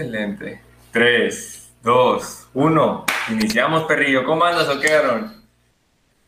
Excelente. 0.00 0.62
3, 0.92 1.72
2, 1.82 2.48
1. 2.54 3.06
Iniciamos, 3.32 3.84
perrillo. 3.84 4.24
¿Cómo 4.24 4.44
andas 4.44 4.66
o 4.68 4.80
qué, 4.80 4.94
Aaron? 4.94 5.44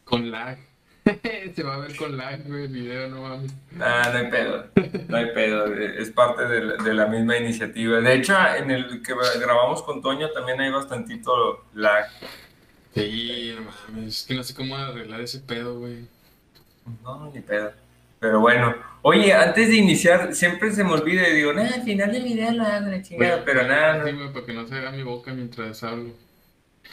Con 0.04 0.30
lag. 0.30 0.58
Se 1.54 1.62
va 1.62 1.76
a 1.76 1.78
ver 1.78 1.96
con 1.96 2.14
lag, 2.16 2.46
güey, 2.46 2.64
el 2.64 2.72
video, 2.72 3.08
no 3.08 3.22
mames. 3.22 3.50
Nah, 3.70 4.12
no 4.12 4.18
hay 4.18 4.30
pedo. 4.30 4.66
No 5.08 5.16
hay 5.16 5.26
pedo. 5.32 5.74
Es 5.74 6.10
parte 6.10 6.44
de 6.44 6.60
la, 6.60 6.82
de 6.82 6.92
la 6.92 7.06
misma 7.06 7.38
iniciativa. 7.38 7.98
De 8.00 8.14
hecho, 8.14 8.36
en 8.58 8.70
el 8.70 9.02
que 9.02 9.14
grabamos 9.40 9.82
con 9.82 10.02
Toño 10.02 10.30
también 10.32 10.60
hay 10.60 10.70
bastantito 10.70 11.64
lag. 11.72 12.04
Sí, 12.94 13.56
no 13.56 13.62
mames. 13.62 14.20
Es 14.20 14.26
que 14.26 14.34
no 14.34 14.42
sé 14.42 14.54
cómo 14.54 14.76
arreglar 14.76 15.22
ese 15.22 15.38
pedo, 15.40 15.78
güey. 15.78 16.06
No, 17.02 17.30
ni 17.32 17.40
pedo. 17.40 17.72
Pero 18.22 18.38
bueno, 18.40 18.74
oye, 19.02 19.34
antes 19.34 19.68
de 19.68 19.74
iniciar, 19.76 20.32
siempre 20.34 20.70
se 20.70 20.84
me 20.84 20.92
olvida 20.92 21.28
y 21.28 21.34
digo, 21.34 21.52
nada, 21.52 21.74
al 21.74 21.82
final 21.82 22.12
del 22.12 22.22
video 22.22 22.52
lo 22.52 22.62
hago 22.62 22.86
la 22.86 23.02
chingada, 23.02 23.32
Güey, 23.34 23.44
pero 23.44 23.66
nada, 23.66 23.96
no. 23.98 24.02
güey, 24.04 24.32
para 24.32 24.46
que 24.46 24.52
no 24.52 24.66
se 24.66 24.76
haga 24.76 24.92
mi 24.92 25.02
boca 25.02 25.32
mientras 25.34 25.82
hablo. 25.82 26.10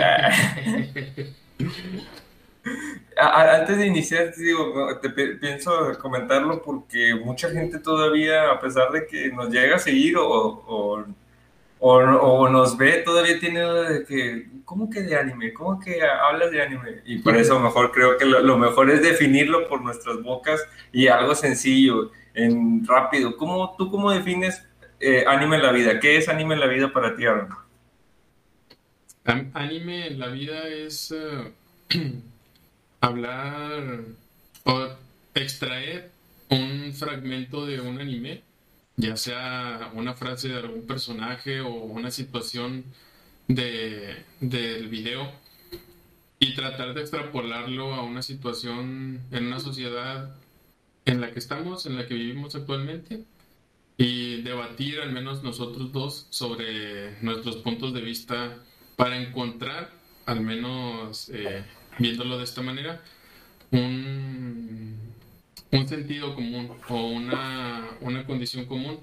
A- 3.16 3.26
a- 3.26 3.56
Antes 3.60 3.78
de 3.78 3.86
iniciar, 3.86 4.30
te 4.32 4.42
digo, 4.42 4.98
te 5.00 5.10
pi- 5.10 5.34
pienso 5.40 5.98
comentarlo 6.00 6.62
porque 6.62 7.14
mucha 7.14 7.50
gente 7.50 7.78
todavía, 7.78 8.50
a 8.50 8.60
pesar 8.60 8.90
de 8.92 9.06
que 9.06 9.28
nos 9.32 9.50
llega 9.50 9.76
a 9.76 9.78
seguir 9.78 10.16
o, 10.16 10.24
o, 10.28 11.04
o, 11.80 11.96
o 11.96 12.48
nos 12.48 12.76
ve, 12.76 13.02
todavía 13.04 13.40
tiene 13.40 13.62
duda 13.62 13.90
de 13.90 14.04
que, 14.04 14.48
¿cómo 14.64 14.90
que 14.90 15.02
de 15.02 15.16
anime? 15.16 15.52
¿Cómo 15.52 15.80
que 15.80 16.00
hablas 16.02 16.50
de 16.50 16.62
anime? 16.62 17.00
Y 17.06 17.18
por 17.18 17.36
eso 17.36 17.58
mejor 17.58 17.90
creo 17.90 18.16
que 18.18 18.26
lo, 18.26 18.40
lo 18.40 18.58
mejor 18.58 18.90
es 18.90 19.02
definirlo 19.02 19.66
por 19.66 19.82
nuestras 19.82 20.22
bocas 20.22 20.62
y 20.92 21.08
algo 21.08 21.34
sencillo, 21.34 22.12
en 22.34 22.86
rápido. 22.86 23.36
¿Cómo, 23.36 23.74
¿Tú 23.76 23.90
cómo 23.90 24.10
defines 24.10 24.62
eh, 25.00 25.24
anime 25.26 25.56
en 25.56 25.62
la 25.62 25.72
vida? 25.72 25.98
¿Qué 26.00 26.18
es 26.18 26.28
anime 26.28 26.54
en 26.54 26.60
la 26.60 26.66
vida 26.66 26.92
para 26.92 27.16
ti, 27.16 27.24
Aaron? 27.26 27.48
Anime 29.54 30.08
en 30.08 30.18
la 30.18 30.28
vida 30.28 30.68
es 30.68 31.12
eh, 31.12 31.52
hablar 33.00 34.00
o 34.64 34.88
extraer 35.34 36.10
un 36.50 36.92
fragmento 36.92 37.64
de 37.64 37.80
un 37.80 38.00
anime, 38.00 38.42
ya 39.00 39.16
sea 39.16 39.90
una 39.94 40.14
frase 40.14 40.48
de 40.48 40.58
algún 40.58 40.86
personaje 40.86 41.60
o 41.60 41.70
una 41.70 42.10
situación 42.10 42.84
de, 43.48 44.24
del 44.40 44.88
video, 44.88 45.32
y 46.38 46.54
tratar 46.54 46.94
de 46.94 47.02
extrapolarlo 47.02 47.94
a 47.94 48.02
una 48.02 48.22
situación 48.22 49.20
en 49.30 49.46
una 49.46 49.60
sociedad 49.60 50.34
en 51.04 51.20
la 51.20 51.32
que 51.32 51.38
estamos, 51.38 51.86
en 51.86 51.96
la 51.96 52.06
que 52.06 52.14
vivimos 52.14 52.54
actualmente, 52.54 53.24
y 53.98 54.40
debatir 54.42 55.00
al 55.00 55.12
menos 55.12 55.42
nosotros 55.42 55.92
dos 55.92 56.26
sobre 56.30 57.20
nuestros 57.22 57.56
puntos 57.56 57.92
de 57.92 58.00
vista 58.00 58.56
para 58.96 59.20
encontrar, 59.20 59.90
al 60.24 60.40
menos 60.40 61.28
eh, 61.30 61.62
viéndolo 61.98 62.38
de 62.38 62.44
esta 62.44 62.62
manera, 62.62 63.02
un, 63.70 64.96
un 65.72 65.86
sentido 65.86 66.34
común 66.34 66.72
o 66.88 67.06
una, 67.06 67.88
una 68.00 68.26
condición 68.26 68.66
común 68.66 69.00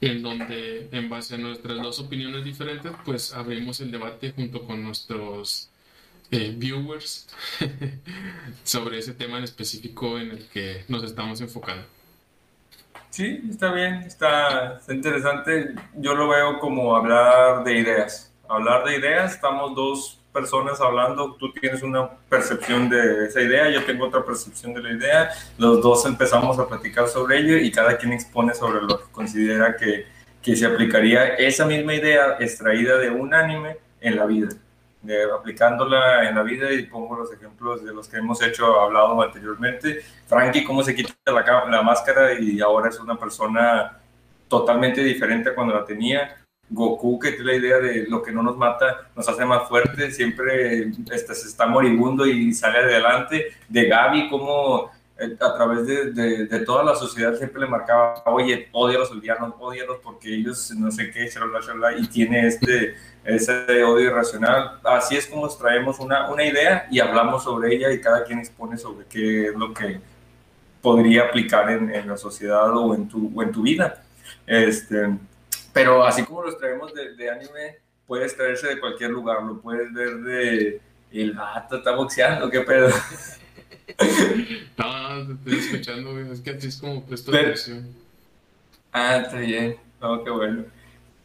en 0.00 0.22
donde 0.22 0.88
en 0.90 1.08
base 1.08 1.34
a 1.34 1.38
nuestras 1.38 1.80
dos 1.80 2.00
opiniones 2.00 2.44
diferentes, 2.44 2.92
pues 3.04 3.32
abrimos 3.32 3.80
el 3.80 3.90
debate 3.90 4.32
junto 4.32 4.64
con 4.64 4.82
nuestros 4.82 5.70
eh, 6.30 6.54
viewers 6.56 7.28
sobre 8.64 8.98
ese 8.98 9.14
tema 9.14 9.38
en 9.38 9.44
específico 9.44 10.18
en 10.18 10.30
el 10.32 10.48
que 10.48 10.84
nos 10.88 11.04
estamos 11.04 11.40
enfocando. 11.40 11.84
Sí, 13.10 13.42
está 13.50 13.72
bien, 13.72 13.94
está, 14.02 14.76
está 14.76 14.94
interesante. 14.94 15.74
Yo 15.96 16.14
lo 16.14 16.28
veo 16.28 16.60
como 16.60 16.94
hablar 16.96 17.64
de 17.64 17.78
ideas. 17.78 18.32
Hablar 18.48 18.84
de 18.84 18.98
ideas, 18.98 19.34
estamos 19.34 19.74
dos 19.74 20.19
personas 20.32 20.80
hablando, 20.80 21.34
tú 21.34 21.52
tienes 21.52 21.82
una 21.82 22.08
percepción 22.28 22.88
de 22.88 23.26
esa 23.26 23.40
idea, 23.40 23.70
yo 23.70 23.84
tengo 23.84 24.06
otra 24.06 24.24
percepción 24.24 24.72
de 24.74 24.82
la 24.82 24.92
idea, 24.92 25.30
los 25.58 25.82
dos 25.82 26.06
empezamos 26.06 26.58
a 26.58 26.68
platicar 26.68 27.08
sobre 27.08 27.38
ello 27.38 27.56
y 27.56 27.70
cada 27.70 27.96
quien 27.96 28.12
expone 28.12 28.54
sobre 28.54 28.82
lo 28.82 28.98
que 28.98 29.12
considera 29.12 29.76
que, 29.76 30.06
que 30.42 30.56
se 30.56 30.66
aplicaría 30.66 31.34
esa 31.34 31.66
misma 31.66 31.94
idea 31.94 32.36
extraída 32.38 32.98
de 32.98 33.10
un 33.10 33.34
anime 33.34 33.76
en 34.00 34.16
la 34.16 34.26
vida, 34.26 34.48
aplicándola 35.36 36.28
en 36.28 36.34
la 36.34 36.42
vida 36.42 36.72
y 36.72 36.86
pongo 36.86 37.16
los 37.16 37.32
ejemplos 37.32 37.84
de 37.84 37.92
los 37.92 38.08
que 38.08 38.18
hemos 38.18 38.42
hecho, 38.42 38.80
hablado 38.80 39.20
anteriormente. 39.20 40.00
Frankie, 40.26 40.64
cómo 40.64 40.82
se 40.82 40.94
quita 40.94 41.12
la, 41.26 41.64
la 41.68 41.82
máscara 41.82 42.38
y 42.38 42.60
ahora 42.60 42.88
es 42.88 42.98
una 42.98 43.18
persona 43.18 43.98
totalmente 44.48 45.02
diferente 45.02 45.50
a 45.50 45.54
cuando 45.54 45.74
la 45.74 45.84
tenía. 45.84 46.36
Goku, 46.70 47.18
que 47.18 47.32
tiene 47.32 47.44
la 47.46 47.54
idea 47.56 47.78
de 47.78 48.06
lo 48.08 48.22
que 48.22 48.30
no 48.30 48.42
nos 48.42 48.56
mata 48.56 49.10
nos 49.16 49.28
hace 49.28 49.44
más 49.44 49.68
fuertes, 49.68 50.16
siempre 50.16 50.92
este, 51.10 51.34
se 51.34 51.48
está 51.48 51.66
moribundo 51.66 52.26
y 52.26 52.52
sale 52.54 52.78
adelante. 52.78 53.56
De 53.68 53.86
Gaby, 53.86 54.28
como 54.28 54.90
eh, 55.18 55.36
a 55.40 55.54
través 55.54 55.86
de, 55.86 56.46
de, 56.46 56.58
toda 56.60 56.84
la 56.84 56.94
sociedad 56.94 57.34
siempre 57.34 57.60
le 57.60 57.66
marcaba, 57.66 58.22
oye, 58.26 58.68
odia 58.72 58.96
a 58.96 59.00
los 59.00 59.10
odialos 59.10 59.98
porque 60.02 60.34
ellos 60.34 60.70
no 60.76 60.90
sé 60.92 61.10
qué, 61.10 61.28
shalala, 61.28 61.60
shalala, 61.60 61.98
y 61.98 62.06
tiene 62.06 62.46
este, 62.46 62.94
ese 63.24 63.82
odio 63.82 64.06
irracional. 64.10 64.78
Así 64.84 65.16
es 65.16 65.26
como 65.26 65.48
traemos 65.48 65.98
una, 65.98 66.30
una 66.30 66.44
idea 66.44 66.86
y 66.90 67.00
hablamos 67.00 67.42
sobre 67.44 67.74
ella 67.74 67.92
y 67.92 68.00
cada 68.00 68.24
quien 68.24 68.38
expone 68.38 68.78
sobre 68.78 69.06
qué 69.06 69.48
es 69.48 69.54
lo 69.56 69.74
que 69.74 70.00
podría 70.80 71.24
aplicar 71.24 71.70
en, 71.70 71.92
en 71.94 72.08
la 72.08 72.16
sociedad 72.16 72.74
o 72.76 72.94
en 72.94 73.08
tu, 73.08 73.32
o 73.34 73.42
en 73.42 73.50
tu 73.50 73.62
vida. 73.62 74.02
Este, 74.46 75.10
pero 75.72 76.04
así 76.04 76.24
como 76.24 76.42
los 76.42 76.58
traemos 76.58 76.92
de, 76.94 77.14
de 77.14 77.30
anime, 77.30 77.78
puedes 78.06 78.36
traerse 78.36 78.68
de 78.68 78.80
cualquier 78.80 79.10
lugar, 79.10 79.42
lo 79.42 79.60
puedes 79.60 79.92
ver 79.92 80.16
de 80.18 80.80
el 81.12 81.32
gato 81.34 81.76
está 81.76 81.94
boxeando, 81.94 82.50
qué 82.50 82.60
pedo. 82.60 82.88
No, 84.78 85.24
no, 85.24 85.26
te 85.26 85.32
estoy 85.32 85.58
escuchando, 85.58 86.12
güey. 86.12 86.30
Es 86.30 86.40
que 86.40 86.50
así 86.50 86.68
es 86.68 86.76
como 86.76 87.04
presto 87.04 87.32
Pero- 87.32 87.48
atención. 87.48 87.88
Ah, 88.92 89.16
está 89.16 89.38
bien. 89.40 89.76
No, 90.00 90.22
qué 90.24 90.30
bueno. 90.30 90.64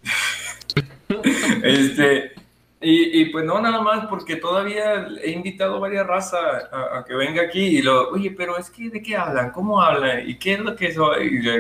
este, 1.63 2.33
y, 2.81 3.21
y, 3.21 3.25
pues 3.25 3.45
no, 3.45 3.61
nada 3.61 3.81
más, 3.81 4.07
porque 4.07 4.35
todavía 4.35 5.07
he 5.21 5.31
invitado 5.31 5.75
a 5.75 5.79
varias 5.79 6.05
razas 6.05 6.41
a, 6.71 6.97
a, 6.97 7.05
que 7.05 7.13
venga 7.15 7.43
aquí 7.43 7.77
y 7.77 7.81
lo, 7.81 8.09
oye, 8.09 8.31
pero 8.31 8.57
es 8.57 8.69
que 8.69 8.89
de 8.89 9.01
qué 9.01 9.15
hablan, 9.15 9.51
cómo 9.51 9.81
hablan 9.81 10.27
y 10.27 10.37
qué 10.37 10.53
es 10.53 10.59
lo 10.59 10.75
que 10.75 10.93
soy. 10.93 11.37
Y 11.37 11.43
yo, 11.43 11.53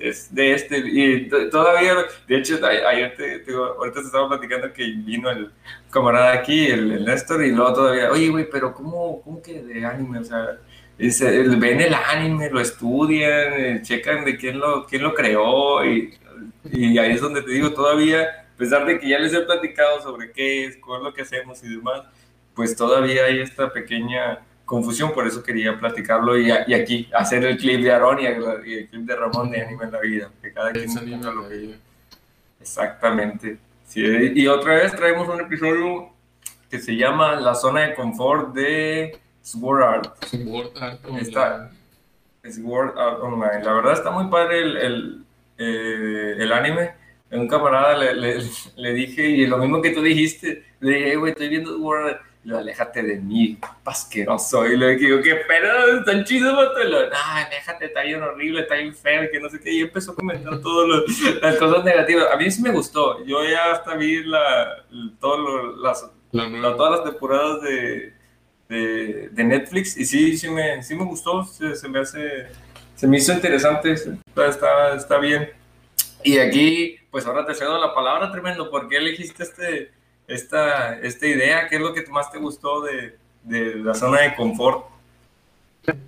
es 0.00 0.34
de 0.34 0.52
este, 0.54 0.78
y 0.78 1.28
todavía, 1.50 1.94
de 2.26 2.36
hecho, 2.36 2.58
ayer 2.64 3.14
ahorita 3.48 4.00
te 4.00 4.06
estaba 4.06 4.28
platicando 4.28 4.72
que 4.72 4.84
vino 4.84 5.30
el 5.30 5.50
camarada 5.90 6.32
aquí, 6.32 6.66
el, 6.66 6.92
el 6.92 7.04
Néstor, 7.04 7.44
y 7.44 7.52
luego 7.52 7.72
todavía, 7.74 8.10
oye, 8.10 8.28
güey, 8.28 8.48
pero 8.50 8.74
¿cómo, 8.74 9.20
cómo 9.22 9.42
que 9.42 9.62
de 9.62 9.84
anime? 9.84 10.20
O 10.20 10.24
sea, 10.24 10.58
ven 10.98 11.80
el 11.80 11.94
anime, 11.94 12.50
lo 12.50 12.60
estudian, 12.60 13.52
eh, 13.52 13.80
checan 13.82 14.24
de 14.24 14.36
quién 14.36 14.58
lo, 14.58 14.86
quién 14.86 15.02
lo 15.02 15.14
creó 15.14 15.84
y, 15.84 16.14
y, 16.72 16.98
ahí 16.98 17.12
es 17.12 17.20
donde 17.20 17.42
te 17.42 17.50
digo, 17.50 17.72
todavía, 17.72 18.22
a 18.22 18.56
pesar 18.56 18.86
de 18.86 18.98
que 18.98 19.08
ya 19.08 19.18
les 19.18 19.34
he 19.34 19.40
platicado 19.40 20.00
sobre 20.02 20.32
qué 20.32 20.66
es, 20.66 20.76
cuál 20.78 21.00
es 21.00 21.04
lo 21.04 21.14
que 21.14 21.22
hacemos 21.22 21.62
y 21.62 21.68
demás, 21.68 22.02
pues 22.54 22.74
todavía 22.74 23.24
hay 23.26 23.40
esta 23.40 23.70
pequeña 23.72 24.40
confusión, 24.66 25.14
por 25.14 25.26
eso 25.26 25.42
quería 25.42 25.78
platicarlo 25.78 26.36
y, 26.38 26.48
y 26.66 26.74
aquí 26.74 27.08
hacer 27.14 27.44
el 27.44 27.56
clip 27.56 27.80
de 27.82 27.92
Aaron 27.92 28.20
y 28.20 28.26
el, 28.26 28.42
y 28.66 28.74
el, 28.74 28.88
clip 28.88 29.02
de 29.02 29.16
Ramón 29.16 29.50
de 29.50 29.62
Anime 29.62 29.84
en 29.84 29.92
la 29.92 30.00
Vida, 30.00 30.30
que 30.42 30.52
cada 30.52 30.72
quien 30.72 31.22
lo 31.22 31.48
que 31.48 31.76
Exactamente. 32.60 33.58
Sí, 33.86 34.02
y 34.34 34.46
otra 34.48 34.74
vez 34.74 34.94
traemos 34.96 35.28
un 35.28 35.40
episodio 35.40 36.10
que 36.68 36.80
se 36.80 36.96
llama 36.96 37.36
La 37.36 37.54
zona 37.54 37.82
de 37.82 37.94
confort 37.94 38.52
de 38.52 39.16
Sword 39.40 39.82
Art. 39.82 40.24
Sword 40.24 40.76
Art 40.80 41.04
Online. 41.04 41.22
Está, 41.22 41.70
Sword 42.42 42.98
Art 42.98 43.20
Online. 43.22 43.62
La 43.62 43.72
verdad 43.72 43.92
está 43.92 44.10
muy 44.10 44.28
padre 44.28 44.62
el, 44.62 44.76
el, 44.76 45.24
eh, 45.58 46.34
el 46.38 46.52
anime. 46.52 46.90
A 47.30 47.36
un 47.36 47.46
camarada 47.46 47.96
le, 47.96 48.14
le, 48.14 48.38
le, 48.76 48.92
dije, 48.94 49.28
y 49.28 49.46
lo 49.46 49.58
mismo 49.58 49.80
que 49.80 49.90
tú 49.90 50.02
dijiste, 50.02 50.64
le 50.80 50.92
dije, 50.92 51.16
güey, 51.16 51.30
estoy 51.30 51.48
viendo 51.48 51.76
Sword 51.76 52.06
Art. 52.08 52.20
Lo, 52.46 52.58
aléjate 52.58 53.02
de 53.02 53.16
mí, 53.16 53.58
pasqueroso. 53.82 54.64
Y 54.66 54.76
le 54.76 54.94
digo, 54.94 55.20
¿qué 55.20 55.34
pedo? 55.34 56.04
¿Tan 56.04 56.22
chido, 56.24 56.54
vato? 56.54 56.80
Y 56.80 56.88
lo, 56.88 57.10
no, 57.10 57.16
aléjate, 57.16 57.86
está 57.86 58.02
bien 58.02 58.22
horrible, 58.22 58.60
está 58.60 58.76
bien 58.76 58.94
feo, 58.94 59.28
que 59.32 59.40
no 59.40 59.50
sé 59.50 59.58
qué. 59.58 59.72
Y 59.72 59.80
empezó 59.80 60.12
a 60.12 60.14
comentar 60.14 60.60
todas 60.60 61.02
las 61.42 61.56
cosas 61.56 61.84
negativas. 61.84 62.28
A 62.32 62.36
mí 62.36 62.48
sí 62.48 62.62
me 62.62 62.70
gustó. 62.70 63.24
Yo 63.24 63.44
ya 63.44 63.72
hasta 63.72 63.96
vi 63.96 64.22
la, 64.22 64.84
todo 65.18 65.38
lo, 65.38 65.76
las, 65.78 66.08
la 66.30 66.48
la, 66.48 66.76
todas 66.76 67.00
las 67.00 67.10
temporadas 67.10 67.62
de, 67.62 68.14
de, 68.68 69.28
de, 69.32 69.44
Netflix 69.44 69.96
y 69.96 70.04
sí, 70.04 70.38
sí 70.38 70.48
me, 70.48 70.82
sí 70.84 70.94
me 70.94 71.04
gustó, 71.04 71.44
se, 71.44 71.74
se, 71.74 71.88
me 71.88 71.98
hace, 71.98 72.46
se 72.94 73.08
me 73.08 73.16
hizo 73.16 73.32
interesante, 73.32 73.90
está, 73.90 74.46
está, 74.46 74.94
está, 74.94 75.18
bien. 75.18 75.50
Y 76.22 76.38
aquí, 76.38 76.96
pues 77.10 77.26
ahora 77.26 77.44
te 77.44 77.54
cedo 77.54 77.80
la 77.80 77.92
palabra, 77.92 78.30
tremendo, 78.30 78.70
¿por 78.70 78.88
qué 78.88 78.98
elegiste 78.98 79.42
este, 79.42 79.90
esta, 80.28 80.98
esta 81.00 81.26
idea? 81.26 81.68
¿Qué 81.68 81.76
es 81.76 81.80
lo 81.80 81.94
que 81.94 82.06
más 82.06 82.30
te 82.30 82.38
gustó 82.38 82.82
de, 82.82 83.16
de 83.42 83.76
la 83.76 83.94
zona 83.94 84.22
de 84.22 84.34
confort? 84.34 84.86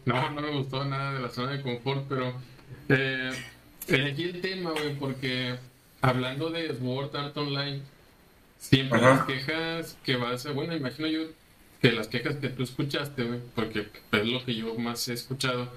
No, 0.04 0.30
no 0.30 0.40
me 0.40 0.50
gustó 0.50 0.84
nada 0.84 1.14
de 1.14 1.20
la 1.20 1.28
zona 1.28 1.52
de 1.52 1.62
confort, 1.62 2.04
pero 2.08 2.32
eh, 2.88 3.30
elegí 3.86 4.24
el 4.24 4.40
tema, 4.40 4.72
güey, 4.72 4.94
porque 4.96 5.56
hablando 6.00 6.50
de 6.50 6.76
Sword 6.76 7.14
Art 7.16 7.36
Online, 7.36 7.82
siempre 8.58 9.00
las 9.00 9.24
quejas 9.24 9.96
que 10.04 10.16
vas 10.16 10.46
a, 10.46 10.52
bueno, 10.52 10.74
imagino 10.74 11.06
yo 11.06 11.22
que 11.80 11.92
las 11.92 12.08
quejas 12.08 12.36
que 12.36 12.48
tú 12.48 12.64
escuchaste, 12.64 13.24
porque 13.54 13.88
es 14.12 14.26
lo 14.26 14.44
que 14.44 14.54
yo 14.54 14.74
más 14.74 15.06
he 15.08 15.12
escuchado, 15.12 15.72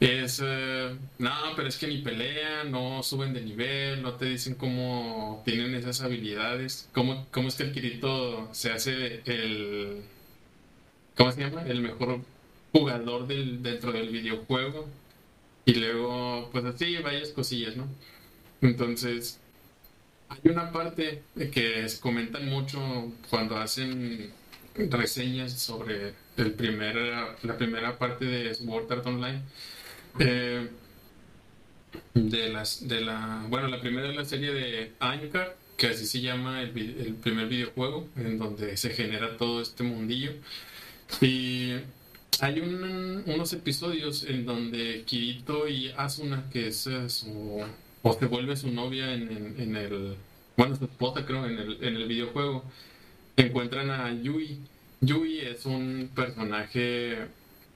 es, 0.00 0.40
eh, 0.44 0.96
no, 1.18 1.30
pero 1.56 1.68
es 1.68 1.76
que 1.76 1.88
ni 1.88 1.98
pelean, 1.98 2.70
no 2.70 3.02
suben 3.02 3.34
de 3.34 3.40
nivel, 3.40 4.02
no 4.02 4.14
te 4.14 4.26
dicen 4.26 4.54
cómo 4.54 5.42
tienen 5.44 5.74
esas 5.74 6.00
habilidades, 6.02 6.88
cómo, 6.92 7.26
cómo 7.32 7.48
es 7.48 7.56
que 7.56 7.64
el 7.64 7.72
Kirito 7.72 8.48
se 8.52 8.70
hace 8.70 9.22
el, 9.24 10.02
¿cómo 11.16 11.32
se 11.32 11.40
llama? 11.40 11.62
El 11.66 11.80
mejor 11.80 12.20
jugador 12.72 13.26
del, 13.26 13.62
dentro 13.62 13.92
del 13.92 14.10
videojuego. 14.10 14.88
Y 15.64 15.74
luego, 15.74 16.48
pues 16.52 16.64
así, 16.64 16.96
varias 16.98 17.30
cosillas, 17.30 17.76
¿no? 17.76 17.86
Entonces, 18.62 19.38
hay 20.28 20.40
una 20.50 20.72
parte 20.72 21.22
que 21.52 21.88
se 21.88 22.00
comentan 22.00 22.48
mucho 22.48 23.12
cuando 23.30 23.56
hacen 23.58 24.32
reseñas 24.74 25.52
sobre 25.52 26.14
el 26.36 26.52
primer, 26.52 26.96
la 27.42 27.56
primera 27.58 27.98
parte 27.98 28.24
de 28.24 28.54
Sword 28.54 28.92
Art 28.92 29.06
Online. 29.06 29.42
De 32.14 32.48
las 32.48 32.88
de 32.88 33.00
la 33.00 33.46
bueno 33.48 33.68
la 33.68 33.80
primera 33.80 34.08
de 34.08 34.14
la 34.14 34.24
serie 34.24 34.52
de 34.52 34.92
Anchor 34.98 35.56
que 35.76 35.86
así 35.86 36.06
se 36.06 36.20
llama 36.20 36.60
el, 36.60 36.70
primer 37.22 37.46
videojuego 37.46 38.08
en 38.16 38.36
donde 38.36 38.76
se 38.76 38.90
genera 38.90 39.36
todo 39.36 39.62
este 39.62 39.84
mundillo. 39.84 40.32
Y 41.20 41.74
hay 42.40 42.60
unos 42.60 43.52
episodios 43.52 44.24
en 44.24 44.44
donde 44.44 45.04
Kirito 45.06 45.68
y 45.68 45.92
Asuna 45.96 46.44
que 46.52 46.68
es 46.68 46.86
eh, 46.88 47.08
su 47.08 47.64
o 48.02 48.12
se 48.12 48.26
vuelve 48.26 48.56
su 48.56 48.70
novia 48.70 49.14
en, 49.14 49.54
en, 49.58 49.76
el 49.76 50.16
bueno 50.56 50.76
su 50.76 50.84
esposa 50.84 51.24
creo 51.24 51.46
en 51.46 51.58
el, 51.58 51.78
en 51.82 51.96
el 51.96 52.08
videojuego 52.08 52.64
encuentran 53.36 53.90
a 53.90 54.12
Yui. 54.12 54.58
Yui 55.00 55.38
es 55.38 55.64
un 55.64 56.10
personaje 56.14 57.18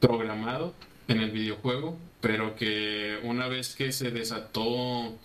programado 0.00 0.74
en 1.06 1.20
el 1.20 1.30
videojuego, 1.30 1.96
pero 2.22 2.56
que 2.56 3.18
una 3.24 3.48
vez 3.48 3.74
que 3.74 3.92
se 3.92 4.10
desató 4.10 5.18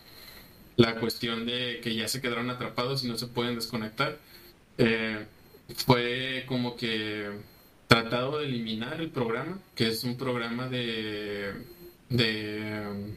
la 0.75 0.99
cuestión 0.99 1.45
de 1.45 1.79
que 1.81 1.95
ya 1.95 2.07
se 2.09 2.21
quedaron 2.21 2.49
atrapados 2.49 3.03
y 3.03 3.07
no 3.07 3.17
se 3.17 3.27
pueden 3.27 3.55
desconectar, 3.55 4.17
eh, 4.77 5.25
fue 5.75 6.45
como 6.47 6.75
que 6.75 7.29
tratado 7.87 8.39
de 8.39 8.47
eliminar 8.47 8.99
el 8.99 9.09
programa, 9.09 9.59
que 9.75 9.87
es 9.87 10.03
un 10.03 10.17
programa 10.17 10.67
de, 10.67 11.53
de 12.09 12.83
um, 12.89 13.15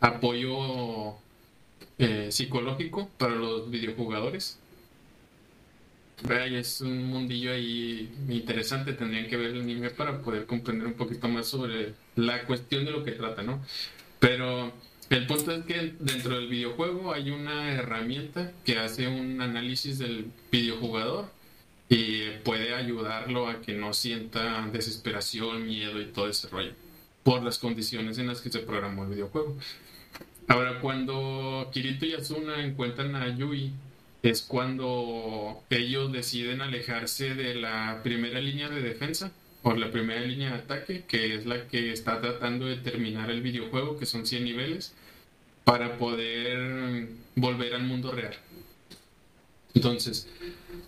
apoyo 0.00 1.16
eh, 1.98 2.28
psicológico 2.30 3.08
para 3.18 3.34
los 3.34 3.70
videojugadores 3.70 4.61
es 6.30 6.80
un 6.80 7.06
mundillo 7.06 7.52
ahí 7.52 8.12
interesante, 8.28 8.92
tendrían 8.92 9.26
que 9.26 9.36
ver 9.36 9.50
el 9.50 9.62
anime 9.62 9.90
para 9.90 10.20
poder 10.20 10.46
comprender 10.46 10.86
un 10.86 10.94
poquito 10.94 11.28
más 11.28 11.46
sobre 11.46 11.94
la 12.16 12.44
cuestión 12.44 12.84
de 12.84 12.90
lo 12.90 13.04
que 13.04 13.12
trata, 13.12 13.42
¿no? 13.42 13.60
Pero 14.18 14.72
el 15.10 15.26
punto 15.26 15.52
es 15.52 15.64
que 15.64 15.94
dentro 15.98 16.36
del 16.36 16.48
videojuego 16.48 17.12
hay 17.12 17.30
una 17.30 17.72
herramienta 17.72 18.52
que 18.64 18.78
hace 18.78 19.08
un 19.08 19.40
análisis 19.40 19.98
del 19.98 20.26
videojugador 20.50 21.30
y 21.88 22.30
puede 22.44 22.74
ayudarlo 22.74 23.48
a 23.48 23.60
que 23.60 23.74
no 23.74 23.92
sienta 23.92 24.66
desesperación, 24.72 25.66
miedo 25.66 26.00
y 26.00 26.06
todo 26.06 26.28
ese 26.28 26.48
rollo 26.48 26.72
por 27.22 27.42
las 27.42 27.58
condiciones 27.58 28.18
en 28.18 28.26
las 28.26 28.40
que 28.40 28.50
se 28.50 28.60
programó 28.60 29.04
el 29.04 29.10
videojuego. 29.10 29.56
Ahora, 30.48 30.80
cuando 30.80 31.70
Kirito 31.72 32.06
y 32.06 32.14
Asuna 32.14 32.64
encuentran 32.64 33.14
a 33.14 33.36
Yui 33.36 33.72
es 34.22 34.42
cuando 34.42 35.62
ellos 35.70 36.12
deciden 36.12 36.60
alejarse 36.60 37.34
de 37.34 37.56
la 37.56 38.00
primera 38.02 38.40
línea 38.40 38.68
de 38.68 38.80
defensa 38.80 39.32
o 39.62 39.74
la 39.74 39.90
primera 39.90 40.20
línea 40.20 40.50
de 40.52 40.58
ataque, 40.58 41.04
que 41.06 41.34
es 41.34 41.46
la 41.46 41.66
que 41.66 41.92
está 41.92 42.20
tratando 42.20 42.66
de 42.66 42.76
terminar 42.76 43.30
el 43.30 43.42
videojuego, 43.42 43.98
que 43.98 44.06
son 44.06 44.26
100 44.26 44.44
niveles, 44.44 44.94
para 45.64 45.98
poder 45.98 47.08
volver 47.36 47.74
al 47.74 47.84
mundo 47.84 48.12
real. 48.12 48.34
Entonces, 49.74 50.28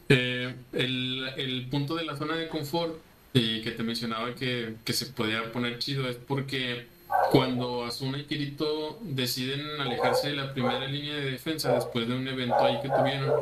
eh, 0.08 0.54
el, 0.72 1.66
punto 1.70 1.94
de 1.94 2.04
la 2.04 2.16
zona 2.16 2.36
de 2.36 2.48
confort 2.48 2.96
que 3.32 3.74
te 3.76 3.82
mencionaba 3.82 4.34
que, 4.34 4.74
que 4.84 4.92
se 4.92 5.06
podía 5.06 5.50
poner 5.50 5.78
chido 5.78 6.08
es 6.08 6.16
porque 6.16 6.86
cuando 7.30 7.84
Asuna 7.84 8.18
y 8.18 8.24
Kirito 8.24 8.98
deciden 9.02 9.80
alejarse 9.80 10.28
de 10.28 10.36
la 10.36 10.52
primera 10.52 10.86
línea 10.86 11.14
de 11.16 11.30
defensa 11.32 11.72
después 11.72 12.08
de 12.08 12.14
un 12.14 12.26
evento 12.28 12.58
ahí 12.58 12.80
que 12.80 12.88
tuvieron 12.88 13.32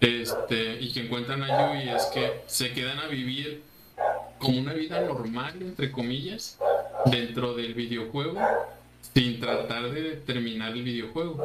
este, 0.00 0.80
y 0.80 0.92
que 0.92 1.00
encuentran 1.00 1.42
a 1.42 1.72
Yui 1.72 1.88
es 1.88 2.04
que 2.06 2.42
se 2.46 2.72
quedan 2.72 2.98
a 2.98 3.06
vivir 3.06 3.62
como 4.38 4.60
una 4.60 4.72
vida 4.72 5.00
normal, 5.00 5.54
entre 5.60 5.90
comillas, 5.90 6.58
dentro 7.06 7.54
del 7.54 7.74
videojuego 7.74 8.38
sin 9.14 9.38
tratar 9.38 9.90
de 9.90 10.16
terminar 10.16 10.72
el 10.72 10.82
videojuego, 10.82 11.40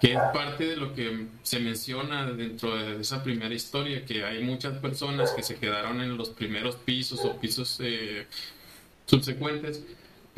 que 0.00 0.14
es 0.14 0.20
parte 0.32 0.64
de 0.64 0.76
lo 0.76 0.94
que 0.94 1.26
se 1.42 1.60
menciona 1.60 2.30
dentro 2.32 2.76
de 2.76 3.00
esa 3.00 3.22
primera 3.22 3.54
historia, 3.54 4.04
que 4.06 4.24
hay 4.24 4.42
muchas 4.42 4.78
personas 4.78 5.32
que 5.32 5.42
se 5.42 5.56
quedaron 5.56 6.00
en 6.00 6.16
los 6.16 6.30
primeros 6.30 6.76
pisos 6.76 7.24
o 7.24 7.36
pisos 7.36 7.78
eh, 7.82 8.26
subsecuentes 9.06 9.84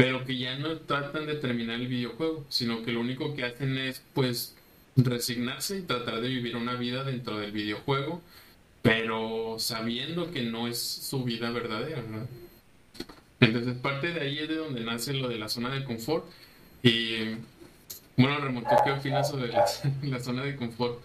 pero 0.03 0.25
que 0.25 0.37
ya 0.37 0.59
no 0.59 0.79
tratan 0.79 1.27
de 1.27 1.37
terminar 1.37 1.77
el 1.77 1.87
videojuego, 1.87 2.45
sino 2.49 2.83
que 2.83 2.91
lo 2.91 2.99
único 2.99 3.37
que 3.37 3.45
hacen 3.45 3.79
es 3.79 4.03
pues 4.15 4.57
resignarse 4.97 5.79
y 5.79 5.83
tratar 5.83 6.21
de 6.21 6.29
vivir 6.29 6.57
una 6.57 6.75
vida 6.75 7.05
dentro 7.05 7.39
del 7.39 7.53
videojuego, 7.53 8.21
pero 8.83 9.61
sabiendo 9.61 10.33
que 10.33 10.43
no 10.43 10.67
es 10.67 10.83
su 10.83 11.23
vida 11.23 11.53
verdadera. 11.53 12.03
Entonces 13.39 13.77
parte 13.77 14.13
de 14.13 14.23
ahí 14.23 14.41
es 14.41 14.49
de 14.49 14.57
donde 14.57 14.81
nace 14.81 15.15
lo 15.15 15.29
de 15.29 15.39
la 15.39 15.49
zona 15.49 15.73
de 15.73 15.85
confort. 15.85 16.25
Y 16.83 17.37
bueno, 18.17 18.39
Ramón, 18.39 18.65
qué 18.85 18.91
opinas 18.91 19.31
sobre 19.31 19.53
la, 20.03 20.19
zona 20.19 20.43
de 20.43 20.57
confort? 20.57 20.99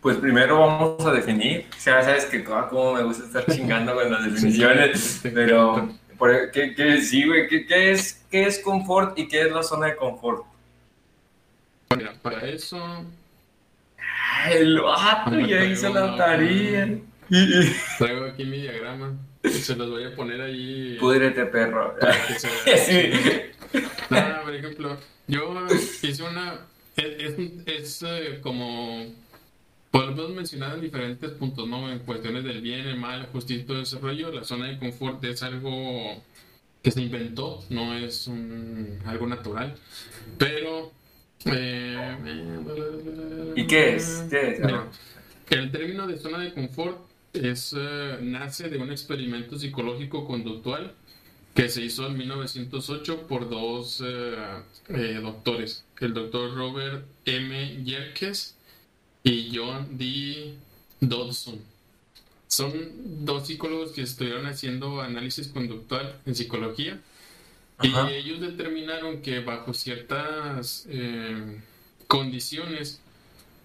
Pues 0.00 0.18
primero 0.18 0.60
vamos 0.60 1.04
a 1.04 1.10
definir, 1.10 1.66
ya 1.84 2.00
sabes 2.00 2.26
que 2.26 2.44
como 2.44 2.94
me 2.94 3.02
gusta 3.02 3.24
estar 3.24 3.44
chingando 3.46 3.92
con 3.92 4.08
las 4.08 4.24
definiciones, 4.24 5.18
pero 5.24 5.92
¿Qué, 6.52 6.74
qué, 6.74 7.00
sí, 7.00 7.26
güey, 7.26 7.48
¿qué, 7.48 7.66
qué, 7.66 7.92
es, 7.92 8.24
¿qué 8.30 8.46
es 8.46 8.58
confort 8.60 9.18
y 9.18 9.26
qué 9.26 9.42
es 9.42 9.52
la 9.52 9.62
zona 9.62 9.86
de 9.86 9.96
confort? 9.96 10.44
Mira, 11.96 12.14
para 12.22 12.48
eso... 12.48 13.04
el 14.50 14.80
vato 14.80 15.40
ya 15.40 15.64
hizo 15.64 15.92
la 15.92 16.16
tarea. 16.16 16.88
Traigo 17.98 18.26
aquí 18.26 18.44
mi 18.44 18.60
diagrama. 18.60 19.14
Se 19.42 19.74
los 19.74 19.90
voy 19.90 20.04
a 20.04 20.14
poner 20.14 20.40
ahí. 20.40 20.96
Púdrete, 21.00 21.46
perro. 21.46 21.96
sí. 22.86 23.10
Nada, 24.10 24.42
por 24.42 24.54
ejemplo, 24.54 24.96
yo 25.26 25.66
hice 26.02 26.22
una... 26.22 26.60
Es, 26.96 27.34
es, 27.66 28.02
eh, 28.06 28.38
como 28.42 29.06
Podemos 29.92 30.30
mencionar 30.30 30.74
en 30.74 30.80
diferentes 30.80 31.30
puntos, 31.32 31.68
¿no? 31.68 31.92
En 31.92 31.98
cuestiones 31.98 32.44
del 32.44 32.62
bien, 32.62 32.86
el 32.86 32.96
mal, 32.96 33.26
justicia 33.26 33.62
y 33.62 33.66
todo 33.66 33.82
ese 33.82 33.98
rollo. 33.98 34.32
La 34.32 34.42
zona 34.42 34.68
de 34.68 34.78
confort 34.78 35.22
es 35.22 35.42
algo 35.42 36.22
que 36.82 36.90
se 36.90 37.02
inventó, 37.02 37.62
no 37.68 37.94
es 37.94 38.28
algo 39.04 39.26
natural. 39.26 39.76
Pero... 40.38 40.92
Eh, 41.44 42.18
¿Y 43.54 43.66
qué 43.66 43.96
es? 43.96 44.24
¿Qué 44.30 44.52
es? 44.52 44.60
el 45.50 45.70
término 45.70 46.06
de 46.06 46.16
zona 46.16 46.38
de 46.38 46.54
confort 46.54 46.98
es, 47.34 47.74
eh, 47.76 48.18
nace 48.22 48.70
de 48.70 48.78
un 48.78 48.90
experimento 48.90 49.58
psicológico 49.58 50.26
conductual 50.26 50.94
que 51.54 51.68
se 51.68 51.82
hizo 51.82 52.06
en 52.06 52.16
1908 52.16 53.26
por 53.26 53.50
dos 53.50 54.02
eh, 54.06 55.20
doctores, 55.20 55.84
el 56.00 56.14
doctor 56.14 56.54
Robert 56.54 57.04
M. 57.26 57.84
Yerkes 57.84 58.56
y 59.22 59.56
John 59.56 59.96
D. 59.96 60.54
Dodson. 61.00 61.60
Son 62.46 62.72
dos 63.24 63.46
psicólogos 63.46 63.92
que 63.92 64.02
estuvieron 64.02 64.46
haciendo 64.46 65.00
análisis 65.00 65.48
conductual 65.48 66.20
en 66.26 66.34
psicología 66.34 67.00
y 67.82 67.94
ellos 68.12 68.40
determinaron 68.40 69.22
que 69.22 69.40
bajo 69.40 69.74
ciertas 69.74 70.86
eh, 70.88 71.60
condiciones, 72.06 73.00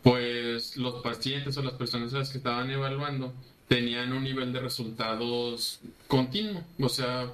pues 0.04 0.78
los 0.78 1.04
pacientes 1.04 1.58
o 1.58 1.64
las 1.64 1.74
personas 1.74 2.14
a 2.14 2.20
las 2.20 2.30
que 2.30 2.38
estaban 2.38 2.72
evaluando 2.72 3.34
tenían 3.68 4.14
un 4.14 4.24
nivel 4.24 4.54
de 4.54 4.62
resultados 4.62 5.80
continuo, 6.08 6.64
o 6.80 6.90
sea, 6.90 7.30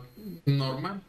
normal. 0.45 1.01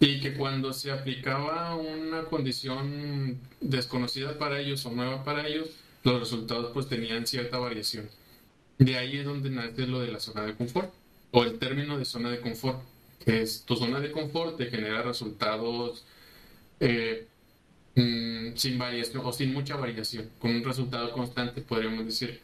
Y 0.00 0.20
que 0.20 0.34
cuando 0.34 0.72
se 0.72 0.92
aplicaba 0.92 1.74
una 1.74 2.24
condición 2.24 3.38
desconocida 3.60 4.38
para 4.38 4.60
ellos 4.60 4.84
o 4.86 4.90
nueva 4.90 5.24
para 5.24 5.46
ellos, 5.46 5.68
los 6.04 6.20
resultados 6.20 6.70
pues 6.72 6.88
tenían 6.88 7.26
cierta 7.26 7.58
variación. 7.58 8.08
De 8.78 8.96
ahí 8.96 9.18
es 9.18 9.24
donde 9.24 9.50
nace 9.50 9.86
lo 9.86 10.00
de 10.00 10.12
la 10.12 10.20
zona 10.20 10.44
de 10.44 10.54
confort 10.54 10.92
o 11.30 11.44
el 11.44 11.58
término 11.58 11.98
de 11.98 12.04
zona 12.04 12.30
de 12.30 12.40
confort, 12.40 12.80
que 13.24 13.42
es 13.42 13.64
tu 13.64 13.76
zona 13.76 14.00
de 14.00 14.12
confort 14.12 14.56
te 14.56 14.66
genera 14.66 15.02
resultados 15.02 16.04
eh, 16.80 17.26
mm, 17.96 18.54
sin 18.54 18.78
variación 18.78 19.24
o 19.24 19.32
sin 19.32 19.52
mucha 19.52 19.76
variación, 19.76 20.30
con 20.38 20.52
un 20.52 20.64
resultado 20.64 21.12
constante, 21.12 21.60
podríamos 21.60 22.06
decir. 22.06 22.40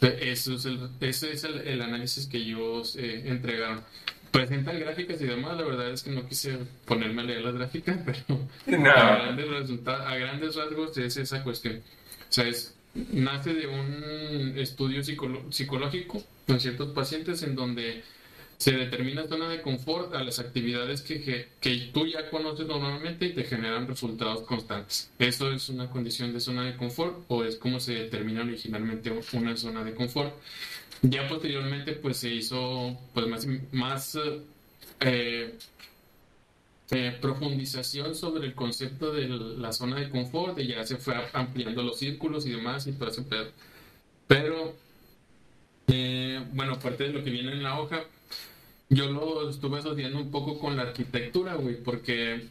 Eso 0.00 0.54
es 0.54 0.64
el, 0.64 0.88
ese 1.00 1.32
es 1.32 1.44
el, 1.44 1.82
análisis 1.82 2.26
que 2.26 2.38
ellos 2.38 2.96
eh, 2.96 3.28
entregaron. 3.28 3.82
Presentan 4.30 4.80
gráficas 4.80 5.20
y 5.20 5.26
demás, 5.26 5.56
la 5.58 5.64
verdad 5.64 5.90
es 5.90 6.02
que 6.02 6.10
no 6.10 6.26
quise 6.26 6.58
ponerme 6.86 7.22
a 7.22 7.24
leer 7.26 7.42
las 7.42 7.54
gráficas, 7.54 7.98
pero 8.06 8.48
a, 8.90 9.32
grandes 9.32 9.86
a 9.86 10.16
grandes 10.16 10.56
rasgos 10.56 10.96
es 10.96 11.16
esa 11.18 11.44
cuestión. 11.44 11.76
O 11.76 12.32
sea, 12.32 12.48
es, 12.48 12.74
nace 12.94 13.54
de 13.54 13.66
un 13.66 14.58
estudio 14.58 15.02
psicológico 15.02 16.22
con 16.46 16.60
ciertos 16.60 16.92
pacientes 16.92 17.42
en 17.42 17.54
donde 17.54 18.02
se 18.58 18.72
determina 18.72 19.26
zona 19.26 19.48
de 19.48 19.60
confort 19.60 20.14
a 20.14 20.22
las 20.22 20.38
actividades 20.38 21.02
que, 21.02 21.48
que, 21.60 21.90
tú 21.92 22.06
ya 22.06 22.30
conoces 22.30 22.66
normalmente 22.66 23.26
y 23.26 23.32
te 23.32 23.42
generan 23.42 23.88
resultados 23.88 24.42
constantes. 24.42 25.10
¿Eso 25.18 25.50
es 25.50 25.68
una 25.68 25.90
condición 25.90 26.32
de 26.32 26.38
zona 26.38 26.64
de 26.64 26.76
confort 26.76 27.24
o 27.26 27.42
es 27.44 27.56
como 27.56 27.80
se 27.80 27.94
determina 27.94 28.42
originalmente 28.42 29.12
una 29.32 29.56
zona 29.56 29.82
de 29.82 29.94
confort? 29.94 30.32
Ya 31.02 31.26
posteriormente 31.28 31.94
pues 31.94 32.18
se 32.18 32.32
hizo 32.32 32.96
pues 33.12 33.26
más, 33.26 33.48
más 33.72 34.16
eh, 35.00 35.58
eh, 36.94 37.16
profundización 37.20 38.14
sobre 38.14 38.46
el 38.46 38.54
concepto 38.54 39.12
de 39.12 39.26
la 39.26 39.72
zona 39.72 39.98
de 39.98 40.10
confort 40.10 40.58
y 40.58 40.66
ya 40.66 40.84
se 40.84 40.98
fue 40.98 41.14
ampliando 41.32 41.82
los 41.82 41.98
círculos 41.98 42.46
y 42.46 42.50
demás 42.50 42.86
y 42.86 42.92
todo 42.92 43.08
ese 43.08 43.22
pedo. 43.22 43.46
Pero, 44.26 44.74
eh, 45.88 46.44
bueno, 46.52 46.74
aparte 46.74 47.04
de 47.04 47.14
lo 47.14 47.24
que 47.24 47.30
viene 47.30 47.52
en 47.52 47.62
la 47.62 47.80
hoja, 47.80 48.04
yo 48.90 49.10
lo 49.10 49.48
estuve 49.48 49.78
asociando 49.78 50.18
un 50.18 50.30
poco 50.30 50.58
con 50.58 50.76
la 50.76 50.82
arquitectura, 50.82 51.54
güey, 51.54 51.76
porque, 51.82 52.48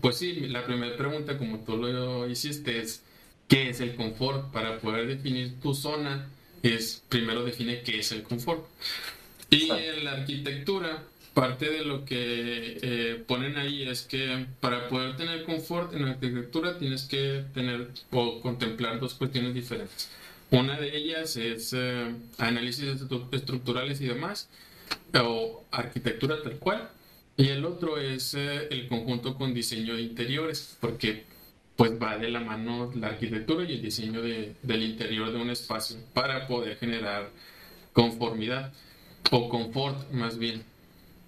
pues 0.00 0.16
sí, 0.16 0.40
la 0.48 0.64
primera 0.64 0.96
pregunta, 0.96 1.38
como 1.38 1.60
tú 1.60 1.76
lo 1.76 2.28
hiciste, 2.28 2.80
es 2.80 3.04
¿qué 3.46 3.70
es 3.70 3.80
el 3.80 3.94
confort? 3.94 4.50
Para 4.52 4.80
poder 4.80 5.06
definir 5.06 5.60
tu 5.60 5.72
zona, 5.72 6.28
es 6.64 7.00
primero 7.08 7.44
define 7.44 7.82
qué 7.82 8.00
es 8.00 8.10
el 8.10 8.24
confort. 8.24 8.66
Y 9.50 9.70
en 9.70 10.04
la 10.04 10.12
arquitectura, 10.14 11.04
parte 11.34 11.68
de 11.68 11.84
lo 11.84 12.04
que 12.04 12.78
eh, 12.80 13.24
ponen 13.26 13.58
ahí 13.58 13.82
es 13.82 14.02
que 14.02 14.46
para 14.60 14.88
poder 14.88 15.16
tener 15.16 15.44
confort 15.44 15.92
en 15.92 16.04
la 16.04 16.12
arquitectura 16.12 16.78
tienes 16.78 17.02
que 17.04 17.44
tener 17.52 17.88
o 18.12 18.40
contemplar 18.40 19.00
dos 19.00 19.14
cuestiones 19.14 19.52
diferentes. 19.52 20.10
Una 20.50 20.78
de 20.78 20.96
ellas 20.96 21.36
es 21.36 21.72
eh, 21.72 22.14
análisis 22.38 22.84
estructurales 23.32 24.00
y 24.00 24.06
demás, 24.06 24.48
o 25.20 25.64
arquitectura 25.72 26.40
tal 26.42 26.58
cual. 26.58 26.88
Y 27.36 27.48
el 27.48 27.64
otro 27.64 27.98
es 27.98 28.34
eh, 28.34 28.68
el 28.70 28.86
conjunto 28.86 29.34
con 29.34 29.52
diseño 29.52 29.96
de 29.96 30.02
interiores, 30.02 30.76
porque 30.80 31.24
pues 31.74 32.00
va 32.00 32.16
de 32.18 32.30
la 32.30 32.38
mano 32.38 32.92
la 32.94 33.08
arquitectura 33.08 33.64
y 33.64 33.74
el 33.74 33.82
diseño 33.82 34.22
de, 34.22 34.54
del 34.62 34.84
interior 34.84 35.32
de 35.32 35.38
un 35.38 35.50
espacio 35.50 35.96
para 36.12 36.46
poder 36.46 36.76
generar 36.76 37.30
conformidad 37.92 38.72
o 39.32 39.48
confort 39.48 40.12
más 40.12 40.38
bien. 40.38 40.62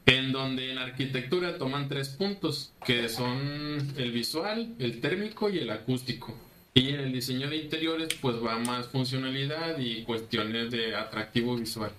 En 0.06 0.32
donde 0.32 0.70
en 0.72 0.78
arquitectura 0.78 1.58
toman 1.58 1.88
tres 1.88 2.10
puntos, 2.10 2.72
que 2.84 3.08
son 3.08 3.92
el 3.96 4.12
visual, 4.12 4.74
el 4.78 5.00
térmico 5.00 5.50
y 5.50 5.58
el 5.58 5.70
acústico. 5.70 6.34
Y 6.74 6.90
en 6.90 7.00
el 7.00 7.12
diseño 7.12 7.48
de 7.50 7.56
interiores 7.56 8.14
pues 8.20 8.36
va 8.36 8.58
más 8.58 8.86
funcionalidad 8.88 9.78
y 9.78 10.04
cuestiones 10.04 10.70
de 10.70 10.94
atractivo 10.94 11.56
visual. 11.56 11.90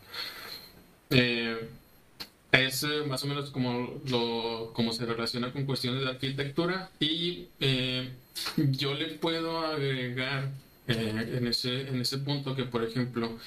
Eh, 1.09 1.57
es 2.51 2.83
eh, 2.83 3.03
más 3.07 3.23
o 3.23 3.27
menos 3.27 3.49
como, 3.49 4.01
lo, 4.07 4.71
como 4.73 4.93
se 4.93 5.05
relaciona 5.05 5.51
con 5.51 5.65
cuestiones 5.65 6.01
de 6.01 6.09
arquitectura 6.09 6.89
y 6.99 7.47
eh, 7.59 8.09
yo 8.57 8.93
le 8.93 9.07
puedo 9.15 9.59
agregar 9.59 10.49
en, 10.87 11.47
ese, 11.47 11.81
en 11.81 11.99
ese 11.99 12.19
punto 12.19 12.55
que, 12.55 12.63
por 12.63 12.83
ejemplo, 12.83 13.37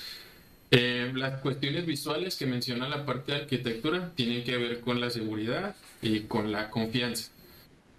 las 0.70 1.40
cuestiones 1.40 1.86
visuales 1.86 2.36
que 2.36 2.46
menciona 2.46 2.88
la 2.88 3.04
parte 3.04 3.32
de 3.32 3.38
arquitectura 3.38 4.12
tienen 4.14 4.44
que 4.44 4.56
ver 4.56 4.80
con 4.80 5.00
la 5.00 5.10
seguridad 5.10 5.74
y 6.00 6.20
con 6.20 6.52
la 6.52 6.70
confianza. 6.70 7.30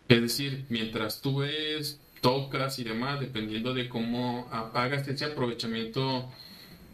Es 0.08 0.22
decir, 0.22 0.66
mientras 0.70 1.22
tú 1.22 1.40
ves, 1.40 2.00
tocas 2.22 2.80
y 2.80 2.84
demás, 2.84 3.20
dependiendo 3.20 3.74
de 3.74 3.90
cómo 3.90 4.48
hagas 4.52 5.08
ese 5.08 5.26
aprovechamiento 5.26 6.30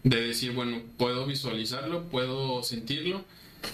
de 0.04 0.22
decir, 0.22 0.54
bueno, 0.54 0.82
puedo 0.98 1.26
visualizarlo, 1.26 2.04
puedo 2.04 2.64
sentirlo, 2.64 3.24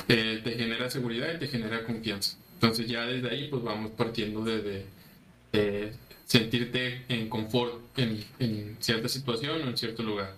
eh, 0.08 0.42
te 0.44 0.54
genera 0.54 0.90
seguridad 0.90 1.34
y 1.34 1.40
te 1.40 1.48
genera 1.48 1.86
confianza. 1.86 2.38
Entonces 2.56 2.88
ya 2.88 3.06
desde 3.06 3.30
ahí 3.30 3.48
pues 3.50 3.64
vamos 3.64 3.92
partiendo 3.92 4.44
de, 4.44 4.86
sentirte 6.26 7.04
en 7.10 7.30
confort 7.30 7.76
en, 7.98 8.24
en, 8.40 8.78
cierta 8.80 9.08
situación 9.08 9.62
o 9.62 9.70
en 9.70 9.78
cierto 9.78 10.02
lugar. 10.02 10.34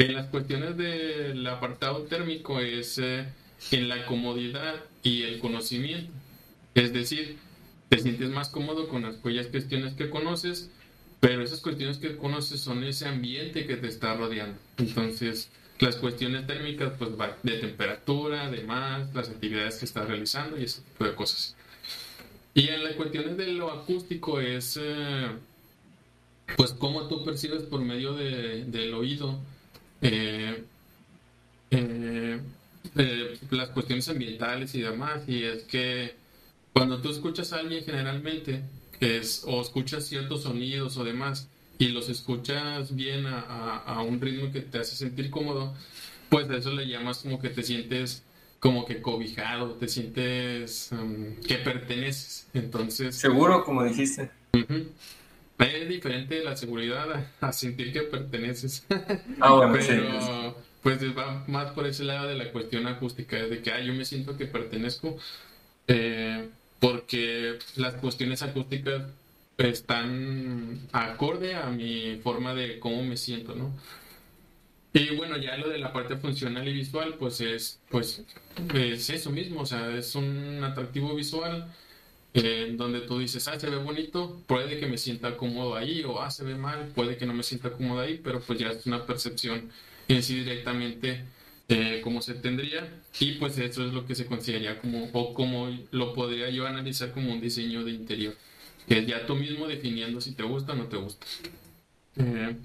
En 0.00 0.14
las 0.14 0.28
cuestiones 0.28 0.78
del 0.78 1.46
apartado 1.46 2.04
térmico 2.04 2.58
es 2.58 2.96
eh, 2.96 3.26
en 3.70 3.90
la 3.90 4.06
comodidad 4.06 4.76
y 5.02 5.24
el 5.24 5.40
conocimiento. 5.40 6.10
Es 6.74 6.94
decir, 6.94 7.36
te 7.90 7.98
sientes 7.98 8.30
más 8.30 8.48
cómodo 8.48 8.88
con 8.88 9.02
las 9.02 9.16
aquellas 9.16 9.48
cuestiones 9.48 9.92
que 9.92 10.08
conoces, 10.08 10.70
pero 11.20 11.42
esas 11.42 11.60
cuestiones 11.60 11.98
que 11.98 12.16
conoces 12.16 12.60
son 12.60 12.82
ese 12.82 13.08
ambiente 13.08 13.66
que 13.66 13.76
te 13.76 13.88
está 13.88 14.14
rodeando. 14.14 14.58
Entonces, 14.78 15.50
las 15.80 15.96
cuestiones 15.96 16.46
térmicas, 16.46 16.94
pues 16.98 17.10
va 17.20 17.36
de 17.42 17.58
temperatura, 17.58 18.46
además, 18.46 19.14
las 19.14 19.28
actividades 19.28 19.76
que 19.76 19.84
estás 19.84 20.08
realizando 20.08 20.58
y 20.58 20.64
ese 20.64 20.80
tipo 20.80 21.04
de 21.04 21.14
cosas. 21.14 21.56
Y 22.54 22.68
en 22.68 22.84
las 22.84 22.94
cuestiones 22.94 23.36
de 23.36 23.48
lo 23.48 23.70
acústico 23.70 24.40
es, 24.40 24.78
eh, 24.80 25.26
pues, 26.56 26.72
cómo 26.72 27.06
tú 27.06 27.22
percibes 27.22 27.64
por 27.64 27.82
medio 27.82 28.14
de, 28.14 28.64
del 28.64 28.94
oído 28.94 29.38
eh, 30.02 30.64
eh, 31.70 32.40
las 33.50 33.68
cuestiones 33.70 34.08
ambientales 34.08 34.74
y 34.74 34.82
demás. 34.82 35.22
Y 35.26 35.44
es 35.44 35.64
que 35.64 36.14
cuando 36.72 37.00
tú 37.00 37.10
escuchas 37.10 37.52
a 37.52 37.58
alguien 37.58 37.84
generalmente, 37.84 38.62
es, 39.00 39.44
o 39.46 39.60
escuchas 39.60 40.06
ciertos 40.06 40.42
sonidos 40.42 40.96
o 40.96 41.04
demás 41.04 41.48
y 41.78 41.88
los 41.88 42.08
escuchas 42.10 42.94
bien 42.94 43.24
a, 43.26 44.02
un 44.06 44.20
ritmo 44.20 44.52
que 44.52 44.60
te 44.60 44.78
hace 44.78 44.94
sentir 44.94 45.30
cómodo, 45.30 45.74
pues 46.28 46.48
a 46.50 46.56
eso 46.56 46.72
le 46.72 46.86
llamas 46.86 47.18
como 47.18 47.40
que 47.40 47.48
te 47.48 47.62
sientes 47.62 48.22
como 48.58 48.84
que 48.84 49.00
cobijado, 49.00 49.70
te 49.72 49.88
sientes 49.88 50.90
um, 50.92 51.34
que 51.36 51.54
perteneces. 51.56 52.46
Entonces... 52.52 53.16
Seguro, 53.16 53.64
como 53.64 53.82
dijiste. 53.84 54.30
Es 55.60 55.88
diferente 55.88 56.42
la 56.42 56.56
seguridad 56.56 57.26
a, 57.40 57.52
sentir 57.52 57.92
que 57.92 58.02
perteneces. 58.02 58.86
Ah, 59.40 59.52
bueno, 59.52 59.74
Pero, 59.74 60.56
pues 60.82 61.16
va 61.16 61.44
más 61.46 61.72
por 61.72 61.86
ese 61.86 62.04
lado 62.04 62.28
de 62.28 62.34
la 62.34 62.50
cuestión 62.50 62.86
acústica, 62.86 63.36
de 63.36 63.60
que 63.60 63.70
ah, 63.70 63.80
yo 63.80 63.92
me 63.92 64.04
siento 64.04 64.36
que 64.36 64.46
pertenezco. 64.46 65.18
Eh, 65.86 66.48
porque 66.78 67.58
las 67.76 67.94
cuestiones 67.94 68.42
acústicas 68.42 69.02
están 69.58 70.88
acorde 70.92 71.54
a 71.54 71.66
mi 71.66 72.18
forma 72.22 72.54
de 72.54 72.78
cómo 72.78 73.02
me 73.02 73.16
siento, 73.16 73.54
¿no? 73.54 73.70
Y 74.92 75.14
bueno, 75.14 75.36
ya 75.36 75.56
lo 75.56 75.68
de 75.68 75.78
la 75.78 75.92
parte 75.92 76.16
funcional 76.16 76.66
y 76.66 76.72
visual, 76.72 77.14
pues 77.18 77.40
es, 77.40 77.80
pues, 77.90 78.24
es 78.74 79.10
eso 79.10 79.30
mismo, 79.30 79.60
o 79.60 79.66
sea, 79.66 79.94
es 79.94 80.14
un 80.14 80.64
atractivo 80.64 81.14
visual 81.14 81.66
en 82.34 82.76
donde 82.76 83.00
tú 83.00 83.18
dices, 83.18 83.48
ah, 83.48 83.58
se 83.58 83.68
ve 83.68 83.76
bonito, 83.76 84.40
puede 84.46 84.78
que 84.78 84.86
me 84.86 84.98
sienta 84.98 85.36
cómodo 85.36 85.76
ahí, 85.76 86.04
o 86.04 86.20
ah, 86.20 86.30
se 86.30 86.44
ve 86.44 86.54
mal, 86.54 86.92
puede 86.94 87.16
que 87.16 87.26
no 87.26 87.34
me 87.34 87.42
sienta 87.42 87.72
cómodo 87.72 88.00
ahí, 88.00 88.20
pero 88.22 88.40
pues 88.40 88.58
ya 88.58 88.68
es 88.70 88.86
una 88.86 89.04
percepción 89.06 89.70
en 90.08 90.22
sí 90.22 90.36
directamente 90.36 91.24
eh, 91.68 92.00
como 92.02 92.20
se 92.20 92.34
tendría 92.34 92.88
y 93.20 93.32
pues 93.32 93.56
eso 93.58 93.86
es 93.86 93.92
lo 93.92 94.04
que 94.04 94.16
se 94.16 94.26
consideraría 94.26 94.80
como 94.80 95.08
o 95.12 95.34
como 95.34 95.68
lo 95.92 96.14
podría 96.14 96.50
yo 96.50 96.66
analizar 96.66 97.12
como 97.12 97.32
un 97.32 97.40
diseño 97.40 97.84
de 97.84 97.92
interior 97.92 98.34
que 98.88 98.98
es 98.98 99.06
ya 99.06 99.24
tú 99.24 99.36
mismo 99.36 99.68
definiendo 99.68 100.20
si 100.20 100.32
te 100.32 100.42
gusta 100.42 100.72
o 100.72 100.76
no 100.76 100.86
te 100.86 100.96
gusta. 100.96 101.24
Eh, 102.16 102.56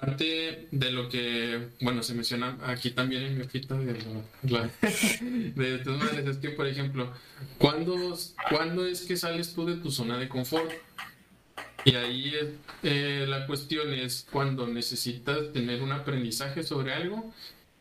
parte 0.00 0.68
de 0.70 0.90
lo 0.90 1.08
que 1.08 1.68
bueno 1.80 2.02
se 2.02 2.14
menciona 2.14 2.56
aquí 2.64 2.92
también 2.92 3.24
en 3.24 3.36
mi 3.36 3.44
hojita 3.44 3.74
de, 3.74 3.98
la, 4.48 4.70
de 4.80 5.74
estas 5.74 6.18
es 6.26 6.38
que 6.38 6.50
por 6.50 6.66
ejemplo 6.66 7.12
¿cuándo, 7.58 8.18
¿cuándo 8.48 8.86
es 8.86 9.02
que 9.02 9.16
sales 9.16 9.54
tú 9.54 9.66
de 9.66 9.76
tu 9.76 9.90
zona 9.90 10.16
de 10.18 10.28
confort? 10.28 10.70
Y 11.84 11.96
ahí 11.96 12.32
eh, 12.84 13.26
la 13.28 13.46
cuestión 13.46 13.92
es 13.92 14.26
cuando 14.30 14.66
necesitas 14.66 15.52
tener 15.52 15.82
un 15.82 15.92
aprendizaje 15.92 16.62
sobre 16.62 16.94
algo 16.94 17.32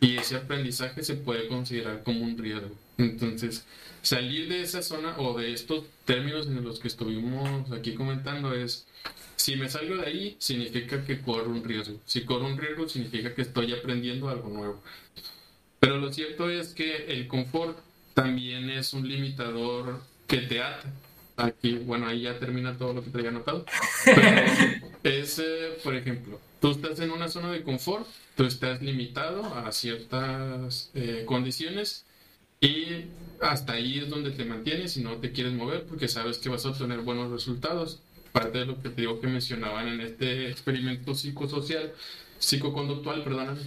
y 0.01 0.17
ese 0.17 0.35
aprendizaje 0.35 1.03
se 1.03 1.13
puede 1.13 1.47
considerar 1.47 2.03
como 2.03 2.25
un 2.25 2.37
riesgo. 2.37 2.75
Entonces, 2.97 3.65
salir 4.01 4.49
de 4.49 4.63
esa 4.63 4.81
zona 4.81 5.15
o 5.19 5.37
de 5.37 5.53
estos 5.53 5.85
términos 6.05 6.47
en 6.47 6.63
los 6.63 6.79
que 6.79 6.87
estuvimos 6.87 7.71
aquí 7.71 7.93
comentando 7.93 8.53
es, 8.53 8.87
si 9.35 9.55
me 9.55 9.69
salgo 9.69 9.97
de 9.97 10.07
ahí, 10.07 10.35
significa 10.39 11.05
que 11.05 11.21
corro 11.21 11.51
un 11.51 11.63
riesgo. 11.63 11.99
Si 12.05 12.25
corro 12.25 12.47
un 12.47 12.57
riesgo, 12.57 12.89
significa 12.89 13.33
que 13.35 13.43
estoy 13.43 13.73
aprendiendo 13.73 14.27
algo 14.27 14.49
nuevo. 14.49 14.83
Pero 15.79 15.97
lo 15.97 16.11
cierto 16.11 16.49
es 16.49 16.73
que 16.73 17.05
el 17.05 17.27
confort 17.27 17.77
también 18.15 18.71
es 18.71 18.93
un 18.93 19.07
limitador 19.07 20.01
que 20.27 20.37
te 20.37 20.63
ata. 20.63 20.91
Aquí, 21.37 21.75
bueno, 21.77 22.07
ahí 22.07 22.21
ya 22.21 22.39
termina 22.39 22.77
todo 22.77 22.93
lo 22.93 23.03
que 23.03 23.09
te 23.09 23.17
había 23.17 23.29
anotado. 23.31 23.65
es, 25.03 25.39
eh, 25.43 25.77
por 25.83 25.95
ejemplo, 25.95 26.39
tú 26.59 26.71
estás 26.71 26.99
en 26.99 27.11
una 27.11 27.27
zona 27.27 27.51
de 27.51 27.63
confort, 27.63 28.07
tú 28.35 28.45
estás 28.45 28.81
limitado 28.81 29.43
a 29.55 29.71
ciertas 29.71 30.91
eh, 30.93 31.23
condiciones 31.25 32.05
y 32.59 33.05
hasta 33.41 33.73
ahí 33.73 33.99
es 33.99 34.09
donde 34.09 34.31
te 34.31 34.45
mantienes 34.45 34.95
y 34.97 35.01
no 35.01 35.17
te 35.17 35.31
quieres 35.31 35.53
mover 35.53 35.85
porque 35.85 36.07
sabes 36.07 36.37
que 36.37 36.49
vas 36.49 36.65
a 36.65 36.69
obtener 36.69 37.01
buenos 37.01 37.31
resultados. 37.31 37.99
Parte 38.31 38.59
de 38.59 38.65
lo 38.65 38.81
que 38.81 38.89
te 38.89 39.01
digo 39.01 39.19
que 39.19 39.27
mencionaban 39.27 39.87
en 39.87 39.99
este 39.99 40.49
experimento 40.49 41.15
psicosocial, 41.15 41.91
psicoconductual, 42.39 43.23
perdóname, 43.23 43.59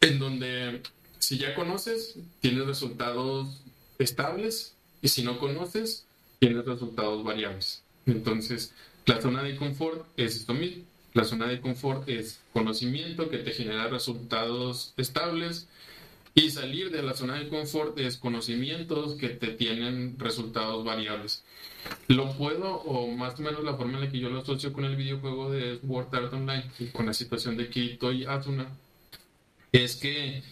en 0.00 0.18
donde 0.18 0.82
si 1.18 1.38
ya 1.38 1.54
conoces, 1.54 2.16
tienes 2.40 2.66
resultados 2.66 3.62
estables 3.98 4.74
y 5.00 5.08
si 5.08 5.22
no 5.22 5.38
conoces, 5.38 6.04
tienes 6.42 6.64
resultados 6.64 7.22
variables. 7.22 7.84
Entonces, 8.04 8.74
la 9.06 9.20
zona 9.20 9.44
de 9.44 9.54
confort 9.54 10.04
es 10.16 10.34
esto 10.34 10.54
mismo. 10.54 10.82
La 11.14 11.22
zona 11.22 11.46
de 11.46 11.60
confort 11.60 12.08
es 12.08 12.40
conocimiento 12.52 13.28
que 13.28 13.38
te 13.38 13.52
genera 13.52 13.86
resultados 13.86 14.92
estables 14.96 15.68
y 16.34 16.50
salir 16.50 16.90
de 16.90 17.04
la 17.04 17.14
zona 17.14 17.38
de 17.38 17.48
confort 17.48 17.96
es 18.00 18.16
conocimientos 18.16 19.14
que 19.14 19.28
te 19.28 19.52
tienen 19.52 20.18
resultados 20.18 20.84
variables. 20.84 21.44
Lo 22.08 22.32
puedo, 22.32 22.74
o 22.74 23.06
más 23.06 23.38
o 23.38 23.42
menos 23.44 23.62
la 23.62 23.76
forma 23.76 23.98
en 23.98 24.04
la 24.06 24.10
que 24.10 24.18
yo 24.18 24.28
lo 24.28 24.40
asocio 24.40 24.72
con 24.72 24.84
el 24.84 24.96
videojuego 24.96 25.48
de 25.48 25.78
Sword 25.78 26.12
Art 26.12 26.32
Online 26.32 26.64
y 26.80 26.86
con 26.86 27.06
la 27.06 27.12
situación 27.12 27.56
de 27.56 27.68
Kirito 27.68 28.10
y 28.10 28.24
Asuna, 28.24 28.66
es 29.70 29.94
que 29.94 30.42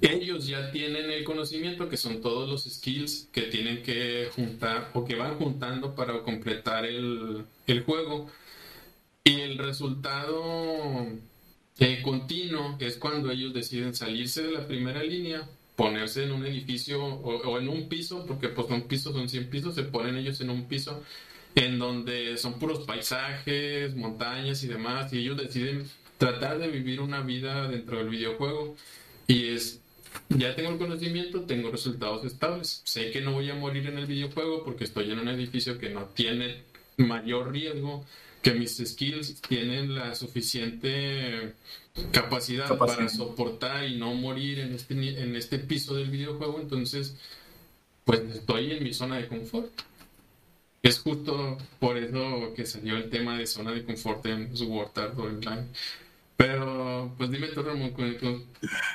ellos 0.00 0.46
ya 0.46 0.70
tienen 0.70 1.10
el 1.10 1.24
conocimiento, 1.24 1.88
que 1.88 1.96
son 1.96 2.20
todos 2.20 2.48
los 2.48 2.64
skills 2.64 3.28
que 3.32 3.42
tienen 3.42 3.82
que 3.82 4.28
juntar 4.34 4.90
o 4.94 5.04
que 5.04 5.14
van 5.14 5.36
juntando 5.36 5.94
para 5.94 6.22
completar 6.22 6.84
el, 6.84 7.46
juego. 7.86 8.30
Y 9.24 9.40
el 9.40 9.58
resultado 9.58 11.06
eh, 11.78 12.02
continuo 12.02 12.76
es 12.78 12.96
cuando 12.96 13.30
ellos 13.30 13.54
deciden 13.54 13.94
salirse 13.94 14.42
de 14.42 14.52
la 14.52 14.66
primera 14.66 15.02
línea, 15.02 15.48
ponerse 15.76 16.24
en 16.24 16.32
un 16.32 16.44
edificio 16.46 17.02
o, 17.02 17.58
en 17.58 17.68
un 17.68 17.88
piso, 17.88 18.26
porque 18.26 18.48
pues 18.48 18.68
son 18.68 18.82
pisos, 18.82 19.14
son 19.14 19.28
100 19.28 19.50
pisos, 19.50 19.74
se 19.74 19.84
ponen 19.84 20.16
ellos 20.16 20.40
en 20.40 20.50
un 20.50 20.66
piso 20.68 21.02
en 21.54 21.78
donde 21.78 22.36
son 22.36 22.58
puros 22.58 22.80
paisajes, 22.80 23.94
montañas 23.94 24.62
y 24.64 24.68
demás, 24.68 25.12
y 25.12 25.18
ellos 25.18 25.36
deciden 25.36 25.88
tratar 26.18 26.58
de 26.58 26.68
vivir 26.68 27.00
una 27.00 27.20
vida 27.20 27.68
dentro 27.68 27.98
del 27.98 28.08
videojuego. 28.08 28.76
Y 29.26 29.48
es 29.48 29.80
ya 30.30 30.54
tengo 30.54 30.70
el 30.70 30.78
conocimiento, 30.78 31.42
tengo 31.42 31.70
resultados 31.70 32.24
estables. 32.24 32.82
Sé 32.84 33.10
que 33.10 33.20
no 33.20 33.32
voy 33.32 33.50
a 33.50 33.54
morir 33.54 33.86
en 33.86 33.98
el 33.98 34.06
videojuego 34.06 34.64
porque 34.64 34.84
estoy 34.84 35.10
en 35.10 35.18
un 35.18 35.28
edificio 35.28 35.78
que 35.78 35.90
no 35.90 36.06
tiene 36.06 36.62
mayor 36.96 37.52
riesgo, 37.52 38.04
que 38.42 38.52
mis 38.52 38.76
skills 38.76 39.40
tienen 39.42 39.94
la 39.94 40.14
suficiente 40.14 41.54
capacidad, 42.12 42.76
para 42.76 43.08
soportar 43.08 43.88
y 43.88 43.96
no 43.96 44.14
morir 44.14 44.58
en 44.60 44.74
este, 44.74 44.94
en 44.94 45.36
este 45.36 45.58
piso 45.58 45.94
del 45.94 46.10
videojuego. 46.10 46.60
Entonces, 46.60 47.16
pues 48.04 48.20
estoy 48.20 48.72
en 48.72 48.84
mi 48.84 48.92
zona 48.92 49.16
de 49.18 49.28
confort. 49.28 49.70
Es 50.82 50.98
justo 50.98 51.56
por 51.80 51.96
eso 51.96 52.52
que 52.54 52.66
salió 52.66 52.96
el 52.96 53.08
tema 53.08 53.38
de 53.38 53.46
zona 53.46 53.72
de 53.72 53.84
confort 53.84 54.26
en 54.26 54.54
Sword 54.54 54.98
Art 54.98 55.18
Online. 55.18 55.64
Pero, 56.36 57.14
pues 57.16 57.30
dime 57.30 57.46
tú, 57.48 57.62
Ramón, 57.62 57.92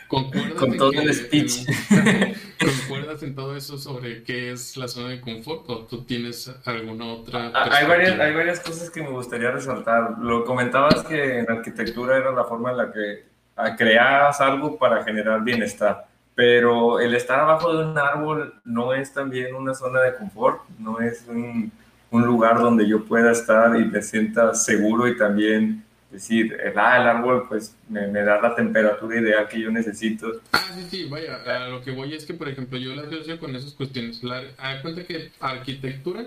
¿concuerdas, 0.08 0.54
Con 0.58 0.76
todo 0.76 0.92
el 0.92 1.14
speech. 1.14 1.66
¿concuerdas 2.60 3.24
en 3.24 3.34
todo 3.34 3.56
eso 3.56 3.78
sobre 3.78 4.24
qué 4.24 4.52
es 4.52 4.76
la 4.76 4.90
zona 4.90 5.10
de 5.10 5.22
confort 5.22 5.70
o 5.70 5.86
tú 5.86 6.04
tienes 6.04 6.54
alguna 6.66 7.06
otra? 7.06 7.52
Ah, 7.54 7.70
hay 7.72 7.88
varias, 7.88 8.20
hay 8.20 8.34
varias 8.34 8.60
cosas 8.60 8.90
que 8.90 9.02
me 9.02 9.10
gustaría 9.10 9.52
resaltar. 9.52 10.18
Lo 10.20 10.44
comentabas 10.44 11.04
que 11.04 11.40
en 11.40 11.50
arquitectura 11.50 12.18
era 12.18 12.32
la 12.32 12.44
forma 12.44 12.72
en 12.72 12.78
la 12.78 12.92
que 12.92 13.24
ah, 13.56 13.76
creabas 13.78 14.42
algo 14.42 14.78
para 14.78 15.04
generar 15.06 15.42
bienestar, 15.42 16.08
pero 16.36 17.00
el 17.00 17.16
estar 17.16 17.40
abajo 17.40 17.74
de 17.74 17.86
un 17.86 17.98
árbol 17.98 18.54
no 18.66 18.94
es 18.94 19.14
también 19.14 19.56
una 19.56 19.74
zona 19.74 20.02
de 20.02 20.16
confort, 20.16 20.68
no 20.78 21.00
es 21.00 21.26
un, 21.30 21.72
un 22.12 22.26
lugar 22.26 22.60
donde 22.60 22.86
yo 22.86 23.06
pueda 23.06 23.32
estar 23.32 23.80
y 23.80 23.86
me 23.86 24.02
sienta 24.02 24.54
seguro 24.54 25.08
y 25.08 25.16
también 25.16 25.86
decir, 26.12 26.58
el, 26.64 26.78
ah, 26.78 27.02
el 27.02 27.08
árbol 27.08 27.48
pues 27.48 27.76
me, 27.88 28.08
da 28.08 28.42
la 28.42 28.56
temperatura 28.56 29.20
ideal 29.20 29.48
que 29.48 29.62
yo 29.62 29.72
necesito. 29.72 30.42
Ah, 30.52 30.72
sí, 30.76 30.88
sí, 30.90 31.04
vaya, 31.06 31.36
a 31.46 31.70
lo 31.70 31.82
que 31.82 31.92
voy 31.92 32.14
es 32.14 32.26
que, 32.26 32.34
por 32.34 32.50
ejemplo, 32.50 32.78
yo 32.78 32.96
la 32.96 33.04
asocio 33.04 33.40
con 33.40 33.56
esas 33.56 33.74
cuestiones. 33.74 34.24
La, 34.24 34.44
cuenta 34.82 35.04
que 35.04 35.32
arquitectura 35.40 36.26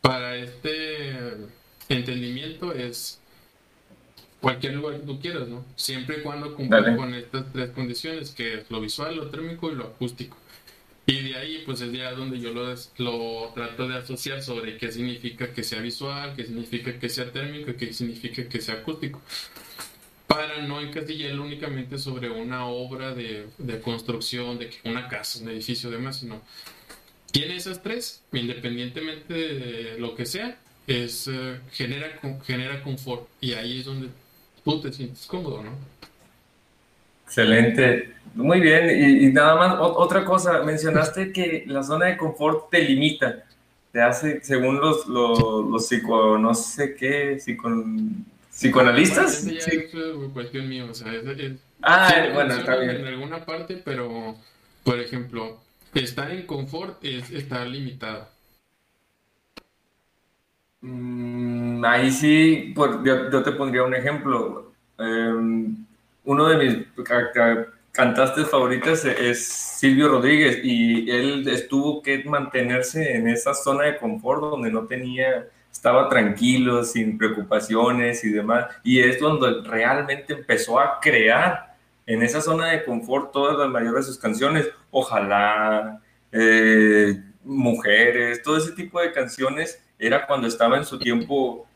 para 0.00 0.36
este 0.36 1.12
entendimiento 1.88 2.72
es 2.72 3.20
cualquier 4.40 4.74
lugar 4.74 5.00
que 5.00 5.06
tú 5.06 5.20
quieras, 5.20 5.48
¿no? 5.48 5.64
Siempre 5.76 6.18
y 6.18 6.22
cuando 6.22 6.54
cumpla 6.54 6.96
con 6.96 7.14
estas 7.14 7.52
tres 7.52 7.70
condiciones, 7.70 8.30
que 8.30 8.58
es 8.58 8.70
lo 8.70 8.80
visual, 8.80 9.16
lo 9.16 9.30
térmico 9.30 9.70
y 9.72 9.74
lo 9.74 9.84
acústico. 9.84 10.36
Y 11.08 11.22
de 11.22 11.36
ahí, 11.36 11.62
pues 11.64 11.80
es 11.80 11.92
ya 11.92 12.10
donde 12.12 12.40
yo 12.40 12.52
lo, 12.52 12.74
lo 12.98 13.52
trato 13.54 13.86
de 13.86 13.96
asociar 13.96 14.42
sobre 14.42 14.76
qué 14.76 14.90
significa 14.90 15.52
que 15.52 15.62
sea 15.62 15.80
visual, 15.80 16.34
qué 16.34 16.44
significa 16.44 16.98
que 16.98 17.08
sea 17.08 17.30
térmico, 17.30 17.72
qué 17.78 17.92
significa 17.92 18.48
que 18.48 18.60
sea 18.60 18.74
acústico. 18.76 19.22
Para 20.26 20.66
no 20.66 20.80
encasillarlo 20.80 21.44
únicamente 21.44 21.98
sobre 21.98 22.28
una 22.28 22.66
obra 22.66 23.14
de, 23.14 23.46
de 23.58 23.80
construcción, 23.80 24.58
de 24.58 24.70
una 24.84 25.06
casa, 25.06 25.38
un 25.40 25.50
edificio, 25.50 25.90
demás, 25.90 26.18
sino 26.18 26.42
tiene 27.30 27.56
esas 27.56 27.82
tres, 27.82 28.22
independientemente 28.32 29.34
de 29.34 29.98
lo 29.98 30.16
que 30.16 30.26
sea, 30.26 30.58
es, 30.86 31.28
eh, 31.28 31.60
genera, 31.70 32.18
genera 32.44 32.82
confort. 32.82 33.28
Y 33.40 33.52
ahí 33.52 33.80
es 33.80 33.84
donde 33.84 34.08
tú 34.64 34.80
te 34.80 34.92
sientes 34.92 35.26
cómodo, 35.26 35.62
¿no? 35.62 35.70
Excelente, 37.26 38.15
muy 38.36 38.60
bien. 38.60 39.22
Y, 39.22 39.32
nada 39.32 39.56
más, 39.56 39.76
otra 39.80 40.24
cosa, 40.24 40.62
mencionaste 40.62 41.32
que 41.32 41.64
la 41.66 41.82
zona 41.82 42.06
de 42.06 42.16
confort 42.16 42.70
te 42.70 42.82
limita, 42.82 43.44
te 43.92 44.02
hace, 44.02 44.42
según 44.42 44.80
los, 44.80 45.06
los, 45.06 45.86
psico, 45.86 46.38
no 46.38 46.54
sé 46.54 46.94
qué, 46.94 47.38
psicoanalistas. 48.50 49.40
sí. 49.40 49.56
es 49.56 49.90
cuestión 50.32 50.68
mía, 50.68 50.84
o 50.84 50.94
sea, 50.94 51.12
ah, 51.82 52.30
bueno, 52.34 52.54
está 52.54 52.76
bien. 52.76 52.96
En 52.96 53.06
alguna 53.06 53.44
parte, 53.44 53.80
pero, 53.84 54.36
por 54.84 55.00
ejemplo, 55.00 55.60
estar 55.94 56.30
en 56.30 56.46
confort 56.46 57.02
es 57.04 57.30
estar 57.30 57.66
limitado. 57.66 58.28
Mm, 60.82 61.84
ahí 61.84 62.10
sí, 62.10 62.72
pues, 62.74 62.92
yo, 63.04 63.42
te 63.42 63.52
pondría 63.52 63.82
un 63.82 63.94
ejemplo. 63.94 64.72
Em, 64.98 65.74
uno 66.24 66.48
de 66.48 66.56
mis 66.56 66.76
cantantes 67.96 68.48
favoritos 68.50 69.04
es 69.06 69.48
Silvio 69.48 70.08
Rodríguez 70.08 70.60
y 70.62 71.10
él 71.10 71.48
estuvo 71.48 72.02
que 72.02 72.22
mantenerse 72.24 73.16
en 73.16 73.26
esa 73.26 73.54
zona 73.54 73.84
de 73.84 73.96
confort 73.96 74.42
donde 74.42 74.70
no 74.70 74.86
tenía, 74.86 75.48
estaba 75.72 76.08
tranquilo, 76.08 76.84
sin 76.84 77.16
preocupaciones 77.16 78.22
y 78.22 78.30
demás. 78.30 78.66
Y 78.84 79.00
es 79.00 79.18
donde 79.18 79.62
realmente 79.66 80.34
empezó 80.34 80.78
a 80.78 81.00
crear 81.00 81.74
en 82.04 82.22
esa 82.22 82.42
zona 82.42 82.66
de 82.68 82.84
confort 82.84 83.32
todas 83.32 83.56
las 83.56 83.68
mayores 83.68 84.06
de 84.06 84.12
sus 84.12 84.20
canciones. 84.20 84.68
Ojalá, 84.90 86.00
eh, 86.32 87.18
mujeres, 87.44 88.42
todo 88.42 88.58
ese 88.58 88.72
tipo 88.72 89.00
de 89.00 89.12
canciones 89.12 89.82
era 89.98 90.26
cuando 90.26 90.46
estaba 90.46 90.76
en 90.76 90.84
su 90.84 90.98
tiempo 90.98 91.66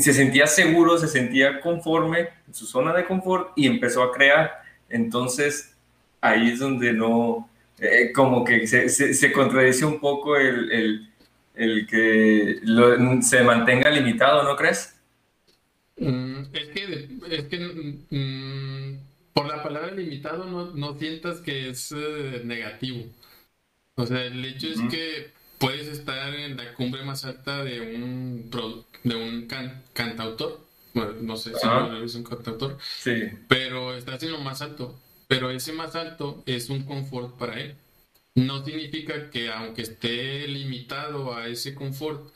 se 0.00 0.14
sentía 0.14 0.46
seguro, 0.46 0.96
se 0.96 1.08
sentía 1.08 1.60
conforme 1.60 2.28
en 2.46 2.54
su 2.54 2.64
zona 2.64 2.94
de 2.94 3.04
confort 3.04 3.52
y 3.56 3.66
empezó 3.66 4.02
a 4.02 4.12
crear. 4.12 4.61
Entonces, 4.92 5.74
ahí 6.20 6.50
es 6.50 6.60
donde 6.60 6.92
no, 6.92 7.48
eh, 7.78 8.12
como 8.14 8.44
que 8.44 8.66
se, 8.66 8.88
se, 8.88 9.32
contradice 9.32 9.84
un 9.84 9.98
poco 9.98 10.36
el, 10.36 11.08
el, 11.54 11.86
que 11.86 12.60
se 13.22 13.42
mantenga 13.42 13.90
limitado, 13.90 14.44
¿no 14.44 14.54
crees? 14.54 14.94
Mm, 15.96 16.42
es 16.52 16.68
que, 16.68 17.08
es 17.30 17.44
que 17.44 17.58
mm, 18.10 18.98
por 19.32 19.46
la 19.46 19.62
palabra 19.62 19.92
limitado 19.92 20.44
no, 20.44 20.70
no 20.72 20.98
sientas 20.98 21.40
que 21.40 21.70
es 21.70 21.92
eh, 21.96 22.42
negativo. 22.44 23.06
O 23.94 24.06
sea, 24.06 24.24
el 24.24 24.44
hecho 24.44 24.68
es 24.68 24.80
que 24.90 25.32
puedes 25.58 25.88
estar 25.88 26.34
en 26.34 26.56
la 26.56 26.74
cumbre 26.74 27.02
más 27.04 27.24
alta 27.24 27.64
de 27.64 27.80
un, 27.96 28.50
de 29.04 29.14
un 29.14 29.48
cantautor. 29.92 30.60
Bueno, 30.94 31.14
no 31.20 31.36
sé 31.36 31.52
si 31.54 31.66
es 32.04 32.14
un 32.14 32.24
cantautor. 32.24 32.78
Sí. 32.98 33.12
Pero 33.48 33.94
estás 33.94 34.22
en 34.22 34.32
lo 34.32 34.38
más 34.38 34.62
alto. 34.62 34.98
Pero 35.28 35.50
ese 35.50 35.72
más 35.72 35.94
alto 35.94 36.42
es 36.46 36.68
un 36.68 36.84
confort 36.84 37.38
para 37.38 37.60
él. 37.60 37.76
No 38.34 38.64
significa 38.64 39.30
que 39.30 39.50
aunque 39.50 39.82
esté 39.82 40.46
limitado 40.48 41.34
a 41.34 41.48
ese 41.48 41.74
confort, 41.74 42.32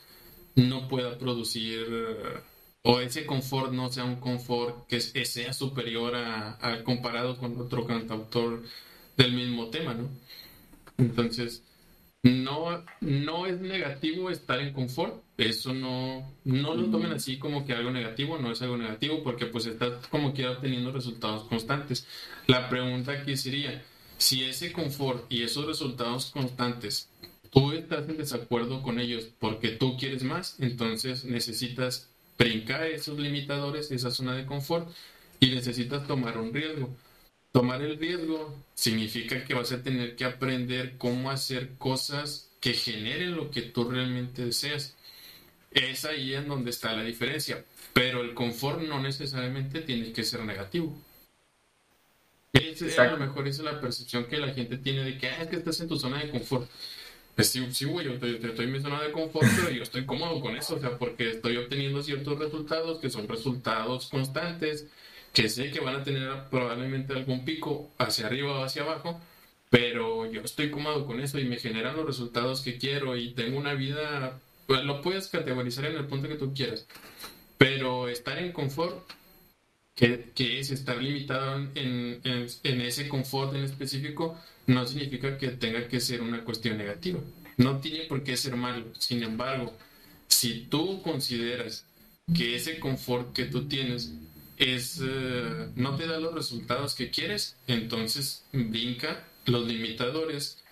no 0.55 0.87
pueda 0.87 1.17
producir 1.17 1.85
o 2.83 2.99
ese 2.99 3.25
confort 3.25 3.71
no 3.73 3.91
sea 3.91 4.05
un 4.05 4.15
confort 4.15 4.87
que 4.87 4.99
sea 5.01 5.53
superior 5.53 6.15
a 6.15 6.83
comparado 6.83 7.37
con 7.37 7.59
otro 7.59 7.85
cantautor 7.85 8.63
del 9.17 9.33
mismo 9.33 9.69
tema, 9.69 9.93
¿no? 9.93 10.09
Entonces, 10.97 11.63
no, 12.23 12.83
no 13.01 13.45
es 13.45 13.59
negativo 13.59 14.29
estar 14.29 14.59
en 14.59 14.73
confort, 14.73 15.23
eso 15.37 15.73
no, 15.73 16.33
no 16.43 16.75
lo 16.75 16.89
tomen 16.89 17.11
así 17.11 17.37
como 17.37 17.65
que 17.65 17.73
algo 17.73 17.91
negativo, 17.91 18.37
no 18.37 18.51
es 18.51 18.61
algo 18.61 18.77
negativo 18.77 19.23
porque 19.23 19.45
pues 19.45 19.65
estás 19.65 20.07
como 20.07 20.33
que 20.33 20.47
obteniendo 20.47 20.91
resultados 20.91 21.43
constantes. 21.43 22.07
La 22.47 22.69
pregunta 22.69 23.11
aquí 23.11 23.37
sería, 23.37 23.83
si 24.17 24.43
ese 24.43 24.71
confort 24.71 25.31
y 25.31 25.43
esos 25.43 25.65
resultados 25.65 26.31
constantes, 26.31 27.09
tú 27.51 27.71
estás 27.71 28.09
en 28.09 28.17
desacuerdo 28.17 28.81
con 28.81 28.99
ellos 28.99 29.29
porque 29.39 29.69
tú 29.69 29.97
quieres 29.97 30.23
más, 30.23 30.59
entonces 30.59 31.23
necesitas 31.25 32.09
brincar 32.37 32.83
esos 32.83 33.17
limitadores, 33.19 33.91
esa 33.91 34.11
zona 34.11 34.35
de 34.35 34.45
confort 34.45 34.89
y 35.39 35.51
necesitas 35.51 36.07
tomar 36.07 36.37
un 36.37 36.53
riesgo. 36.53 36.89
Tomar 37.57 37.81
el 37.81 37.97
riesgo 37.97 38.55
significa 38.75 39.43
que 39.43 39.55
vas 39.55 39.71
a 39.71 39.81
tener 39.81 40.15
que 40.15 40.25
aprender 40.25 40.93
cómo 40.99 41.31
hacer 41.31 41.71
cosas 41.79 42.51
que 42.59 42.73
generen 42.73 43.35
lo 43.35 43.49
que 43.49 43.63
tú 43.63 43.89
realmente 43.89 44.45
deseas. 44.45 44.95
Es 45.71 46.05
ahí 46.05 46.35
en 46.35 46.47
donde 46.47 46.69
está 46.69 46.93
la 46.93 47.01
diferencia. 47.01 47.65
Pero 47.93 48.21
el 48.21 48.35
confort 48.35 48.83
no 48.83 49.01
necesariamente 49.01 49.81
tiene 49.81 50.13
que 50.13 50.23
ser 50.23 50.41
negativo. 50.41 50.95
Es, 52.53 52.99
a 52.99 53.05
lo 53.05 53.17
mejor 53.17 53.47
esa 53.47 53.63
es 53.63 53.73
la 53.73 53.81
percepción 53.81 54.25
que 54.25 54.37
la 54.37 54.53
gente 54.53 54.77
tiene 54.77 55.03
de 55.03 55.17
que 55.17 55.27
ah, 55.27 55.41
es 55.41 55.47
que 55.47 55.55
estás 55.55 55.79
en 55.79 55.87
tu 55.87 55.97
zona 55.97 56.19
de 56.19 56.29
confort. 56.29 56.69
Pues 57.33 57.49
sí, 57.49 57.67
sí, 57.71 57.85
güey, 57.85 58.05
yo 58.05 58.13
estoy, 58.13 58.35
estoy, 58.35 58.65
en 58.65 58.71
mi 58.71 58.79
zona 58.79 59.01
de 59.01 59.11
confort, 59.11 59.47
pero 59.55 59.71
yo 59.71 59.81
estoy 59.81 60.05
cómodo 60.05 60.41
con 60.41 60.55
eso, 60.55 60.75
o 60.75 60.79
sea, 60.79 60.95
porque 60.99 61.31
estoy 61.31 61.57
obteniendo 61.57 62.03
ciertos 62.03 62.37
resultados 62.37 62.99
que 62.99 63.09
son 63.09 63.27
resultados 63.27 64.09
constantes, 64.09 64.85
que 65.37 65.49
sé 65.49 65.69
que 65.69 65.79
van 65.79 65.97
a 65.97 66.03
tener 66.03 66.27
probablemente 66.49 67.13
algún 67.13 67.45
pico 67.45 67.91
hacia 67.99 68.25
arriba 68.25 68.57
o 68.59 68.63
hacia 68.63 68.81
abajo, 68.81 69.21
pero 69.69 70.25
yo 70.31 70.41
estoy 70.41 70.71
cómodo 70.71 71.05
con 71.05 71.19
eso 71.19 71.37
y 71.37 71.45
me 71.45 71.59
generan 71.59 71.95
los 71.95 72.07
resultados 72.07 72.61
que 72.61 72.79
quiero 72.79 73.15
y 73.15 73.35
tengo 73.35 73.59
una 73.59 73.75
vida, 73.75 74.39
pues 74.65 74.83
lo 74.83 75.03
puedes 75.03 75.27
categorizar 75.27 75.85
en 75.85 75.97
el 75.97 76.07
punto 76.07 76.27
que 76.27 76.37
tú 76.37 76.55
quieras, 76.55 76.87
pero 77.59 78.09
estar 78.09 78.39
en 78.39 78.51
confort, 78.51 79.07
que, 79.93 80.31
que 80.33 80.59
es 80.59 80.71
estar 80.71 80.97
limitado 80.97 81.55
en, 81.75 82.19
en, 82.23 82.47
en 82.63 82.81
ese 82.81 83.07
confort 83.07 83.53
en 83.53 83.63
específico, 83.63 84.35
no 84.65 84.87
significa 84.87 85.37
que 85.37 85.49
tenga 85.49 85.87
que 85.87 85.99
ser 85.99 86.23
una 86.23 86.43
cuestión 86.43 86.79
negativa. 86.79 87.19
No 87.57 87.77
tiene 87.77 88.05
por 88.05 88.23
qué 88.23 88.37
ser 88.37 88.55
malo. 88.55 88.87
Sin 88.97 89.21
embargo, 89.21 89.77
si 90.27 90.61
tú 90.61 91.03
consideras 91.03 91.85
que 92.35 92.55
ese 92.55 92.79
confort 92.79 93.33
que 93.33 93.45
tú 93.45 93.67
tienes 93.67 94.13
es, 94.57 95.01
eh, 95.03 95.69
no 95.75 95.95
te 95.95 96.07
da 96.07 96.19
los 96.19 96.33
resultados 96.33 96.95
que 96.95 97.09
quieres, 97.09 97.55
entonces 97.67 98.43
brinca 98.51 99.23
los 99.45 99.67
limitadores, 99.67 100.63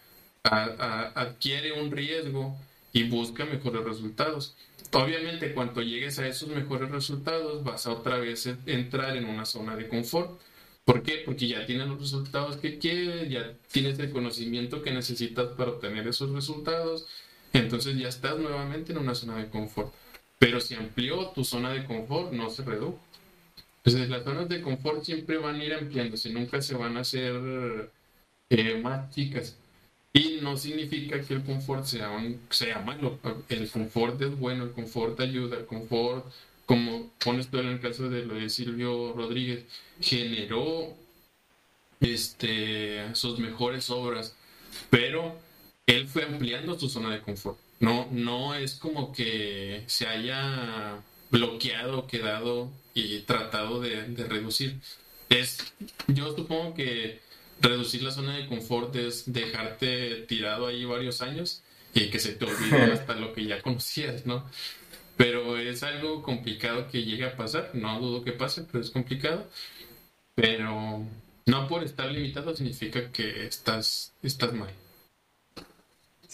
adquiere 0.44 1.72
un 1.82 1.92
riesgo 1.92 2.58
y 2.94 3.04
busca 3.04 3.46
mejores 3.46 3.84
resultados. 3.84 4.56
Obviamente 4.92 5.54
cuando 5.54 5.82
llegues 5.82 6.20
a 6.20 6.28
esos 6.28 6.50
mejores 6.50 6.90
resultados 6.92 7.64
vas 7.64 7.88
a 7.88 7.92
otra 7.92 8.18
vez 8.18 8.48
entrar 8.66 9.18
en 9.18 9.26
una 9.26 9.46
zona 9.46 9.76
de 9.76 9.88
confort. 9.88 10.40
¿Por 10.84 11.02
qué? 11.02 11.24
Porque 11.26 11.48
ya 11.48 11.66
tienes 11.66 11.88
los 11.88 12.00
resultados 12.00 12.58
que 12.58 12.78
quieres, 12.78 13.30
ya 13.30 13.54
tienes 13.72 13.98
el 13.98 14.12
conocimiento 14.12 14.84
que 14.84 14.92
necesitas 14.92 15.48
para 15.58 15.72
obtener 15.72 16.08
esos 16.08 16.30
resultados, 16.30 17.08
entonces 17.54 17.98
ya 17.98 18.08
estás 18.08 18.38
nuevamente 18.38 18.92
en 18.92 19.00
una 19.00 19.16
zona 19.16 19.38
de 19.38 19.50
confort. 19.50 19.92
Pero 20.38 20.60
si 20.60 20.76
amplió 20.76 21.30
tu 21.30 21.44
zona 21.44 21.72
de 21.72 21.86
confort, 21.86 22.32
no 22.34 22.50
se 22.52 22.64
redujo. 22.64 23.00
Entonces 23.86 24.10
las 24.10 24.24
zonas 24.24 24.50
de 24.50 24.62
confort 24.62 25.04
siempre 25.04 25.38
van 25.38 25.56
a 25.56 25.64
ir 25.64 25.74
ampliándose, 25.74 26.32
nunca 26.32 26.60
se 26.62 26.74
van 26.76 26.98
a 26.98 27.02
hacer 27.02 27.92
eh, 28.50 28.80
más 28.82 29.14
chicas. 29.14 29.58
Y 30.12 30.40
no 30.42 30.58
significa 30.58 31.22
que 31.22 31.36
el 31.36 31.44
confort 31.44 31.86
sea, 31.86 32.10
sea 32.50 32.80
malo. 32.80 33.20
El 33.50 33.70
confort 33.70 34.20
es 34.22 34.40
bueno, 34.40 34.64
el 34.64 34.72
confort 34.72 35.20
ayuda, 35.20 35.58
el 35.58 35.66
confort, 35.66 36.26
como 36.66 37.12
pones 37.24 37.50
tú 37.50 37.60
en 37.60 37.68
el 37.68 37.80
caso 37.80 38.10
de 38.10 38.26
lo 38.26 38.36
de 38.36 38.50
Silvio 38.50 39.14
Rodríguez, 39.14 39.66
generó 40.02 40.96
este, 42.00 43.14
sus 43.14 43.40
mejores 43.40 43.90
obras, 43.92 44.36
pero 44.90 45.38
él 45.86 46.08
fue 46.08 46.24
ampliando 46.24 46.80
su 46.80 46.90
zona 46.90 47.12
de 47.12 47.22
confort. 47.22 47.60
No, 47.80 48.08
no 48.12 48.56
es 48.56 48.76
como 48.76 49.12
que 49.12 49.84
se 49.86 50.08
haya 50.08 51.04
bloqueado, 51.30 52.08
quedado 52.08 52.72
y 52.96 53.20
tratado 53.20 53.80
de, 53.80 54.06
reducir. 54.28 54.80
Es, 55.30 55.74
yo 56.08 56.36
supongo 56.36 56.74
que 56.74 57.20
reducir 57.62 58.02
la 58.02 58.12
zona 58.12 58.38
de 58.38 58.48
confort 58.48 58.96
es 58.96 59.32
dejarte 59.32 60.26
tirado 60.28 60.66
ahí 60.66 60.86
varios 60.86 61.22
años 61.22 61.62
y 61.94 62.10
que 62.10 62.20
se 62.20 62.34
te 62.34 62.46
olvide 62.46 62.84
hasta 62.94 63.16
lo 63.16 63.34
que 63.34 63.46
ya 63.46 63.62
conocías, 63.62 64.26
¿no? 64.26 64.50
Pero 65.18 65.58
es 65.58 65.84
algo 65.84 66.24
complicado 66.24 66.90
que 66.90 67.04
llegue 67.04 67.26
a 67.26 67.36
pasar, 67.36 67.72
no 67.74 68.00
dudo 68.00 68.24
que 68.24 68.32
pase, 68.32 68.66
pero 68.72 68.84
es 68.84 68.90
complicado. 68.90 69.48
Pero 70.34 71.06
no 71.46 71.68
por 71.68 71.84
estar 71.84 72.12
limitado 72.12 72.56
significa 72.56 73.12
que 73.12 73.46
estás, 73.46 74.14
estás 74.24 74.54
mal. 74.54 74.70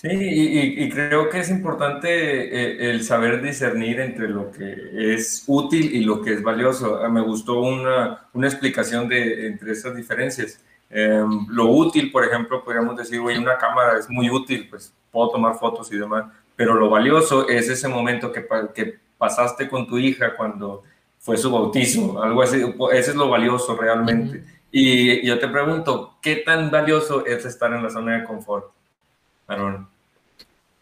Sí, 0.01 0.07
y, 0.09 0.89
creo 0.89 1.29
que 1.29 1.41
es 1.41 1.51
importante 1.51 2.09
eh, 2.09 2.89
el 2.89 3.03
saber 3.03 3.39
discernir 3.39 3.99
entre 3.99 4.27
lo 4.29 4.51
que 4.51 5.13
es 5.13 5.43
útil 5.45 5.93
y 5.93 6.03
lo 6.03 6.23
que 6.23 6.33
es 6.33 6.41
valioso. 6.41 6.99
Ah, 7.03 7.07
me 7.07 7.21
gustó 7.21 7.61
una, 7.61 8.25
una 8.33 8.47
explicación 8.47 9.07
de, 9.07 9.45
entre 9.45 9.73
esas 9.73 9.95
diferencias. 9.95 10.59
Em, 10.89 11.45
lo 11.49 11.67
útil, 11.67 12.11
por 12.11 12.25
ejemplo, 12.25 12.63
podríamos 12.63 12.97
decir, 12.97 13.19
oye, 13.19 13.37
una 13.37 13.59
cámara 13.59 13.99
es 13.99 14.09
muy 14.09 14.27
útil, 14.31 14.67
pues 14.71 14.91
puedo 15.11 15.29
tomar 15.29 15.59
fotos 15.59 15.91
y 15.91 15.97
demás, 15.99 16.25
pero 16.55 16.73
lo 16.73 16.89
valioso 16.89 17.47
es 17.47 17.69
ese 17.69 17.87
momento 17.87 18.31
que, 18.31 18.47
que 18.73 18.97
pasaste 19.19 19.69
con 19.69 19.85
tu 19.85 19.99
hija 19.99 20.35
cuando 20.35 20.81
fue 21.19 21.37
su 21.37 21.51
bautizo, 21.51 22.23
algo 22.23 22.41
así, 22.41 22.59
ese 22.91 23.11
es 23.11 23.15
lo 23.15 23.29
valioso 23.29 23.77
realmente. 23.77 24.43
Y 24.71 25.23
yo 25.27 25.37
te 25.37 25.47
pregunto, 25.47 26.17
¿qué 26.23 26.37
tan 26.37 26.71
valioso 26.71 27.23
es 27.23 27.45
estar 27.45 27.71
en 27.73 27.83
la 27.83 27.89
zona 27.91 28.17
de 28.17 28.23
confort? 28.23 28.71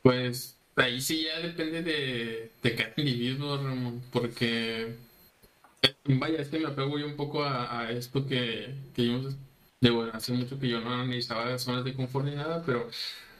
Pues 0.01 0.57
ahí 0.75 1.01
sí 1.01 1.25
ya 1.25 1.39
depende 1.39 1.83
de, 1.83 2.51
de 2.63 2.75
cada 2.75 2.93
individuo, 2.97 3.57
Ramón, 3.57 4.01
porque 4.11 4.95
vaya, 6.05 6.41
es 6.41 6.47
que 6.49 6.59
me 6.59 6.67
apego 6.67 6.97
yo 6.97 7.05
un 7.05 7.15
poco 7.15 7.43
a, 7.43 7.91
esto 7.91 8.25
que, 8.25 8.73
que 8.95 9.01
vimos, 9.03 9.35
de, 9.81 9.89
bueno, 9.89 10.11
hace 10.13 10.33
mucho 10.33 10.59
que 10.59 10.67
yo 10.67 10.81
no 10.81 10.93
analizaba 10.93 11.57
zonas 11.57 11.83
de 11.85 11.93
confort 11.93 12.25
ni 12.25 12.35
nada, 12.35 12.63
pero 12.65 12.89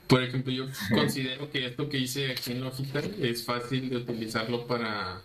por 0.10 0.24
ejemplo, 0.24 0.52
yo 0.52 0.66
considero 0.90 1.52
que 1.52 1.68
esto 1.68 1.88
que 1.88 2.00
hice 2.00 2.32
aquí 2.32 2.52
en 2.52 2.62
Logical 2.62 3.16
es 3.22 3.46
fácil 3.46 3.90
de 3.92 3.98
utilizarlo 3.98 4.66
para, 4.66 5.22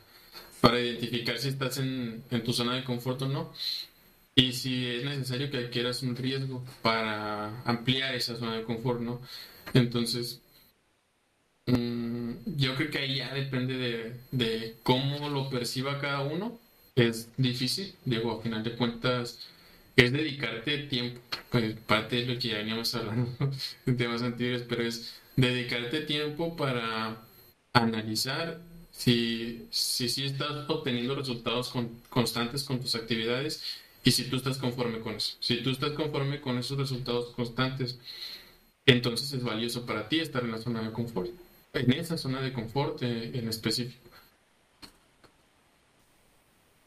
para 0.61 0.79
identificar 0.79 1.38
si 1.38 1.49
estás 1.49 1.79
en, 1.79 2.23
en 2.31 2.44
tu 2.44 2.53
zona 2.53 2.75
de 2.75 2.85
confort 2.85 3.23
o 3.23 3.29
no. 3.29 3.53
Y 4.35 4.53
si 4.53 4.87
es 4.87 5.05
necesario 5.05 5.51
que 5.51 5.59
adquieras 5.59 6.03
un 6.03 6.14
riesgo 6.16 6.62
para 6.83 7.62
ampliar 7.62 8.14
esa 8.14 8.37
zona 8.37 8.57
de 8.57 8.64
confort, 8.64 9.01
¿no? 9.01 9.23
Entonces, 9.73 10.42
mm, 11.66 12.33
yo 12.57 12.74
creo 12.77 12.90
que 12.90 12.98
ahí 12.98 13.16
ya 13.16 13.33
depende 13.35 13.77
de, 13.77 14.20
de, 14.33 14.77
cómo 14.83 15.29
lo 15.29 15.50
perciba 15.50 16.00
cada 16.00 16.22
uno. 16.22 16.59
Es 16.94 17.31
difícil, 17.37 17.94
digo, 18.05 18.33
a 18.33 18.42
final 18.42 18.62
de 18.62 18.77
cuentas, 18.77 19.40
es 19.96 20.12
dedicarte 20.12 20.79
tiempo. 20.87 21.20
Pues 21.50 21.74
parte 21.87 22.16
de 22.16 22.27
lo 22.27 22.38
que 22.40 22.48
ya 22.48 22.59
veníamos 22.59 22.94
hablando 22.94 23.31
en 23.87 23.96
temas 23.96 24.22
anteriores, 24.22 24.64
pero 24.68 24.83
es 24.83 25.14
dedicarte 25.37 26.03
tiempo 26.03 26.57
para 26.57 27.22
analizar 27.72 28.61
si, 28.90 29.66
si, 29.70 30.09
si 30.09 30.24
estás 30.24 30.68
obteniendo 30.68 31.14
resultados 31.16 31.72
constantes 32.09 32.62
con 32.64 32.81
tus 32.81 32.94
actividades 32.94 33.62
y 34.05 34.12
si 34.12 34.24
tú 34.24 34.37
estás 34.37 34.59
conforme 34.59 35.00
con 35.00 35.16
eso. 35.16 35.37
Si 35.40 35.62
tú 35.62 35.70
estás 35.70 35.92
conforme 35.92 36.40
con 36.40 36.59
esos 36.59 36.79
resultados 36.79 37.35
constantes, 37.35 37.98
entonces 38.87 39.33
es 39.33 39.42
valioso 39.42 39.87
para 39.87 40.09
ti 40.09 40.20
estar 40.20 40.44
en 40.44 40.53
la 40.53 40.59
zona 40.59 40.83
de 40.83 40.92
confort, 40.92 41.31
en 41.75 41.93
esa 41.93 42.17
zona 42.17 42.41
de 42.41 42.53
confort 42.53 43.03
eh, 43.03 43.31
en 43.35 43.49
específico. 43.49 44.11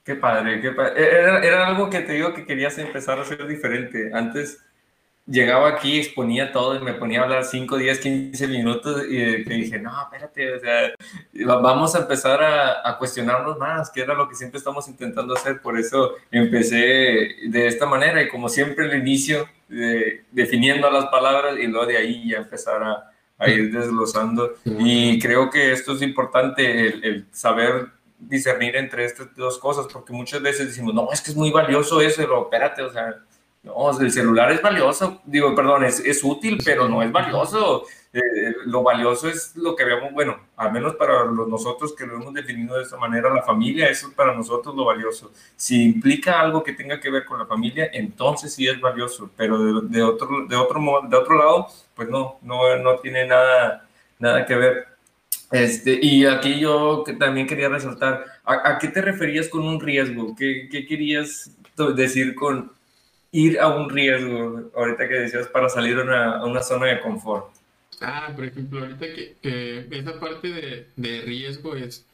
Qué 0.04 0.16
padre, 0.16 0.62
qué 0.62 0.72
padre. 0.72 1.20
Era, 1.20 1.44
era, 1.44 1.68
algo 1.68 1.90
que 1.90 2.00
te 2.00 2.14
digo 2.14 2.34
que 2.34 2.46
querías 2.46 2.78
empezar 2.78 3.20
a 3.20 3.24
hacer 3.24 3.46
diferente. 3.46 4.10
Antes 4.14 4.64
llegaba 5.26 5.68
aquí, 5.68 6.00
exponía 6.00 6.54
todo 6.54 6.76
y 6.76 6.80
me 6.80 6.94
ponía 6.94 7.20
a 7.20 7.24
hablar 7.24 7.44
5, 7.44 7.76
10, 7.78 8.00
15 8.00 8.48
minutos 8.48 9.04
y 9.10 9.44
te 9.44 9.54
dije, 9.54 9.78
no, 9.78 9.92
espérate, 10.02 10.54
o 10.54 10.60
sea, 10.62 10.94
vamos 11.62 11.94
a 11.96 12.00
empezar 12.00 12.42
a, 12.42 12.90
a, 12.90 12.98
cuestionarnos 12.98 13.58
más, 13.58 13.90
que 13.92 14.00
era 14.00 14.14
lo 14.14 14.30
que 14.30 14.36
siempre 14.36 14.60
estamos 14.60 14.88
intentando 14.88 15.34
hacer. 15.34 15.62
Por 15.62 15.78
eso 15.78 16.16
empecé 16.32 16.78
de 17.50 17.68
esta 17.68 17.86
manera 17.86 18.22
y 18.22 18.30
como 18.30 18.48
siempre 18.48 18.86
el 18.86 18.98
inicio, 18.98 19.50
definiendo 20.32 20.90
las 20.90 21.08
palabras 21.08 21.58
y 21.60 21.68
luego 21.68 21.86
de 21.86 21.98
ahí 21.98 22.30
ya 22.30 22.38
empezar 22.38 22.82
a, 22.82 23.12
a 23.38 23.50
ir 23.50 23.72
desglosando. 23.72 24.56
Y 24.66 25.20
creo 25.20 25.50
que 25.50 25.72
esto 25.72 25.94
es 25.94 26.02
importante, 26.02 26.88
el, 26.88 27.04
el 27.04 27.26
saber 27.32 27.88
discernir 28.20 28.76
entre 28.76 29.06
estas 29.06 29.36
dos 29.36 29.60
cosas, 29.60 29.86
porque 29.92 30.12
muchas 30.14 30.42
veces 30.42 30.68
decimos, 30.68 30.94
no, 30.94 31.10
es 31.12 31.22
que 31.22 31.32
es 31.32 31.38
muy 31.38 31.52
valioso 31.52 32.02
eso, 32.02 32.22
pero 32.22 32.44
espérate, 32.44 32.82
o 32.82 32.92
sea, 32.92 33.16
No, 33.64 34.00
el 34.00 34.12
celular 34.12 34.52
es 34.52 34.62
valioso, 34.62 35.22
digo, 35.26 35.54
perdón, 35.54 35.84
es, 35.84 36.00
es 36.00 36.24
útil, 36.24 36.58
pero 36.64 36.88
no 36.88 37.04
es 37.04 37.12
valioso. 37.12 37.84
Eh, 38.14 38.56
lo 38.66 38.84
valioso 38.84 39.28
es 39.28 39.56
lo 39.56 39.76
que 39.76 39.84
veamos, 39.84 40.14
bueno, 40.14 40.40
al 40.56 40.72
menos 40.72 40.96
para 40.96 41.26
nosotros 41.26 41.94
que 41.94 42.06
lo 42.06 42.16
hemos 42.16 42.34
definido 42.34 42.78
de 42.78 42.84
esta 42.84 42.98
manera, 42.98 43.34
la 43.34 43.44
familia, 43.44 43.90
eso 43.90 44.08
es 44.08 44.14
para 44.14 44.34
nosotros 44.34 44.76
lo 44.76 44.86
valioso. 44.86 45.32
Si 45.56 45.84
implica 45.84 46.40
algo 46.40 46.64
que 46.64 46.74
tenga 46.74 47.00
que 47.00 47.12
ver 47.12 47.26
con 47.26 47.40
la 47.40 47.46
familia, 47.46 47.90
entonces 47.94 48.54
sí 48.54 48.68
es 48.68 48.80
valioso, 48.80 49.30
pero 49.36 49.82
de, 49.82 50.02
otro, 50.04 50.48
de, 50.48 50.56
otro, 50.56 51.02
de 51.08 51.18
otro 51.18 51.38
lado, 51.38 51.68
pues 51.96 52.10
no, 52.10 52.40
no, 52.42 52.78
no 52.78 52.96
tiene 53.00 53.28
nada, 53.28 53.88
nada 54.20 54.46
que 54.46 54.56
ver. 54.56 54.88
Este, 55.52 55.98
y 56.02 56.26
aquí 56.26 56.60
yo 56.60 57.04
también 57.20 57.48
quería 57.48 57.70
resaltar, 57.70 58.26
¿a, 58.44 58.78
qué 58.80 58.88
te 58.90 59.02
referías 59.02 59.48
con 59.48 59.64
un 59.64 59.80
riesgo? 59.80 60.36
¿Qué, 60.36 60.68
¿Qué, 60.70 60.86
querías 60.86 61.52
decir 61.96 62.36
con 62.36 62.72
ir 63.32 63.60
a 63.60 63.68
un 63.70 63.90
riesgo, 63.90 64.72
ahorita 64.76 65.08
que 65.08 65.16
decías, 65.16 65.48
para 65.48 65.70
salir 65.70 65.98
a 66.00 66.04
una, 66.04 66.38
a 66.40 66.46
una 66.46 66.62
zona 66.64 66.88
de 66.88 67.00
confort? 67.02 67.57
Ah, 68.02 68.32
por 68.36 68.46
ejemplo, 68.46 68.80
ahorita 68.80 69.06
que 69.12 69.88
esa 69.92 70.20
parte 70.20 70.50
de, 70.50 70.88
de, 70.96 71.22
riesgo 71.22 71.76
es 71.76 72.06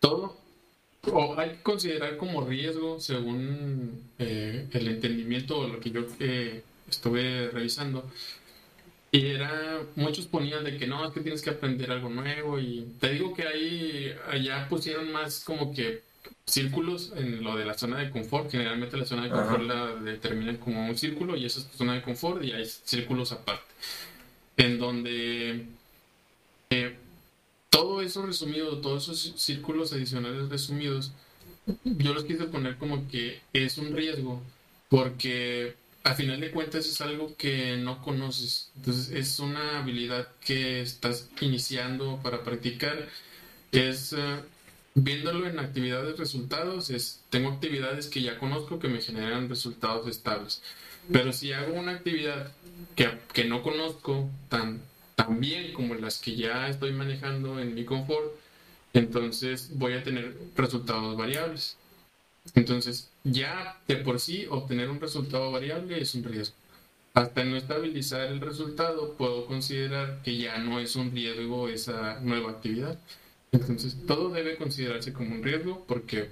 todo, 0.00 0.38
o 1.10 1.38
hay 1.38 1.50
que 1.50 1.62
considerar 1.62 2.16
como 2.16 2.46
riesgo 2.46 2.98
según 2.98 4.00
eh, 4.18 4.68
el 4.72 4.88
entendimiento 4.88 5.58
o 5.58 5.68
lo 5.68 5.80
que 5.80 5.90
yo 5.90 6.06
eh, 6.18 6.62
estuve 6.88 7.50
revisando. 7.50 8.10
Y 9.10 9.26
era, 9.26 9.82
muchos 9.96 10.26
ponían 10.26 10.64
de 10.64 10.78
que 10.78 10.86
no, 10.86 11.04
es 11.06 11.12
que 11.12 11.20
tienes 11.20 11.42
que 11.42 11.50
aprender 11.50 11.90
algo 11.90 12.08
nuevo 12.08 12.58
y 12.58 12.88
te 12.98 13.10
digo 13.10 13.34
que 13.34 13.46
ahí, 13.46 14.14
allá 14.30 14.66
pusieron 14.70 15.12
más 15.12 15.44
como 15.44 15.74
que 15.74 16.02
círculos 16.46 17.12
en 17.16 17.44
lo 17.44 17.56
de 17.56 17.66
la 17.66 17.74
zona 17.74 17.98
de 17.98 18.10
confort. 18.10 18.50
Generalmente 18.50 18.96
la 18.96 19.04
zona 19.04 19.24
de 19.24 19.30
confort 19.30 19.62
la 19.64 19.94
determinan 19.96 20.56
como 20.56 20.86
un 20.86 20.96
círculo 20.96 21.36
y 21.36 21.44
esa 21.44 21.60
es 21.60 21.66
tu 21.66 21.76
zona 21.76 21.94
de 21.94 22.02
confort 22.02 22.42
y 22.42 22.52
hay 22.52 22.64
círculos 22.64 23.32
aparte 23.32 23.72
en 24.56 24.78
donde 24.78 25.66
eh, 26.70 26.96
todo 27.70 28.02
eso 28.02 28.26
resumido, 28.26 28.80
todos 28.80 29.04
esos 29.04 29.40
círculos 29.40 29.92
adicionales 29.92 30.48
resumidos, 30.48 31.12
yo 31.84 32.12
los 32.12 32.24
quise 32.24 32.44
poner 32.44 32.76
como 32.76 33.08
que 33.08 33.40
es 33.52 33.78
un 33.78 33.94
riesgo, 33.94 34.42
porque 34.88 35.74
a 36.04 36.14
final 36.14 36.40
de 36.40 36.50
cuentas 36.50 36.86
es 36.86 37.00
algo 37.00 37.36
que 37.36 37.76
no 37.76 38.02
conoces. 38.02 38.70
Entonces 38.76 39.10
es 39.10 39.38
una 39.38 39.80
habilidad 39.80 40.28
que 40.44 40.82
estás 40.82 41.28
iniciando 41.40 42.20
para 42.22 42.42
practicar. 42.42 43.08
Es 43.70 44.12
eh, 44.12 44.40
viéndolo 44.94 45.46
en 45.46 45.58
actividades 45.58 46.18
resultados, 46.18 46.90
es 46.90 47.20
tengo 47.30 47.50
actividades 47.50 48.08
que 48.08 48.22
ya 48.22 48.38
conozco 48.38 48.78
que 48.78 48.88
me 48.88 49.00
generan 49.00 49.48
resultados 49.48 50.06
estables. 50.08 50.62
Pero 51.10 51.32
si 51.32 51.52
hago 51.52 51.74
una 51.74 51.92
actividad 51.92 52.52
que, 52.94 53.08
que 53.32 53.44
no 53.44 53.62
conozco 53.62 54.28
tan, 54.48 54.80
tan 55.16 55.40
bien 55.40 55.72
como 55.72 55.94
las 55.94 56.20
que 56.20 56.36
ya 56.36 56.68
estoy 56.68 56.92
manejando 56.92 57.58
en 57.58 57.74
mi 57.74 57.84
confort, 57.84 58.32
entonces 58.92 59.70
voy 59.74 59.94
a 59.94 60.02
tener 60.02 60.36
resultados 60.54 61.16
variables. 61.16 61.76
Entonces, 62.54 63.10
ya 63.24 63.80
de 63.86 63.96
por 63.96 64.20
sí 64.20 64.46
obtener 64.50 64.90
un 64.90 65.00
resultado 65.00 65.50
variable 65.52 66.00
es 66.00 66.14
un 66.14 66.24
riesgo. 66.24 66.56
Hasta 67.14 67.44
no 67.44 67.56
estabilizar 67.56 68.32
el 68.32 68.40
resultado, 68.40 69.14
puedo 69.16 69.46
considerar 69.46 70.22
que 70.22 70.36
ya 70.38 70.58
no 70.58 70.80
es 70.80 70.96
un 70.96 71.12
riesgo 71.12 71.68
esa 71.68 72.20
nueva 72.20 72.52
actividad. 72.52 72.98
Entonces, 73.52 73.96
todo 74.06 74.30
debe 74.30 74.56
considerarse 74.56 75.12
como 75.12 75.34
un 75.34 75.42
riesgo 75.42 75.84
porque 75.86 76.30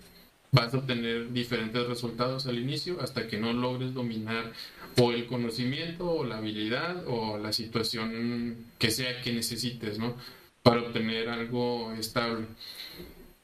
vas 0.53 0.75
a 0.75 0.79
obtener 0.79 1.33
diferentes 1.33 1.87
resultados 1.87 2.47
al 2.47 2.59
inicio 2.59 3.01
hasta 3.01 3.27
que 3.29 3.39
no 3.39 3.53
logres 3.53 3.95
dominar 3.95 4.53
o 4.99 5.13
el 5.13 5.27
conocimiento 5.27 6.11
o 6.11 6.25
la 6.25 6.39
habilidad 6.39 7.05
o 7.07 7.39
la 7.39 7.53
situación 7.53 8.57
que 8.79 8.91
sea 8.91 9.21
que 9.23 9.33
necesites, 9.33 9.99
¿no? 9.99 10.17
Para 10.63 10.83
obtener 10.83 11.29
algo 11.29 11.93
estable. 11.93 12.47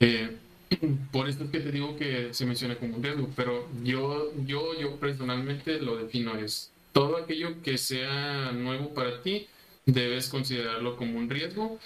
Eh, 0.00 0.36
por 1.12 1.28
eso 1.28 1.44
es 1.44 1.50
que 1.50 1.60
te 1.60 1.70
digo 1.70 1.96
que 1.96 2.34
se 2.34 2.46
menciona 2.46 2.76
como 2.76 2.96
un 2.96 3.02
riesgo, 3.02 3.30
pero 3.36 3.68
yo, 3.84 4.32
yo, 4.44 4.78
yo 4.78 4.96
personalmente 4.96 5.80
lo 5.80 5.96
defino 5.96 6.36
es 6.36 6.72
todo 6.92 7.18
aquello 7.18 7.62
que 7.62 7.78
sea 7.78 8.52
nuevo 8.52 8.94
para 8.94 9.22
ti, 9.22 9.46
debes 9.84 10.28
considerarlo 10.28 10.96
como 10.96 11.18
un 11.18 11.30
riesgo, 11.30 11.78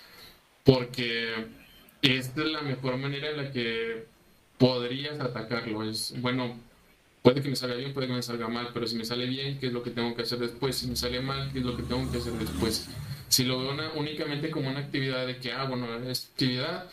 porque 0.65 1.35
esta 2.01 2.43
es 2.43 2.47
la 2.47 2.63
mejor 2.63 2.97
manera 2.97 3.31
en 3.31 3.37
la 3.37 3.51
que 3.53 4.07
podrías 4.61 5.19
atacarlo. 5.19 5.83
Es, 5.83 6.15
bueno, 6.21 6.55
puede 7.23 7.41
que 7.41 7.49
me 7.49 7.57
salga 7.57 7.77
bien, 7.77 7.95
puede 7.95 8.07
que 8.07 8.13
me 8.13 8.23
salga 8.23 8.47
mal, 8.47 8.69
pero 8.75 8.87
si 8.87 8.95
me 8.95 9.07
sale 9.07 9.27
bien, 9.27 9.59
¿qué 9.59 9.69
es 9.69 9.73
lo 9.73 9.83
que 9.83 9.91
tengo 9.91 10.15
que 10.15 10.23
hacer 10.23 10.39
después? 10.39 10.77
Si 10.77 10.87
me 10.87 10.97
sale 10.97 11.21
mal, 11.21 11.51
¿qué 11.51 11.61
es 11.61 11.65
lo 11.65 11.75
que 11.77 11.83
tengo 11.83 12.13
que 12.13 12.19
hacer 12.19 12.35
después? 12.35 12.87
Si 13.29 13.45
lo 13.45 13.59
veo 13.61 13.93
únicamente 13.97 14.51
como 14.51 14.69
una 14.69 14.81
actividad 14.81 15.27
de 15.27 15.39
que, 15.39 15.51
ah, 15.53 15.65
bueno, 15.65 15.87
esta 16.07 16.31
actividad 16.33 16.91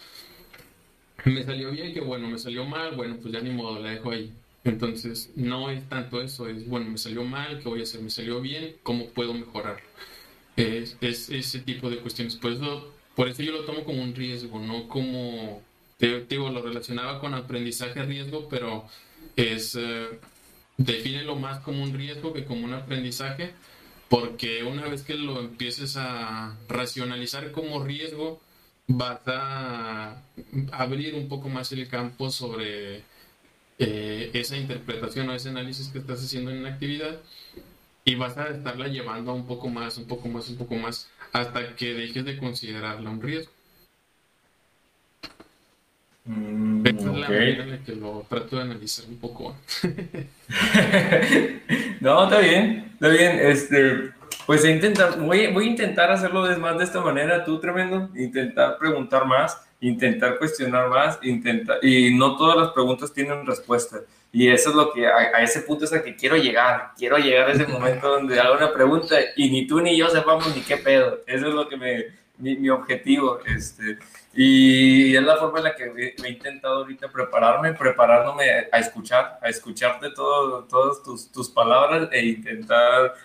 me 1.25 1.43
salió 1.43 1.69
bien, 1.71 1.93
que 1.93 1.99
bueno, 1.99 2.30
me 2.30 2.39
salió 2.39 2.63
mal, 2.63 2.95
bueno, 2.95 3.17
pues 3.21 3.34
ya 3.34 3.41
ni 3.41 3.49
modo, 3.49 3.80
la 3.80 3.89
dejo 3.89 4.12
ahí. 4.12 4.32
Entonces, 4.63 5.32
no 5.36 5.69
es 5.69 5.88
tanto 5.89 6.21
eso, 6.21 6.47
es, 6.47 6.67
bueno, 6.69 6.89
me 6.89 6.97
salió 6.97 7.25
mal, 7.25 7.60
¿qué 7.60 7.67
voy 7.67 7.82
a 7.82 7.84
hacer? 7.84 8.01
Me 8.01 8.10
salió 8.10 8.39
bien, 8.39 8.77
¿cómo 8.82 9.08
puedo 9.08 9.34
mejorar? 9.34 9.82
Es, 10.56 10.97
es 11.01 11.30
ese 11.30 11.60
tipo 11.60 11.89
de 11.89 11.97
cuestiones. 11.97 12.38
Por 12.38 12.53
eso, 12.53 12.93
por 13.13 13.27
eso 13.27 13.43
yo 13.43 13.51
lo 13.51 13.65
tomo 13.65 13.84
como 13.84 14.01
un 14.01 14.15
riesgo, 14.15 14.58
no 14.60 14.88
como 14.88 15.62
te, 15.98 16.36
lo 16.36 16.62
relacionaba 16.62 17.20
con 17.20 17.34
aprendizaje 17.34 18.04
riesgo, 18.04 18.48
pero 18.50 18.86
es 19.36 19.76
eh, 19.76 20.08
defínelo 20.78 21.36
más 21.36 21.60
como 21.60 21.84
un 21.84 21.94
riesgo 21.94 22.34
que 22.34 22.46
como 22.46 22.66
un 22.66 22.74
aprendizaje, 22.74 23.54
porque 24.10 24.64
una 24.64 24.88
vez 24.88 25.04
que 25.04 25.16
lo 25.16 25.40
empieces 25.40 25.98
a 25.98 26.56
racionalizar 26.70 27.52
como 27.52 27.84
riesgo, 27.84 28.42
vas 28.88 29.20
a 29.28 30.22
abrir 30.72 31.16
un 31.16 31.28
poco 31.28 31.50
más 31.50 31.72
el 31.74 31.88
campo 31.90 32.30
sobre 32.32 33.04
eh, 33.80 34.32
esa 34.34 34.58
interpretación 34.58 35.30
o 35.30 35.34
ese 35.34 35.50
análisis 35.50 35.90
que 35.90 36.00
estás 36.00 36.24
haciendo 36.24 36.52
en 36.52 36.60
una 36.60 36.70
actividad 36.70 37.20
y 38.06 38.16
vas 38.16 38.38
a 38.38 38.48
estarla 38.50 38.88
llevando 38.88 39.34
un 39.34 39.46
poco 39.46 39.70
más, 39.70 39.98
un 39.98 40.06
poco 40.06 40.30
más, 40.30 40.48
un 40.50 40.58
poco 40.58 40.76
más, 40.76 41.10
hasta 41.34 41.76
que 41.76 41.94
dejes 41.94 42.24
de 42.24 42.38
considerarla 42.38 43.10
un 43.10 43.22
riesgo. 43.22 43.52
Mm, 46.28 46.86
es 46.86 47.04
la 47.04 47.12
manera 47.12 47.63
en 47.63 47.72
la 47.72 47.78
que 47.80 47.96
lo 47.96 48.26
trato 48.30 48.58
de 48.58 48.62
analizar 48.63 49.06
un 49.08 49.18
poco. 49.18 49.56
no, 52.02 52.24
está 52.26 52.40
bien, 52.40 52.92
está 52.94 53.08
bien. 53.08 53.40
Este, 53.40 54.12
pues 54.46 54.66
intentar, 54.66 55.18
voy, 55.20 55.48
voy 55.54 55.68
a 55.68 55.70
intentar 55.70 56.12
hacerlo 56.12 56.42
más 56.60 56.78
de 56.78 56.84
esta 56.84 57.00
manera, 57.00 57.46
tú 57.46 57.60
tremendo, 57.60 58.10
intentar 58.16 58.78
preguntar 58.78 59.26
más, 59.26 59.58
intentar 59.80 60.38
cuestionar 60.38 60.90
más, 60.90 61.18
intentar, 61.24 61.84
y 61.84 62.13
no 62.13 62.36
todas 62.36 62.58
las 62.58 62.72
preguntas 62.72 63.13
tienen 63.13 63.46
respuesta. 63.46 64.02
Y 64.32 64.50
eso 64.50 64.72
es 64.72 64.76
lo 64.76 64.92
que, 64.92 65.08
a, 65.08 65.42
ese 65.42 65.62
punto 65.62 65.86
es 65.86 65.94
a 65.94 66.04
que 66.04 66.16
quiero 66.16 66.36
llegar, 66.36 66.92
quiero 66.98 67.18
llegar 67.18 67.50
a 67.50 67.54
ese 67.54 67.68
momento 67.72 68.10
donde 68.10 68.40
hago 68.40 68.58
una 68.58 68.74
pregunta 68.74 69.16
y 69.38 69.50
ni 69.50 69.66
tú 69.66 69.80
ni 69.80 69.98
yo 69.98 70.10
sepamos 70.10 70.54
ni 70.54 70.62
qué 70.62 70.76
pedo. 70.78 71.22
Eso 71.26 71.48
es 71.48 71.54
lo 71.54 71.70
que 71.70 71.78
me, 71.78 72.06
mi, 72.38 72.58
mi 72.58 72.70
objetivo. 72.70 73.40
Este, 73.46 73.98
y 74.39 75.15
es 75.15 75.23
la 75.23 75.36
forma 75.38 75.58
en 75.58 75.63
la 75.63 75.76
que 75.76 76.13
he 76.23 76.30
intentado 76.30 76.76
ahorita 76.76 77.08
prepararme, 77.08 77.73
preparándome 77.73 78.67
a 78.71 78.78
escuchar, 78.78 79.39
a 79.41 79.50
escucharte 79.50 80.12
todo, 80.12 80.63
todas 80.65 81.02
tus, 81.02 81.32
tus 81.32 81.50
palabras 81.50 82.08
e 82.12 82.23
intentar 82.23 83.15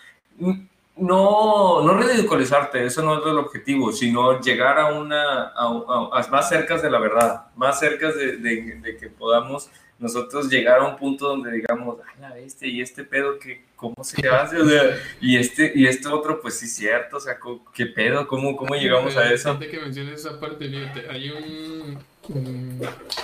no, 1.03 1.83
no 1.83 1.95
ridiculizarte, 1.95 2.87
eso 2.87 3.03
no 3.03 3.19
es 3.19 3.27
el 3.27 3.39
objetivo, 3.39 3.93
sino 3.93 4.41
llegar 4.41 4.79
a 4.79 4.95
una, 4.95 5.53
a, 5.55 6.27
más 6.31 6.49
cerca 6.49 6.79
de 6.79 6.91
la 6.91 7.01
verdad, 7.01 7.47
más 7.57 7.81
cerca 7.81 8.13
de, 8.13 8.37
de, 8.37 8.77
de 8.81 8.97
que 8.97 9.09
podamos 9.09 9.69
nosotros 9.99 10.49
llegar 10.49 10.81
a 10.81 10.87
un 10.87 10.97
punto 10.97 11.29
donde 11.29 11.51
digamos, 11.53 11.99
ay, 12.07 12.21
la 12.21 12.35
bestia, 12.35 12.69
y 12.69 12.81
este 12.81 13.03
pedo, 13.03 13.39
que, 13.39 13.65
¿cómo 13.75 13.97
se 14.05 14.29
hace? 14.29 14.59
O 14.59 14.69
sea, 14.69 14.97
y 15.21 15.37
este, 15.37 15.73
y 15.75 15.87
este 15.87 16.09
otro, 16.09 16.41
pues 16.41 16.59
sí, 16.59 16.69
cierto, 16.69 17.17
o 17.17 17.21
sea, 17.21 17.37
¿qué 17.75 17.87
pedo? 17.87 18.29
¿Cómo, 18.29 18.57
cómo 18.57 18.77
llegamos 18.77 19.17
a 19.17 19.33
eso? 19.33 19.51
Antes 19.51 19.71
que 19.71 19.81
menciones 19.81 20.21
esa 20.21 20.39
parte, 20.39 20.69
fíjate, 20.69 21.11
hay 21.11 21.31
un, 21.31 21.99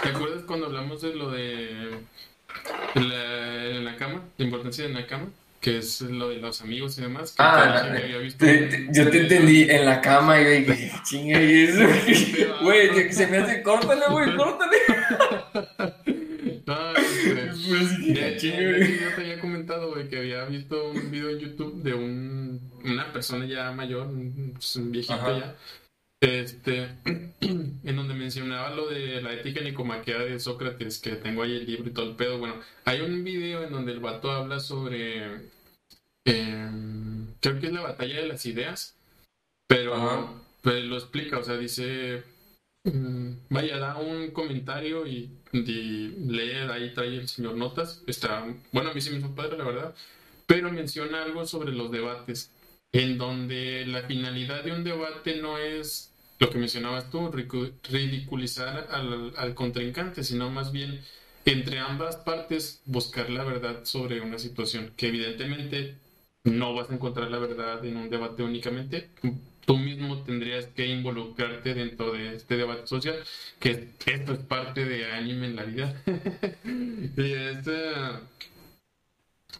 ¿Te 0.02 0.08
acuerdas 0.08 0.42
cuando 0.44 0.66
hablamos 0.66 1.00
de 1.00 1.14
lo 1.14 1.30
de 1.30 2.00
la, 2.96 3.66
en 3.66 3.84
la 3.84 3.96
cama? 3.96 4.24
La 4.36 4.44
importancia 4.44 4.84
de 4.84 4.92
la 4.92 5.06
cama 5.06 5.28
que 5.60 5.78
es 5.78 6.00
lo 6.02 6.28
de 6.28 6.36
los 6.36 6.60
amigos 6.60 6.98
y 6.98 7.02
demás. 7.02 7.32
Que 7.32 7.42
ah, 7.42 7.90
visto 8.22 8.46
yo 8.92 9.10
te 9.10 9.22
entendí 9.22 9.62
en 9.62 9.84
la 9.84 10.00
cama 10.00 10.40
y 10.40 10.64
dije, 10.64 10.92
chinga, 11.04 11.42
y 11.42 11.64
eso, 11.64 11.84
güey, 12.62 13.12
se 13.12 13.26
me 13.26 13.38
hace, 13.38 13.62
córtale, 13.62 14.06
güey, 14.10 14.36
córtale. 14.36 14.76
No, 16.66 16.92
este, 16.92 17.46
pues, 17.46 18.42
yo 18.42 19.14
te 19.16 19.20
había 19.22 19.40
comentado, 19.40 19.90
güey, 19.90 20.06
que 20.06 20.18
había 20.18 20.44
visto 20.44 20.90
un 20.90 21.10
video 21.10 21.30
en 21.30 21.38
YouTube 21.38 21.82
de 21.82 21.94
un, 21.94 22.60
una 22.84 23.10
persona 23.10 23.46
ya 23.46 23.72
mayor, 23.72 24.06
un, 24.06 24.52
pues, 24.52 24.78
viejito 24.90 25.38
ya, 25.38 25.56
este, 26.20 26.88
en 27.40 27.96
donde 27.96 28.14
mencionaba 28.14 28.74
lo 28.74 28.88
de 28.88 29.22
la 29.22 29.32
ética 29.34 29.60
nicomaquea 29.60 30.18
de 30.18 30.38
Sócrates, 30.40 30.98
que 30.98 31.12
tengo 31.16 31.42
ahí 31.42 31.56
el 31.56 31.66
libro 31.66 31.88
y 31.88 31.92
todo 31.92 32.10
el 32.10 32.16
pedo. 32.16 32.38
Bueno, 32.38 32.56
hay 32.84 33.00
un 33.00 33.24
video 33.24 33.62
en 33.62 33.72
donde 33.72 33.92
el 33.92 34.00
vato 34.00 34.30
habla 34.30 34.60
sobre 34.60 35.50
em, 36.24 37.34
creo 37.40 37.60
que 37.60 37.66
es 37.66 37.72
la 37.72 37.82
batalla 37.82 38.20
de 38.20 38.28
las 38.28 38.44
ideas, 38.46 38.96
pero 39.66 40.42
pues, 40.62 40.84
lo 40.84 40.96
explica, 40.96 41.38
o 41.38 41.44
sea, 41.44 41.56
dice, 41.56 42.24
mm, 42.84 43.32
vaya, 43.50 43.78
da 43.78 43.96
un 43.98 44.30
comentario 44.32 45.06
y, 45.06 45.30
lee, 45.52 46.52
ahí 46.70 46.92
trae 46.94 47.16
el 47.16 47.28
señor 47.28 47.54
Notas, 47.56 48.02
está, 48.06 48.46
bueno, 48.72 48.90
a 48.90 48.94
mí 48.94 49.00
sí 49.00 49.10
me 49.10 49.18
hizo 49.18 49.34
padre, 49.34 49.58
la 49.58 49.64
verdad, 49.64 49.94
pero 50.46 50.72
menciona 50.72 51.22
algo 51.22 51.46
sobre 51.46 51.72
los 51.72 51.90
debates, 51.90 52.50
en 52.92 53.18
donde 53.18 53.86
la 53.86 54.02
finalidad 54.02 54.64
de 54.64 54.72
un 54.72 54.84
debate 54.84 55.36
no 55.36 55.58
es 55.58 56.07
lo 56.38 56.50
que 56.50 56.58
mencionabas 56.58 57.10
tú, 57.10 57.30
ridiculizar 57.30 58.88
al, 58.90 59.54
contrincante, 59.54 60.22
sino 60.22 60.50
más 60.50 60.72
bien 60.72 61.00
entre 61.44 61.78
ambas 61.78 62.16
partes 62.16 62.82
buscar 62.84 63.30
la 63.30 63.44
verdad 63.44 63.84
sobre 63.84 64.20
una 64.20 64.38
situación, 64.38 64.92
que 64.96 65.08
evidentemente 65.08 65.96
no 66.44 66.74
vas 66.74 66.90
a 66.90 66.94
encontrar 66.94 67.30
la 67.30 67.38
verdad 67.38 67.84
en 67.84 67.96
un 67.96 68.10
debate 68.10 68.42
únicamente. 68.42 69.10
Tú 69.64 69.76
mismo 69.76 70.22
tendrías 70.22 70.66
que 70.66 70.86
involucrarte 70.86 71.74
dentro 71.74 72.12
de 72.12 72.36
este 72.36 72.56
debate 72.56 72.86
social, 72.86 73.16
que 73.58 73.88
esto 74.06 74.32
es 74.32 74.38
parte 74.38 74.84
de 74.84 75.10
anime 75.12 75.46
en 75.46 75.56
la 75.56 75.64
vida. 75.64 76.02
y 76.64 77.32
este, 77.32 77.92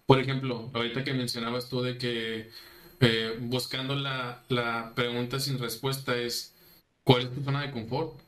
por 0.06 0.20
ejemplo, 0.20 0.70
ahorita 0.72 1.04
que 1.04 1.12
mencionabas 1.12 1.68
tú 1.68 1.82
de 1.82 1.98
que 1.98 2.50
eh, 3.00 3.36
buscando 3.40 3.94
la, 3.94 4.42
la 4.48 4.92
pregunta 4.94 5.38
sin 5.40 5.58
respuesta 5.58 6.16
es, 6.16 6.54
¿cuál 7.08 7.22
es 7.22 7.34
tu 7.34 7.42
zona 7.42 7.62
de 7.62 7.70
confort? 7.70 8.20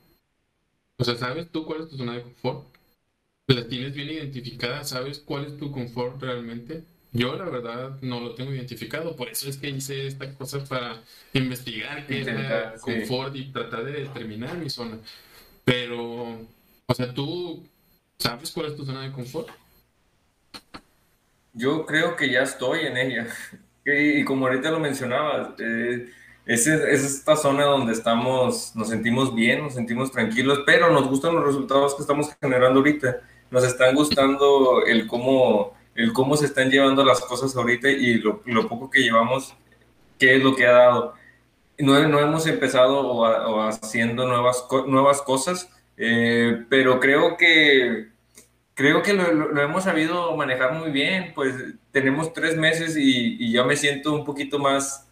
O 0.96 1.04
sea, 1.04 1.14
¿sabes 1.14 1.50
tú 1.52 1.66
cuál 1.66 1.82
es 1.82 1.90
tu 1.90 1.98
zona 1.98 2.14
de 2.14 2.22
confort? 2.22 2.64
¿La 3.46 3.68
tienes 3.68 3.92
bien 3.92 4.08
identificada? 4.08 4.84
¿Sabes 4.84 5.18
cuál 5.18 5.44
es 5.44 5.58
tu 5.58 5.70
confort 5.70 6.22
realmente? 6.22 6.84
Yo 7.12 7.36
la 7.36 7.44
verdad 7.44 7.98
no 8.00 8.20
lo 8.20 8.34
tengo 8.34 8.54
identificado, 8.54 9.16
por 9.16 9.28
eso 9.28 9.50
es 9.50 9.58
que 9.58 9.68
hice 9.68 10.06
esta 10.06 10.32
cosa 10.34 10.64
para 10.64 11.02
investigar 11.34 12.06
qué 12.06 12.22
es 12.22 12.80
confort 12.80 13.36
y 13.36 13.52
tratar 13.52 13.84
de 13.84 13.92
determinar 14.04 14.56
mi 14.56 14.70
zona. 14.70 14.98
Pero, 15.62 16.38
o 16.86 16.94
sea, 16.94 17.12
¿tú 17.12 17.62
sabes 18.16 18.50
cuál 18.50 18.66
es 18.66 18.76
tu 18.76 18.86
zona 18.86 19.02
de 19.02 19.12
confort? 19.12 19.48
Yo 21.52 21.84
creo 21.84 22.16
que 22.16 22.30
ya 22.30 22.44
estoy 22.44 22.86
en 22.86 22.96
ella. 22.96 23.26
Y, 23.82 24.24
como 24.24 24.46
ahorita 24.46 24.70
lo 24.70 24.78
mencionabas, 24.78 25.58
eh, 25.58 26.12
es, 26.50 26.66
es, 26.66 27.04
esta 27.04 27.36
zona 27.36 27.64
donde 27.64 27.92
estamos, 27.92 28.74
nos 28.74 28.88
sentimos 28.88 29.32
bien, 29.32 29.62
nos 29.62 29.74
sentimos 29.74 30.10
tranquilos, 30.10 30.60
pero 30.66 30.90
nos 30.90 31.08
gustan 31.08 31.36
los 31.36 31.44
resultados 31.44 31.94
que 31.94 32.02
estamos 32.02 32.28
generando 32.42 32.80
ahorita. 32.80 33.18
Nos 33.52 33.64
están 33.64 33.94
gustando 33.94 34.84
el 34.84 35.06
cómo 35.06 35.74
el 35.94 36.12
cómo 36.12 36.36
se 36.36 36.46
están 36.46 36.70
llevando 36.70 37.04
las 37.04 37.20
cosas 37.20 37.54
ahorita 37.54 37.88
y 37.88 38.14
lo, 38.14 38.42
lo 38.46 38.68
poco 38.68 38.90
que 38.90 39.00
llevamos, 39.00 39.54
qué 40.18 40.36
es 40.36 40.42
lo 40.42 40.56
que 40.56 40.66
ha 40.66 40.72
dado. 40.72 41.14
No, 41.78 42.08
no 42.08 42.18
hemos 42.18 42.46
empezado 42.48 43.00
o, 43.00 43.62
haciendo 43.62 44.26
nuevas, 44.26 44.66
nuevas 44.88 45.22
cosas, 45.22 45.70
eh, 45.96 46.64
pero 46.68 46.98
creo 46.98 47.36
que, 47.36 48.08
creo 48.74 49.02
que 49.02 49.12
lo, 49.12 49.32
lo, 49.32 49.62
hemos 49.62 49.84
sabido 49.84 50.36
manejar 50.36 50.74
muy 50.74 50.90
bien, 50.90 51.32
pues 51.34 51.54
tenemos 51.92 52.32
tres 52.32 52.56
meses 52.56 52.96
y, 52.96 53.36
y 53.38 53.52
ya 53.52 53.62
me 53.64 53.76
siento 53.76 54.12
un 54.14 54.24
poquito 54.24 54.58
más 54.58 55.10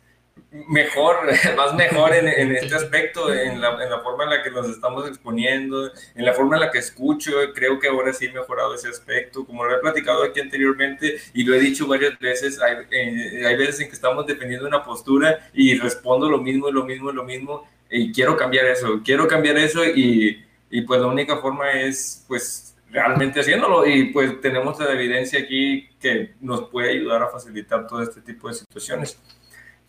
mejor, 0.68 1.16
más 1.56 1.74
mejor 1.74 2.14
en, 2.14 2.28
en 2.28 2.56
este 2.56 2.74
aspecto, 2.74 3.32
en 3.32 3.60
la, 3.60 3.82
en 3.82 3.90
la, 3.90 4.00
forma 4.00 4.24
en 4.24 4.30
la 4.30 4.42
que 4.42 4.50
nos 4.50 4.68
estamos 4.68 5.08
exponiendo, 5.08 5.90
en 6.14 6.24
la 6.24 6.32
forma 6.32 6.56
en 6.56 6.60
la 6.60 6.70
que 6.70 6.78
escucho, 6.78 7.32
creo 7.54 7.78
que 7.78 7.88
ahora 7.88 8.12
sí 8.12 8.26
he 8.26 8.32
mejorado 8.32 8.74
ese 8.74 8.88
aspecto, 8.88 9.44
como 9.44 9.64
lo 9.64 9.76
he 9.76 9.80
platicado 9.80 10.22
aquí 10.24 10.40
anteriormente 10.40 11.16
y 11.34 11.44
lo 11.44 11.54
he 11.54 11.60
dicho 11.60 11.86
varias 11.86 12.18
veces, 12.18 12.60
hay, 12.60 12.76
eh, 12.90 13.46
hay 13.46 13.56
veces 13.56 13.80
en 13.80 13.88
que 13.88 13.94
estamos 13.94 14.26
defendiendo 14.26 14.66
una 14.66 14.84
postura 14.84 15.48
y 15.52 15.78
respondo 15.78 16.28
lo 16.28 16.38
mismo 16.38 16.70
lo 16.70 16.84
mismo 16.84 17.12
lo 17.12 17.24
mismo 17.24 17.68
y 17.90 18.12
quiero 18.12 18.36
cambiar 18.36 18.66
eso, 18.66 19.00
quiero 19.04 19.26
cambiar 19.26 19.56
eso 19.56 19.84
y, 19.84 20.44
y 20.70 20.82
pues 20.82 21.00
la 21.00 21.06
única 21.06 21.38
forma 21.38 21.72
es 21.72 22.24
pues 22.28 22.68
realmente 22.90 23.40
haciéndolo. 23.40 23.86
Y 23.86 24.12
pues 24.12 24.40
tenemos 24.40 24.78
la 24.78 24.92
evidencia 24.92 25.40
aquí 25.40 25.88
que 26.00 26.34
nos 26.40 26.68
puede 26.68 26.90
ayudar 26.90 27.22
a 27.22 27.28
facilitar 27.28 27.86
todo 27.86 28.02
este 28.02 28.20
tipo 28.20 28.48
de 28.48 28.54
situaciones. 28.54 29.18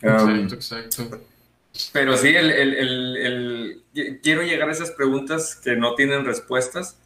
Exacto, 0.02 0.54
exacto. 0.54 1.20
Pero 1.92 2.16
sí, 2.16 2.28
el, 2.28 2.50
el, 2.50 3.16
el, 3.94 4.18
quiero 4.22 4.42
llegar 4.42 4.68
a 4.68 4.72
esas 4.72 4.90
preguntas 4.90 5.56
que 5.62 5.76
no 5.76 5.94
tienen 5.94 6.24
respuestas 6.24 6.98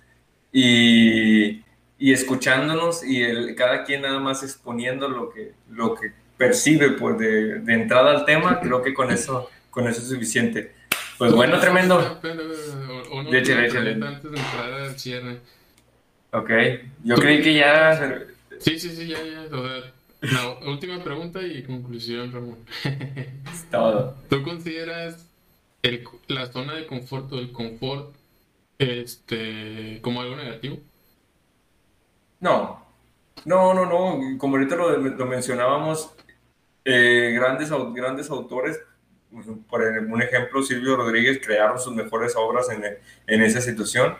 y, 0.52 1.62
y 1.98 2.12
escuchándonos 2.12 3.04
y 3.04 3.22
el, 3.22 3.54
cada 3.56 3.84
quien 3.84 4.02
nada 4.02 4.20
más 4.20 4.42
exponiendo 4.42 5.08
lo 5.08 5.30
que, 5.30 5.52
lo 5.70 5.94
que 5.94 6.12
percibe 6.38 6.92
pues, 6.92 7.18
de, 7.18 7.60
de, 7.60 7.74
entrada 7.74 8.12
al 8.12 8.24
tema, 8.24 8.60
creo 8.60 8.82
que 8.82 8.94
con 8.94 9.10
eso, 9.10 9.50
con 9.70 9.86
eso 9.86 10.00
es 10.00 10.08
suficiente. 10.08 10.72
Pues 11.18 11.32
bueno, 11.32 11.60
tremendo. 11.60 11.98
De 11.98 13.38
Antes 13.38 13.56
de 13.56 14.38
entrar 14.38 14.72
al 14.72 14.98
cierre. 14.98 15.40
Ok, 16.32 16.50
yo 17.04 17.14
creí 17.16 17.42
que 17.42 17.54
ya... 17.54 18.24
Sí, 18.58 18.78
sí, 18.78 18.90
sí, 18.96 19.08
ya, 19.08 19.18
ya. 19.22 19.44
La 20.32 20.70
última 20.70 21.02
pregunta 21.02 21.42
y 21.42 21.62
conclusión, 21.64 22.32
Ramón. 22.32 22.58
Todo. 23.70 24.16
¿Tú 24.30 24.42
consideras 24.42 25.30
el, 25.82 26.04
la 26.28 26.46
zona 26.46 26.74
de 26.74 26.86
confort 26.86 27.30
o 27.32 27.38
el 27.38 27.52
confort 27.52 28.14
este, 28.78 30.00
como 30.02 30.22
algo 30.22 30.36
negativo? 30.36 30.78
No, 32.40 32.86
no, 33.44 33.74
no, 33.74 33.84
no. 33.84 34.38
Como 34.38 34.56
ahorita 34.56 34.76
lo, 34.76 34.96
lo 34.96 35.26
mencionábamos, 35.26 36.14
eh, 36.84 37.32
grandes, 37.34 37.70
grandes 37.92 38.30
autores, 38.30 38.80
por 39.68 39.82
un 39.82 40.22
ejemplo, 40.22 40.62
Silvio 40.62 40.96
Rodríguez, 40.96 41.40
crearon 41.44 41.78
sus 41.78 41.94
mejores 41.94 42.34
obras 42.36 42.70
en, 42.70 42.82
en 43.26 43.42
esa 43.42 43.60
situación 43.60 44.16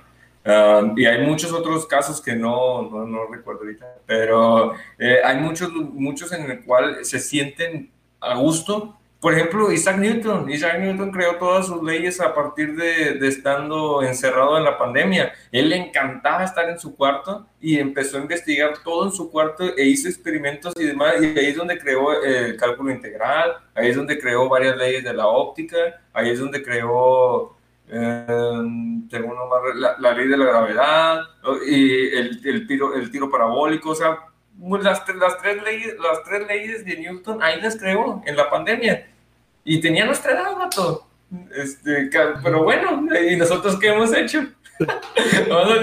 y 0.96 1.06
hay 1.06 1.26
muchos 1.26 1.52
otros 1.52 1.86
casos 1.86 2.20
que 2.20 2.34
no, 2.34 2.82
no, 2.90 3.06
no 3.06 3.26
recuerdo 3.26 3.62
ahorita, 3.62 3.86
pero 4.06 4.74
eh, 4.98 5.20
hay 5.24 5.38
muchos, 5.38 5.72
muchos 5.72 6.32
en 6.32 6.50
el 6.50 6.64
cual 6.64 7.04
se 7.04 7.18
sienten 7.18 7.90
a 8.20 8.34
gusto. 8.36 8.98
Por 9.20 9.32
ejemplo, 9.32 9.72
Isaac 9.72 9.96
Newton. 9.96 10.50
Isaac 10.50 10.80
Newton 10.80 11.10
creó 11.10 11.36
todas 11.36 11.66
sus 11.66 11.82
leyes 11.82 12.20
a 12.20 12.34
partir 12.34 12.76
de, 12.76 13.14
de, 13.14 13.26
estando 13.26 14.02
encerrado 14.02 14.58
en 14.58 14.64
la 14.64 14.76
pandemia. 14.76 15.32
Él 15.50 15.70
le 15.70 15.76
encantaba 15.76 16.44
estar 16.44 16.68
en 16.68 16.78
su 16.78 16.94
cuarto 16.94 17.46
y 17.58 17.78
empezó 17.78 18.18
a 18.18 18.20
investigar 18.20 18.74
todo 18.84 19.06
en 19.06 19.12
su 19.12 19.30
cuarto 19.30 19.64
e 19.78 19.86
hizo 19.86 20.08
experimentos 20.08 20.74
y 20.76 20.84
demás. 20.84 21.14
Y 21.22 21.38
ahí 21.38 21.46
es 21.46 21.56
donde 21.56 21.78
creó 21.78 22.22
el 22.22 22.58
cálculo 22.58 22.90
integral, 22.90 23.54
ahí 23.74 23.88
es 23.88 23.96
donde 23.96 24.18
creó 24.18 24.46
varias 24.46 24.76
leyes 24.76 25.02
de 25.02 25.14
la 25.14 25.26
óptica, 25.26 26.02
ahí 26.12 26.28
es 26.28 26.38
donde 26.38 26.62
creó 26.62 27.56
Em, 27.88 29.06
tengo 29.08 29.34
la, 29.74 29.96
la, 29.98 30.12
ley 30.14 30.26
de 30.26 30.36
la 30.36 30.46
gravedad 30.46 31.20
y 31.66 32.08
el, 32.16 32.40
el, 32.44 32.66
tiro, 32.66 32.94
el 32.94 33.10
tiro 33.10 33.30
parabólico, 33.30 33.90
o 33.90 33.94
sea, 33.94 34.18
las, 34.80 35.02
las, 35.14 35.38
tres 35.42 35.62
leyes, 35.62 35.94
las 35.98 36.22
tres 36.24 36.46
leyes 36.48 36.84
de 36.84 36.96
Newton 36.96 37.42
ahí 37.42 37.60
las 37.60 37.76
creó 37.76 38.22
en 38.24 38.36
la 38.36 38.48
pandemia 38.48 39.06
y 39.64 39.80
tenía 39.80 40.06
nuestra 40.06 40.32
edad, 40.32 40.56
gato. 40.58 41.08
Este, 41.54 42.10
pero 42.42 42.62
bueno, 42.62 43.02
¿y 43.30 43.36
nosotros 43.36 43.78
qué 43.78 43.88
hemos 43.88 44.14
hecho? 44.14 44.46
Vamos 45.48 45.78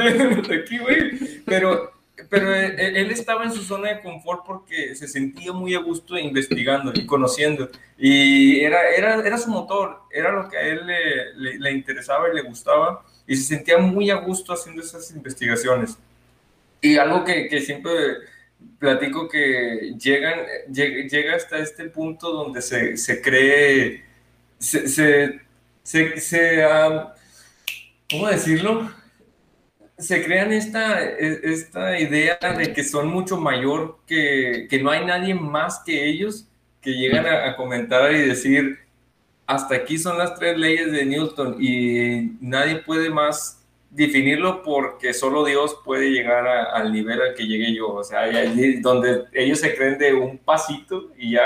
a 0.49 0.53
aquí, 0.53 0.77
güey. 0.77 1.43
Pero 1.45 1.91
pero 2.29 2.53
eh, 2.55 2.75
eh, 2.77 2.93
él 2.95 3.11
estaba 3.11 3.43
en 3.43 3.51
su 3.51 3.63
zona 3.63 3.89
de 3.89 4.01
confort 4.01 4.45
porque 4.45 4.95
se 4.95 5.07
sentía 5.07 5.53
muy 5.53 5.75
a 5.75 5.79
gusto 5.79 6.17
investigando 6.17 6.91
y 6.93 7.05
conociendo. 7.05 7.69
Y 7.97 8.61
era, 8.61 8.89
era, 8.91 9.15
era 9.25 9.37
su 9.37 9.49
motor, 9.49 9.99
era 10.11 10.31
lo 10.31 10.49
que 10.49 10.57
a 10.57 10.61
él 10.61 10.85
le, 10.85 11.57
le, 11.59 11.71
interesaba 11.71 12.29
y 12.29 12.35
le 12.35 12.41
gustaba. 12.41 13.03
Y 13.27 13.35
se 13.35 13.43
sentía 13.43 13.77
muy 13.77 14.09
a 14.09 14.15
gusto 14.15 14.53
haciendo 14.53 14.81
esas 14.81 15.11
investigaciones. 15.11 15.97
Y 16.81 16.97
algo 16.97 17.23
que, 17.23 17.47
que 17.47 17.61
siempre 17.61 17.91
platico 18.79 19.29
que 19.29 19.93
llegan, 19.97 20.39
llega, 20.71 21.07
llega, 21.07 21.35
hasta 21.35 21.59
este 21.59 21.85
punto 21.85 22.31
donde 22.31 22.61
se, 22.61 22.97
se 22.97 23.21
cree, 23.21 24.03
se, 24.57 24.87
se, 24.87 25.39
se, 26.19 26.63
ah, 26.63 27.13
¿cómo 28.09 28.27
decirlo? 28.27 28.91
Se 30.01 30.23
crean 30.23 30.51
esta, 30.51 31.03
e, 31.03 31.39
esta 31.43 31.99
idea 31.99 32.37
de 32.57 32.73
que 32.73 32.83
son 32.83 33.07
mucho 33.07 33.37
mayor, 33.37 33.99
que, 34.07 34.67
que 34.69 34.81
no 34.81 34.89
hay 34.89 35.05
nadie 35.05 35.33
más 35.33 35.81
que 35.85 36.09
ellos 36.09 36.47
que 36.81 36.91
llegan 36.91 37.27
a, 37.27 37.55
comentar 37.55 38.11
y 38.11 38.21
decir, 38.21 38.79
hasta 39.45 39.75
aquí 39.75 39.99
son 39.99 40.17
las 40.17 40.33
tres 40.35 40.57
leyes 40.57 40.91
de 40.91 41.05
Newton 41.05 41.57
y 41.59 42.31
nadie 42.41 42.77
puede 42.77 43.09
más 43.11 43.63
definirlo 43.91 44.63
porque 44.63 45.13
solo 45.13 45.45
Dios 45.45 45.77
puede 45.85 46.09
llegar 46.09 46.47
al 46.47 46.91
nivel 46.91 47.21
al 47.21 47.35
que 47.35 47.45
llegué 47.45 47.75
yo. 47.75 47.93
O 47.93 48.03
sea, 48.03 48.23
donde 48.81 49.25
ellos 49.33 49.59
se 49.59 49.75
creen 49.75 49.99
de 49.99 50.13
un 50.13 50.39
pasito 50.39 51.11
y 51.17 51.33
ya, 51.33 51.43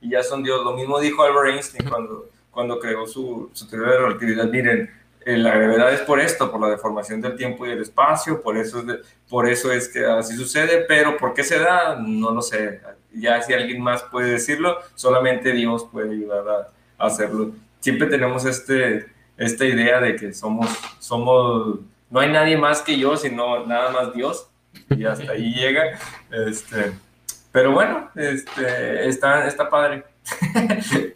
y 0.00 0.10
ya 0.10 0.22
son 0.22 0.44
Dios. 0.44 0.64
Lo 0.64 0.74
mismo 0.76 1.00
dijo 1.00 1.24
Albert 1.24 1.54
Einstein 1.54 1.88
cuando, 1.88 2.28
cuando 2.52 2.78
creó 2.78 3.06
su, 3.06 3.50
su 3.52 3.66
teoría 3.68 3.92
de 3.92 3.98
relatividad. 3.98 4.44
Miren, 4.44 4.90
la 5.26 5.56
gravedad 5.56 5.92
es 5.92 6.02
por 6.02 6.20
esto, 6.20 6.52
por 6.52 6.60
la 6.60 6.68
deformación 6.68 7.20
del 7.20 7.36
tiempo 7.36 7.66
y 7.66 7.70
del 7.70 7.82
espacio, 7.82 8.40
por 8.40 8.56
eso, 8.56 8.78
es 8.78 8.98
por 9.28 9.48
eso 9.48 9.72
es 9.72 9.88
que 9.88 10.06
así 10.06 10.36
sucede, 10.36 10.84
pero 10.86 11.16
¿por 11.16 11.34
qué 11.34 11.42
se 11.42 11.58
da? 11.58 11.96
No 11.96 12.30
lo 12.30 12.42
sé. 12.42 12.80
ya 13.12 13.42
si 13.42 13.52
alguien 13.52 13.82
más 13.82 14.04
puede 14.04 14.30
decirlo, 14.30 14.78
solamente 14.94 15.50
Dios 15.50 15.88
puede 15.90 16.12
ayudar 16.12 16.44
a, 16.48 17.06
hacerlo. 17.06 17.50
Siempre 17.80 18.06
tenemos 18.06 18.44
este, 18.44 19.06
esta 19.36 19.64
idea 19.64 20.00
de 20.00 20.14
que 20.14 20.32
somos, 20.32 20.68
somos, 21.00 21.80
no 22.08 22.20
hay 22.20 22.30
nadie 22.30 22.56
más 22.56 22.80
que 22.80 22.96
yo, 22.96 23.16
sino 23.16 23.66
nada 23.66 23.90
más 23.90 24.14
Dios, 24.14 24.48
y 24.90 25.04
hasta 25.04 25.32
ahí 25.32 25.52
llega. 25.52 25.98
Este, 26.30 26.92
pero 27.50 27.72
bueno, 27.72 28.10
este, 28.14 29.08
está, 29.08 29.48
está 29.48 29.68
padre. 29.68 30.04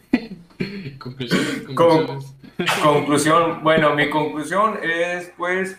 conclusión, 2.83 3.63
bueno, 3.63 3.95
mi 3.95 4.09
conclusión 4.09 4.79
es 4.81 5.31
pues, 5.37 5.77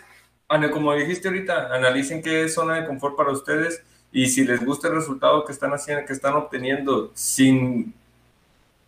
como 0.71 0.93
dijiste 0.93 1.27
ahorita, 1.27 1.73
analicen 1.73 2.21
qué 2.21 2.43
es 2.43 2.53
zona 2.53 2.75
de 2.75 2.85
confort 2.85 3.15
para 3.15 3.31
ustedes 3.31 3.83
y 4.11 4.27
si 4.27 4.45
les 4.45 4.63
gusta 4.63 4.87
el 4.87 4.95
resultado 4.95 5.43
que 5.43 5.51
están 5.51 5.73
haciendo, 5.73 6.05
que 6.05 6.13
están 6.13 6.35
obteniendo 6.35 7.11
sin 7.15 7.93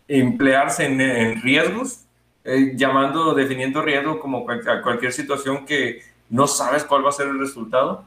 emplearse 0.08 0.86
en, 0.86 1.42
riesgos, 1.42 2.04
eh, 2.44 2.72
llamando, 2.76 3.34
definiendo 3.34 3.82
riesgo 3.82 4.20
como 4.20 4.46
cualquier 4.46 5.12
situación 5.12 5.66
que 5.66 6.02
no 6.28 6.46
sabes 6.46 6.84
cuál 6.84 7.04
va 7.04 7.08
a 7.08 7.12
ser 7.12 7.26
el 7.26 7.40
resultado, 7.40 8.04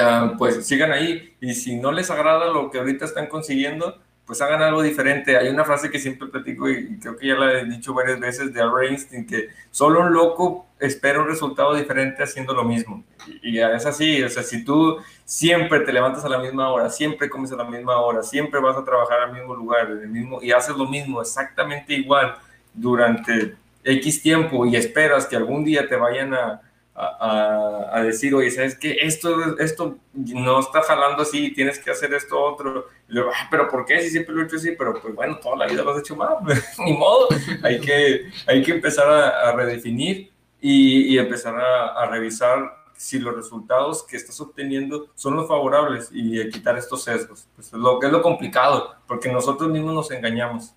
ah, 0.00 0.34
pues 0.38 0.64
sigan 0.66 0.92
ahí. 0.92 1.34
Y 1.40 1.54
si 1.54 1.76
no 1.76 1.90
les 1.90 2.10
agrada 2.10 2.52
lo 2.52 2.70
que 2.70 2.78
ahorita 2.78 3.04
están 3.04 3.26
consiguiendo, 3.26 3.98
pues 4.26 4.40
hagan 4.40 4.62
algo 4.62 4.82
diferente. 4.82 5.36
Hay 5.36 5.48
una 5.48 5.64
frase 5.64 5.90
que 5.90 5.98
siempre 5.98 6.28
platico 6.28 6.68
y 6.68 6.98
creo 6.98 7.16
que 7.16 7.26
ya 7.26 7.34
la 7.34 7.60
he 7.60 7.64
dicho 7.66 7.92
varias 7.92 8.18
veces 8.18 8.52
de 8.54 8.60
Albert 8.60 8.90
Einstein, 8.90 9.26
que 9.26 9.48
solo 9.70 10.00
un 10.00 10.12
loco 10.12 10.66
espera 10.80 11.20
un 11.20 11.28
resultado 11.28 11.74
diferente 11.74 12.22
haciendo 12.22 12.54
lo 12.54 12.64
mismo. 12.64 13.04
Y, 13.42 13.58
es 13.58 13.86
así, 13.86 14.22
o 14.22 14.28
sea, 14.28 14.42
si 14.42 14.64
tú 14.64 14.98
siempre 15.24 15.80
te 15.80 15.92
levantas 15.92 16.24
a 16.24 16.28
la 16.28 16.38
misma 16.38 16.70
hora, 16.70 16.88
siempre 16.88 17.28
comes 17.28 17.52
a 17.52 17.56
la 17.56 17.64
misma 17.64 17.96
hora, 17.96 18.22
siempre 18.22 18.60
vas 18.60 18.76
a 18.76 18.84
trabajar 18.84 19.20
al 19.20 19.32
mismo 19.32 19.54
lugar, 19.54 19.90
en 19.90 20.00
el 20.00 20.08
mismo, 20.08 20.42
y 20.42 20.52
haces 20.52 20.76
lo 20.76 20.86
mismo 20.86 21.20
exactamente 21.20 21.94
igual 21.94 22.36
durante 22.72 23.56
X 23.84 24.22
tiempo 24.22 24.64
y 24.66 24.76
esperas 24.76 25.26
que 25.26 25.36
algún 25.36 25.64
día 25.64 25.86
te 25.86 25.96
vayan 25.96 26.34
a, 26.34 26.60
a, 26.96 28.02
decir, 28.04 28.34
oye, 28.34 28.50
¿sabes 28.50 28.76
qué? 28.78 28.98
Esto, 29.00 29.58
esto 29.58 29.98
no 30.12 30.60
está 30.60 30.82
jalando 30.82 31.22
así, 31.22 31.52
tienes 31.52 31.78
que 31.78 31.90
hacer 31.90 32.14
esto 32.14 32.40
otro. 32.40 32.86
Ah, 33.10 33.48
pero 33.50 33.68
¿por 33.68 33.84
qué? 33.84 34.00
Si 34.00 34.10
siempre 34.10 34.34
lo 34.34 34.42
he 34.42 34.44
hecho 34.44 34.56
así, 34.56 34.72
pero 34.78 35.00
pues 35.00 35.14
bueno, 35.14 35.38
toda 35.38 35.56
la 35.56 35.66
vida 35.66 35.82
lo 35.82 35.90
has 35.90 36.00
hecho 36.00 36.16
mal, 36.16 36.36
ni 36.78 36.92
modo. 36.92 37.28
Hay 37.62 37.80
que, 37.80 38.30
hay 38.46 38.62
que 38.62 38.72
empezar 38.72 39.08
a, 39.08 39.52
redefinir 39.52 40.30
y, 40.60 41.18
empezar 41.18 41.56
a, 41.56 42.06
revisar 42.06 42.84
si 42.96 43.18
los 43.18 43.34
resultados 43.34 44.04
que 44.04 44.16
estás 44.16 44.40
obteniendo 44.40 45.10
son 45.16 45.34
los 45.34 45.48
favorables 45.48 46.10
y 46.12 46.48
quitar 46.50 46.78
estos 46.78 47.02
sesgos. 47.02 47.48
Pues 47.56 47.68
es 47.68 47.74
lo 47.74 47.98
que 47.98 48.06
es 48.06 48.12
lo 48.12 48.22
complicado, 48.22 48.94
porque 49.08 49.32
nosotros 49.32 49.68
mismos 49.68 49.94
nos 49.94 50.10
engañamos. 50.12 50.74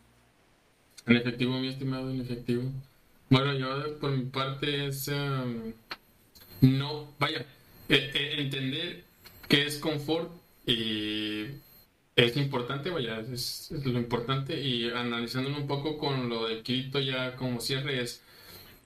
En 1.06 1.16
efectivo, 1.16 1.54
mi 1.54 1.70
estimado, 1.70 2.10
en 2.10 2.22
efectivo. 2.22 2.64
Bueno, 3.30 3.54
yo 3.54 4.00
por 4.00 4.12
mi 4.12 4.26
parte 4.26 4.88
es... 4.88 5.08
Em, 5.08 5.74
no, 6.62 7.08
vaya, 7.20 7.46
eh, 7.90 8.12
eh, 8.14 8.36
entender 8.38 9.04
qué 9.48 9.66
es 9.66 9.78
confort 9.78 10.32
y 10.66 11.46
es 12.16 12.36
importante, 12.36 12.90
vaya, 12.90 13.20
es, 13.20 13.72
lo 13.72 14.00
importante 14.00 14.60
y 14.60 14.90
analizándolo 14.90 15.58
un 15.58 15.68
poco 15.68 15.98
con 15.98 16.30
lo 16.30 16.48
de 16.48 16.62
Kirito 16.62 17.00
ya 17.00 17.36
como 17.36 17.62
cierre 17.62 18.02
es 18.02 18.22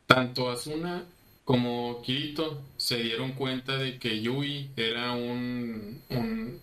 tanto 0.06 0.52
Asuna 0.52 1.06
como 1.46 2.02
Kirito 2.04 2.62
se 2.78 2.98
dieron 2.98 3.32
cuenta 3.34 3.78
de 3.78 3.98
que 3.98 4.22
Yui 4.22 4.72
era 4.76 5.14
un, 5.14 6.02
un 6.10 6.62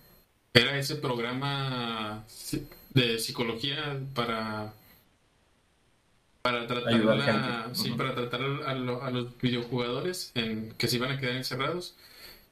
era 0.53 0.79
ese 0.79 0.97
programa 0.97 2.25
de 2.91 3.19
psicología 3.19 4.01
para 4.15 4.75
para 6.43 6.67
tratar, 6.67 7.75
sí, 7.75 7.91
para 7.91 8.15
tratar 8.15 8.41
a, 8.67 8.75
los 8.75 9.39
videojugadores 9.39 10.33
en, 10.35 10.73
que 10.79 10.89
se 10.89 10.97
iban 10.97 11.13
a 11.13 11.19
quedar 11.19 11.37
encerrados. 11.37 11.97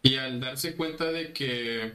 Y 0.02 0.16
al 0.16 0.40
darse 0.40 0.76
cuenta 0.76 1.10
de 1.10 1.32
que 1.32 1.92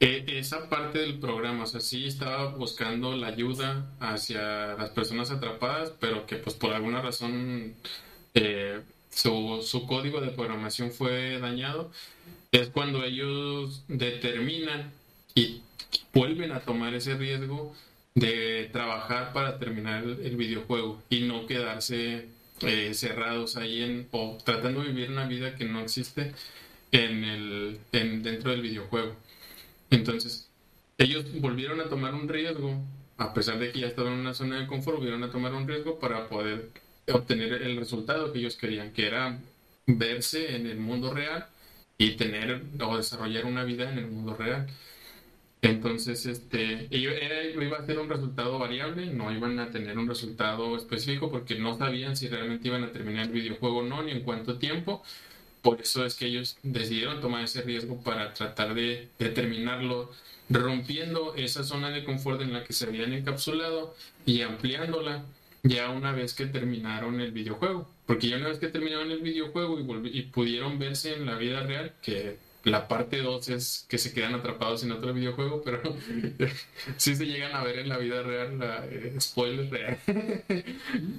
e, 0.00 0.38
esa 0.38 0.68
parte 0.68 0.98
del 0.98 1.18
programa, 1.18 1.64
o 1.64 1.66
sea, 1.66 1.80
sí 1.80 2.06
estaba 2.06 2.54
buscando 2.54 3.16
la 3.16 3.28
ayuda 3.28 3.86
hacia 4.00 4.74
las 4.74 4.90
personas 4.90 5.30
atrapadas, 5.30 5.92
pero 6.00 6.26
que 6.26 6.36
pues 6.36 6.56
por 6.56 6.72
alguna 6.72 7.02
razón 7.02 7.74
eh, 8.34 8.80
su, 9.10 9.60
su 9.62 9.86
código 9.86 10.20
de 10.20 10.30
programación 10.30 10.90
fue 10.90 11.38
dañado, 11.38 11.90
es 12.52 12.68
cuando 12.70 13.04
ellos 13.04 13.84
determinan 13.88 14.92
y 15.34 15.62
vuelven 16.12 16.52
a 16.52 16.60
tomar 16.60 16.94
ese 16.94 17.14
riesgo 17.14 17.74
de 18.20 18.68
trabajar 18.72 19.32
para 19.32 19.58
terminar 19.58 20.04
el, 20.04 20.36
videojuego 20.36 21.02
y 21.08 21.22
no 21.22 21.46
quedarse 21.46 22.28
eh, 22.60 22.94
cerrados 22.94 23.56
ahí 23.56 23.82
en, 23.82 24.08
o 24.10 24.38
tratando 24.44 24.82
de 24.82 24.88
vivir 24.88 25.10
una 25.10 25.26
vida 25.26 25.56
que 25.56 25.64
no 25.64 25.80
existe 25.80 26.32
en 26.92 27.24
el, 27.24 27.80
en, 27.92 28.22
dentro 28.22 28.50
del 28.50 28.60
videojuego. 28.60 29.16
Entonces, 29.90 30.48
ellos 30.98 31.24
volvieron 31.40 31.80
a 31.80 31.88
tomar 31.88 32.14
un 32.14 32.28
riesgo, 32.28 32.76
a 33.16 33.32
pesar 33.32 33.58
de 33.58 33.72
que 33.72 33.80
ya 33.80 33.86
estaban 33.86 34.12
en 34.12 34.20
una 34.20 34.34
zona 34.34 34.60
de 34.60 34.66
confort, 34.66 34.98
volvieron 34.98 35.24
a 35.24 35.30
tomar 35.30 35.54
un 35.54 35.66
riesgo 35.66 35.98
para 35.98 36.28
poder 36.28 36.70
obtener 37.10 37.54
el 37.54 37.76
resultado 37.78 38.32
que 38.32 38.38
ellos 38.38 38.56
querían, 38.56 38.92
que 38.92 39.06
era 39.06 39.38
verse 39.86 40.56
en 40.56 40.66
el 40.66 40.78
mundo 40.78 41.12
real 41.12 41.46
y 41.96 42.16
tener 42.16 42.62
o 42.82 42.96
desarrollar 42.96 43.46
una 43.46 43.64
vida 43.64 43.90
en 43.90 43.98
el 43.98 44.06
mundo 44.08 44.34
real. 44.36 44.66
Entonces, 45.62 46.24
este, 46.24 46.88
iba 46.90 47.76
a 47.76 47.84
ser 47.84 47.98
un 47.98 48.08
resultado 48.08 48.58
variable, 48.58 49.06
no 49.12 49.30
iban 49.30 49.58
a 49.58 49.70
tener 49.70 49.98
un 49.98 50.08
resultado 50.08 50.74
específico 50.76 51.30
porque 51.30 51.58
no 51.58 51.76
sabían 51.76 52.16
si 52.16 52.28
realmente 52.28 52.68
iban 52.68 52.84
a 52.84 52.92
terminar 52.92 53.26
el 53.26 53.32
videojuego 53.32 53.78
o 53.78 53.82
no, 53.82 54.02
ni 54.02 54.12
en 54.12 54.22
cuánto 54.22 54.58
tiempo. 54.58 55.02
Por 55.60 55.82
eso 55.82 56.06
es 56.06 56.14
que 56.14 56.26
ellos 56.26 56.56
decidieron 56.62 57.20
tomar 57.20 57.44
ese 57.44 57.60
riesgo 57.60 58.02
para 58.02 58.32
tratar 58.32 58.74
de, 58.74 59.08
terminarlo, 59.18 60.10
rompiendo 60.48 61.34
esa 61.34 61.62
zona 61.62 61.90
de 61.90 62.04
confort 62.04 62.40
en 62.40 62.54
la 62.54 62.64
que 62.64 62.72
se 62.72 62.86
habían 62.86 63.12
encapsulado 63.12 63.94
y 64.24 64.40
ampliándola 64.40 65.24
ya 65.62 65.90
una 65.90 66.12
vez 66.12 66.32
que 66.32 66.46
terminaron 66.46 67.20
el 67.20 67.32
videojuego. 67.32 67.86
Porque 68.06 68.28
ya 68.28 68.36
una 68.36 68.48
vez 68.48 68.58
que 68.58 68.68
terminaron 68.68 69.10
el 69.10 69.20
videojuego 69.20 69.78
y 70.06 70.22
pudieron 70.22 70.78
verse 70.78 71.14
en 71.14 71.26
la 71.26 71.36
vida 71.36 71.62
real, 71.62 71.92
que 72.02 72.38
la 72.64 72.88
parte 72.88 73.18
2 73.18 73.48
es 73.50 73.86
que 73.88 73.98
se 73.98 74.12
quedan 74.12 74.34
atrapados 74.34 74.82
en 74.84 74.92
otro 74.92 75.12
videojuego, 75.12 75.62
pero 75.64 75.80
sí 76.96 77.16
se 77.16 77.26
llegan 77.26 77.54
a 77.54 77.62
ver 77.62 77.78
en 77.78 77.88
la 77.88 77.98
vida 77.98 78.22
real, 78.22 78.58
la, 78.58 78.84
eh, 78.86 79.14
spoiler 79.20 79.70
real. 79.70 79.98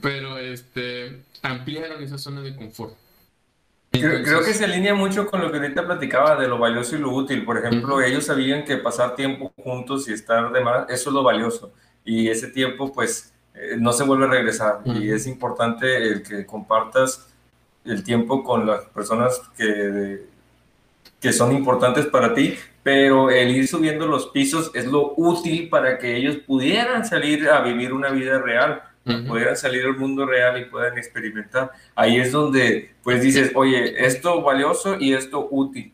pero 0.02 0.38
este 0.38 1.22
ampliaron 1.42 2.04
esa 2.04 2.18
zona 2.18 2.42
de 2.42 2.56
confort. 2.56 2.96
creo, 3.92 4.44
que 4.44 4.54
se 4.54 4.66
alinea 4.66 4.94
mucho 4.94 5.28
con 5.28 5.42
lo 5.42 5.52
que 5.52 5.58
ahorita 5.58 5.86
platicaba 5.86 6.40
de 6.40 6.48
lo 6.48 6.60
valioso 6.60 6.96
y 6.96 7.00
lo 7.00 7.12
útil. 7.12 7.44
Por 7.44 7.58
ejemplo, 7.58 8.02
ellos 8.02 8.26
sabían 8.26 8.64
que 8.64 8.78
pasar 8.78 9.16
tiempo 9.16 9.52
juntos 9.64 10.08
y 10.08 10.14
estar 10.14 10.52
de 10.52 10.62
más, 10.62 10.90
eso 10.90 11.10
es 11.10 11.14
lo 11.14 11.24
valioso. 11.24 11.74
Y 12.06 12.30
ese 12.30 12.48
tiempo, 12.48 12.92
pues, 12.94 13.34
eh, 13.54 13.76
no 13.80 13.94
se 13.94 14.04
vuelve 14.04 14.26
a 14.26 14.30
regresar. 14.30 14.82
Y 14.86 15.12
es 15.12 15.28
importante 15.28 15.98
el 15.98 16.24
que 16.24 16.46
compartas 16.46 17.28
el 17.84 18.04
tiempo 18.04 18.44
con 18.44 18.68
las 18.68 18.86
personas 18.86 19.42
que 19.58 20.31
que 21.22 21.32
son 21.32 21.56
importantes 21.56 22.08
para 22.08 22.34
ti, 22.34 22.56
pero 22.84 23.30
el 23.30 23.56
ir 23.56 23.68
subiendo 23.68 24.08
los 24.08 24.28
pisos 24.28 24.72
es 24.74 24.86
lo 24.86 25.14
útil 25.16 25.70
para 25.70 26.00
que 26.00 26.18
ellos 26.18 26.38
pudieran 26.38 27.06
salir 27.06 27.48
a 27.48 27.62
vivir 27.62 27.94
una 27.94 28.10
vida 28.10 28.40
real, 28.40 28.82
pudieran 29.28 29.56
salir 29.56 29.86
al 29.86 29.98
mundo 29.98 30.26
real 30.26 30.60
y 30.60 30.66
puedan 30.66 30.98
experimentar. 30.98 31.72
Ahí 31.96 32.18
es 32.20 32.32
donde 32.32 32.92
pues 33.04 33.22
dices, 33.22 33.52
oye, 33.56 34.06
esto 34.06 34.42
valioso 34.42 34.98
y 35.00 35.14
esto 35.14 35.48
útil 35.50 35.94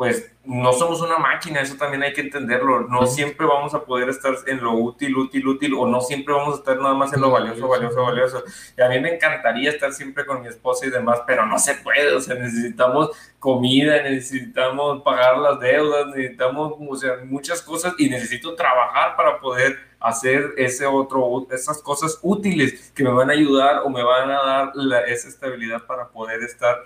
pues 0.00 0.32
no 0.46 0.72
somos 0.72 1.02
una 1.02 1.18
máquina, 1.18 1.60
eso 1.60 1.76
también 1.76 2.02
hay 2.02 2.14
que 2.14 2.22
entenderlo. 2.22 2.88
No 2.88 3.06
siempre 3.06 3.46
vamos 3.46 3.74
a 3.74 3.84
poder 3.84 4.08
estar 4.08 4.34
en 4.46 4.64
lo 4.64 4.72
útil, 4.72 5.14
útil, 5.14 5.46
útil, 5.46 5.74
o 5.74 5.86
no 5.86 6.00
siempre 6.00 6.32
vamos 6.32 6.54
a 6.54 6.56
estar 6.60 6.78
nada 6.78 6.94
más 6.94 7.12
en 7.12 7.20
lo 7.20 7.30
valioso, 7.30 7.68
valioso, 7.68 8.02
valioso. 8.02 8.42
Y 8.78 8.80
a 8.80 8.88
mí 8.88 8.98
me 8.98 9.16
encantaría 9.16 9.68
estar 9.68 9.92
siempre 9.92 10.24
con 10.24 10.40
mi 10.40 10.48
esposa 10.48 10.86
y 10.86 10.90
demás, 10.90 11.20
pero 11.26 11.44
no 11.44 11.58
se 11.58 11.74
puede, 11.74 12.14
o 12.14 12.20
sea, 12.22 12.34
necesitamos 12.34 13.10
comida, 13.38 14.02
necesitamos 14.02 15.02
pagar 15.02 15.36
las 15.36 15.60
deudas, 15.60 16.06
necesitamos 16.06 16.76
o 16.80 16.96
sea, 16.96 17.18
muchas 17.26 17.60
cosas 17.60 17.92
y 17.98 18.08
necesito 18.08 18.54
trabajar 18.54 19.16
para 19.16 19.38
poder 19.38 19.76
hacer 20.00 20.54
ese 20.56 20.86
otro, 20.86 21.46
esas 21.50 21.82
cosas 21.82 22.18
útiles 22.22 22.90
que 22.94 23.04
me 23.04 23.10
van 23.10 23.28
a 23.28 23.34
ayudar 23.34 23.82
o 23.84 23.90
me 23.90 24.02
van 24.02 24.30
a 24.30 24.42
dar 24.42 25.08
esa 25.08 25.28
estabilidad 25.28 25.84
para 25.84 26.08
poder 26.08 26.42
estar 26.42 26.84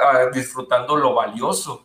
ah, 0.00 0.26
disfrutando 0.32 0.94
lo 0.94 1.14
valioso. 1.14 1.84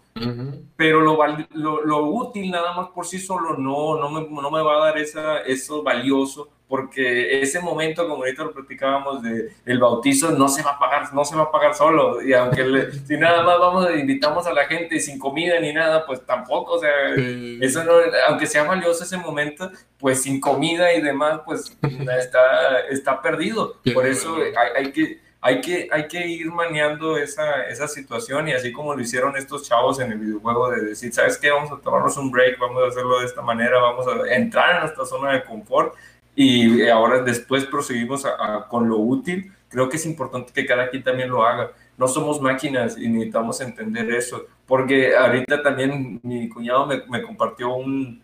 Pero 0.75 1.01
lo, 1.01 1.85
lo, 1.85 2.05
útil 2.05 2.51
nada 2.51 2.73
más 2.73 2.89
por 2.89 3.05
sí 3.05 3.19
solo 3.19 3.57
no, 3.57 3.99
no, 3.99 4.09
me, 4.09 4.29
no 4.29 4.51
me 4.51 4.61
va 4.61 4.75
a 4.75 4.85
dar 4.85 4.97
esa, 4.97 5.39
eso 5.39 5.81
valioso 5.83 6.49
porque 6.73 7.39
ese 7.39 7.59
momento, 7.59 8.07
como 8.07 8.23
ahorita 8.23 8.45
lo 8.45 8.51
platicábamos, 8.51 9.21
de 9.21 9.51
el 9.63 9.77
bautizo 9.77 10.31
no 10.31 10.47
se 10.47 10.63
va 10.63 10.71
a 10.71 10.79
pagar, 10.79 11.13
no 11.13 11.23
se 11.23 11.35
va 11.35 11.43
a 11.43 11.51
pagar 11.51 11.75
solo, 11.75 12.19
y 12.19 12.33
aunque 12.33 12.91
si 13.05 13.15
nada 13.15 13.43
más 13.43 13.59
vamos, 13.59 13.87
invitamos 13.95 14.47
a 14.47 14.53
la 14.53 14.65
gente 14.65 14.99
sin 14.99 15.19
comida 15.19 15.59
ni 15.59 15.71
nada, 15.71 16.03
pues 16.03 16.25
tampoco, 16.25 16.73
o 16.73 16.79
sea, 16.79 16.89
eso 17.61 17.83
no, 17.83 17.93
aunque 18.27 18.47
sea 18.47 18.63
valioso 18.63 19.03
ese 19.03 19.17
momento, 19.17 19.69
pues 19.99 20.23
sin 20.23 20.39
comida 20.39 20.91
y 20.93 21.01
demás, 21.01 21.41
pues 21.45 21.77
está, 22.19 22.79
está 22.89 23.21
perdido, 23.21 23.75
por 23.93 24.07
eso 24.07 24.35
hay, 24.37 24.85
hay 24.85 24.91
que 24.91 25.21
hay 25.45 25.59
que, 25.59 25.89
hay 25.91 26.07
que 26.07 26.25
ir 26.25 26.49
maneando 26.49 27.17
esa, 27.17 27.65
esa 27.65 27.85
situación 27.89 28.47
y 28.47 28.53
así 28.53 28.71
como 28.71 28.95
lo 28.95 29.01
hicieron 29.01 29.35
estos 29.35 29.67
chavos 29.67 29.99
en 29.99 30.13
el 30.13 30.17
videojuego 30.17 30.71
de 30.71 30.81
decir, 30.85 31.13
¿sabes 31.13 31.37
qué? 31.37 31.51
Vamos 31.51 31.69
a 31.69 31.81
tomarnos 31.81 32.15
un 32.15 32.31
break, 32.31 32.57
vamos 32.57 32.81
a 32.81 32.87
hacerlo 32.87 33.19
de 33.19 33.25
esta 33.25 33.41
manera, 33.41 33.77
vamos 33.81 34.07
a 34.07 34.33
entrar 34.33 34.75
en 34.75 34.81
nuestra 34.83 35.05
zona 35.05 35.33
de 35.33 35.43
confort 35.43 35.95
y 36.33 36.87
ahora 36.87 37.21
después 37.23 37.65
proseguimos 37.65 38.25
con 38.69 38.87
lo 38.87 38.99
útil. 38.99 39.51
Creo 39.67 39.89
que 39.89 39.97
es 39.97 40.05
importante 40.05 40.53
que 40.53 40.65
cada 40.65 40.89
quien 40.89 41.03
también 41.03 41.29
lo 41.29 41.45
haga. 41.45 41.71
No 41.97 42.07
somos 42.07 42.39
máquinas 42.39 42.97
y 42.97 43.09
necesitamos 43.09 43.59
entender 43.59 44.09
eso, 44.13 44.45
porque 44.65 45.13
ahorita 45.13 45.61
también 45.61 46.21
mi 46.23 46.47
cuñado 46.47 46.85
me, 46.85 47.03
me 47.09 47.21
compartió 47.21 47.75
un, 47.75 48.23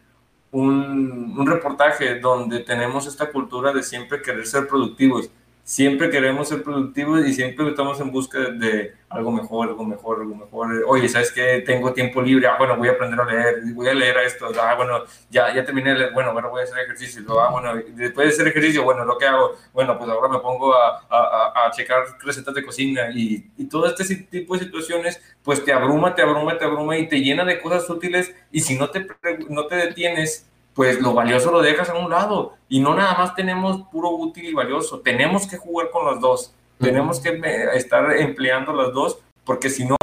un, 0.51 1.35
un 1.37 1.45
reportaje 1.45 2.17
donde 2.21 2.61
tenemos 2.61 3.07
esta 3.07 3.29
cultura 3.29 3.73
de 3.73 3.83
siempre 3.83 4.21
querer 4.21 4.47
ser 4.47 4.69
productivos 4.69 5.29
siempre 5.69 6.09
queremos 6.09 6.49
ser 6.49 6.63
productivos 6.63 7.23
y 7.27 7.31
siempre 7.31 7.69
estamos 7.69 7.99
en 7.99 8.11
busca 8.11 8.39
de, 8.39 8.95
algo 9.07 9.31
mejor, 9.31 9.67
algo 9.67 9.85
mejor, 9.85 10.21
algo 10.21 10.33
mejor. 10.33 10.83
Oye, 10.87 11.07
¿sabes 11.07 11.31
qué? 11.31 11.61
Tengo 11.63 11.93
tiempo 11.93 12.23
libre, 12.23 12.47
ah, 12.47 12.55
bueno, 12.57 12.75
voy 12.75 12.87
a 12.87 12.93
aprender 12.93 13.19
a 13.19 13.25
leer, 13.25 13.61
voy 13.75 13.87
a 13.87 13.93
leer 13.93 14.17
esto, 14.25 14.47
ah, 14.59 14.73
bueno, 14.73 15.03
ya, 15.29 15.53
ya 15.53 15.63
terminé 15.63 15.91
de 15.93 15.99
leer, 15.99 16.11
bueno, 16.11 16.31
ahora 16.31 16.47
voy 16.47 16.61
a 16.61 16.63
hacer 16.63 16.79
ejercicio, 16.79 17.21
ah, 17.39 17.51
bueno, 17.51 17.83
después 17.89 18.27
de 18.27 18.33
hacer 18.33 18.47
ejercicio, 18.47 18.83
bueno, 18.83 19.05
lo 19.05 19.19
que 19.19 19.27
hago, 19.27 19.51
bueno, 19.71 19.95
pues 19.95 20.09
ahora 20.09 20.27
me 20.27 20.39
pongo 20.39 20.73
a, 20.73 21.05
a, 21.07 21.67
a 21.67 21.71
checar 21.71 22.03
recetas 22.23 22.55
de 22.55 22.65
cocina 22.65 23.11
y, 23.13 23.45
y, 23.55 23.65
todo 23.65 23.85
este 23.85 24.15
tipo 24.15 24.55
de 24.55 24.63
situaciones, 24.63 25.21
pues 25.43 25.63
te 25.63 25.71
abruma, 25.71 26.15
te 26.15 26.23
abruma, 26.23 26.57
te 26.57 26.65
abruma 26.65 26.97
y 26.97 27.07
te 27.07 27.21
llena 27.21 27.45
de 27.45 27.61
cosas 27.61 27.87
útiles 27.87 28.33
y 28.51 28.61
si 28.61 28.75
no 28.75 28.89
te, 28.89 29.05
no 29.49 29.67
te 29.67 29.75
detienes, 29.75 30.49
pues 30.79 31.01
lo 31.01 31.13
valioso 31.13 31.51
lo 31.51 31.61
dejas 31.61 31.89
a 31.89 31.95
un 31.95 32.09
lado 32.09 32.53
y 32.69 32.79
no 32.79 32.95
nada 32.95 33.13
más 33.17 33.35
tenemos 33.35 33.81
puro 33.91 34.11
útil 34.11 34.45
y 34.45 34.53
valioso, 34.53 35.01
tenemos 35.01 35.45
que 35.45 35.57
jugar 35.57 35.89
con 35.89 36.05
los 36.05 36.21
dos, 36.21 36.55
tenemos 36.79 37.19
que 37.19 37.37
estar 37.73 38.15
empleando 38.15 38.71
las 38.71 38.93
dos, 38.93 39.19
porque 39.43 39.69
si 39.69 39.83
no, 39.83 39.97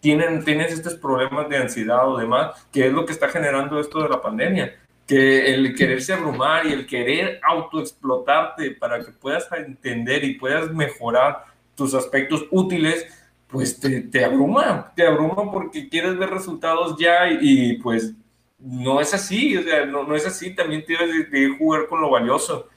tienen, 0.00 0.44
tienes 0.44 0.70
estos 0.70 0.96
problemas 0.96 1.48
de 1.48 1.56
ansiedad 1.56 2.06
o 2.06 2.18
demás, 2.18 2.66
que 2.70 2.88
es 2.88 2.92
lo 2.92 3.06
que 3.06 3.14
está 3.14 3.28
generando 3.28 3.80
esto 3.80 4.02
de 4.02 4.10
la 4.10 4.20
pandemia, 4.20 4.76
que 5.06 5.54
el 5.54 5.74
quererse 5.74 6.12
abrumar 6.12 6.66
y 6.66 6.74
el 6.74 6.86
querer 6.86 7.40
autoexplotarte 7.42 8.72
para 8.72 9.02
que 9.02 9.12
puedas 9.12 9.50
entender 9.50 10.24
y 10.24 10.34
puedas 10.34 10.70
mejorar 10.72 11.46
tus 11.74 11.94
aspectos 11.94 12.44
útiles, 12.50 13.06
pues 13.48 13.80
te, 13.80 14.02
te 14.02 14.26
abruma, 14.26 14.92
te 14.94 15.06
abruma 15.06 15.50
porque 15.50 15.88
quieres 15.88 16.18
ver 16.18 16.28
resultados 16.28 16.98
ya 16.98 17.30
y, 17.30 17.38
y 17.40 17.78
pues 17.78 18.12
no 18.58 19.00
es 19.00 19.12
así, 19.14 19.56
o 19.56 19.62
sea, 19.62 19.86
no, 19.86 20.04
no 20.04 20.14
es 20.14 20.26
así, 20.26 20.54
también 20.54 20.84
tienes 20.84 21.28
que 21.28 21.50
jugar 21.58 21.86
con 21.86 22.00
lo 22.00 22.10
valioso. 22.10 22.68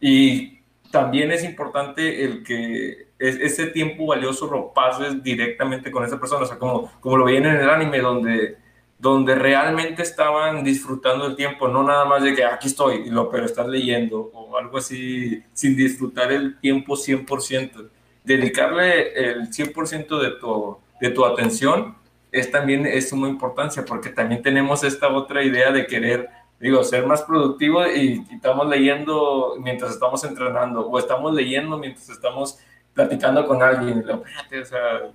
Y 0.00 0.60
también 0.90 1.30
es 1.32 1.44
importante 1.44 2.24
el 2.24 2.42
que 2.42 3.08
ese 3.18 3.68
tiempo 3.68 4.06
valioso 4.06 4.50
lo 4.50 4.72
pases 4.74 5.22
directamente 5.22 5.90
con 5.90 6.04
esa 6.04 6.18
persona, 6.18 6.42
o 6.42 6.46
sea, 6.46 6.58
como, 6.58 6.90
como 7.00 7.16
lo 7.16 7.24
veían 7.24 7.46
en 7.46 7.56
el 7.56 7.70
anime, 7.70 8.00
donde, 8.00 8.58
donde 8.98 9.36
realmente 9.36 10.02
estaban 10.02 10.64
disfrutando 10.64 11.26
el 11.26 11.36
tiempo, 11.36 11.68
no 11.68 11.84
nada 11.84 12.04
más 12.04 12.24
de 12.24 12.34
que 12.34 12.44
aquí 12.44 12.66
estoy, 12.66 13.08
lo, 13.08 13.30
pero 13.30 13.46
estás 13.46 13.68
leyendo 13.68 14.30
o 14.34 14.56
algo 14.58 14.78
así, 14.78 15.42
sin 15.52 15.76
disfrutar 15.76 16.32
el 16.32 16.58
tiempo 16.58 16.96
100%. 16.96 17.88
Dedicarle 18.24 19.12
el 19.14 19.50
100% 19.50 20.20
de 20.20 20.30
tu, 20.32 20.78
de 21.00 21.10
tu 21.10 21.24
atención 21.24 21.96
es 22.32 22.50
también 22.50 22.86
es 22.86 23.10
suma 23.10 23.28
importancia 23.28 23.84
porque 23.84 24.08
también 24.08 24.42
tenemos 24.42 24.82
esta 24.82 25.08
otra 25.08 25.44
idea 25.44 25.70
de 25.70 25.86
querer, 25.86 26.30
digo, 26.58 26.82
ser 26.82 27.06
más 27.06 27.22
productivo 27.22 27.86
y, 27.86 28.24
estamos 28.34 28.66
leyendo 28.68 29.54
mientras 29.60 29.92
estamos 29.92 30.24
entrenando 30.24 30.88
o 30.88 30.98
estamos 30.98 31.34
leyendo 31.34 31.78
mientras 31.78 32.08
estamos 32.08 32.58
platicando 32.94 33.46
con 33.46 33.62
alguien. 33.62 34.04
O 34.08 34.64
sea, 34.64 35.12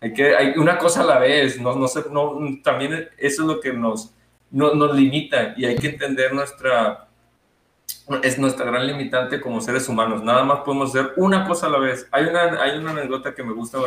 hay 0.00 0.12
que, 0.12 0.36
hay 0.36 0.52
una 0.56 0.78
cosa 0.78 1.02
a 1.02 1.06
la 1.06 1.18
vez, 1.18 1.60
no, 1.60 1.74
no, 1.74 1.88
sé, 1.88 2.04
no, 2.10 2.38
también 2.62 3.08
eso 3.18 3.42
es 3.42 3.48
lo 3.48 3.60
que 3.60 3.72
nos, 3.72 4.14
no, 4.50 4.72
nos 4.74 4.94
limita 4.94 5.54
y 5.56 5.64
hay 5.64 5.74
que 5.74 5.88
entender 5.88 6.32
nuestra, 6.32 7.07
es 8.22 8.38
nuestra 8.38 8.66
gran 8.66 8.86
limitante 8.86 9.40
como 9.40 9.60
seres 9.60 9.88
humanos. 9.88 10.22
Nada 10.22 10.44
más 10.44 10.60
podemos 10.60 10.90
hacer 10.90 11.12
una 11.16 11.46
cosa 11.46 11.66
a 11.66 11.70
la 11.70 11.78
vez. 11.78 12.08
Hay 12.10 12.24
una, 12.24 12.62
hay 12.62 12.78
una 12.78 12.92
anécdota 12.92 13.34
que 13.34 13.42
me 13.42 13.52
gusta 13.52 13.78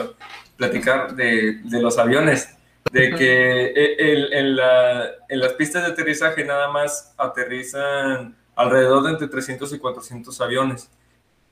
platicar 0.58 1.16
de, 1.16 1.60
de 1.64 1.82
los 1.82 1.98
aviones, 1.98 2.58
de 2.92 3.12
que 3.16 3.66
e, 3.68 4.40
en, 4.40 4.56
la, 4.56 5.06
en, 5.28 5.40
las 5.40 5.54
pistas 5.54 5.86
de 5.86 5.92
aterrizaje 5.92 6.44
nada 6.44 6.70
más 6.70 7.14
aterrizan 7.18 8.36
alrededor 8.56 9.04
de 9.04 9.12
entre 9.12 9.28
300 9.28 9.74
y 9.74 9.80
400 9.80 10.42
aviones 10.42 10.90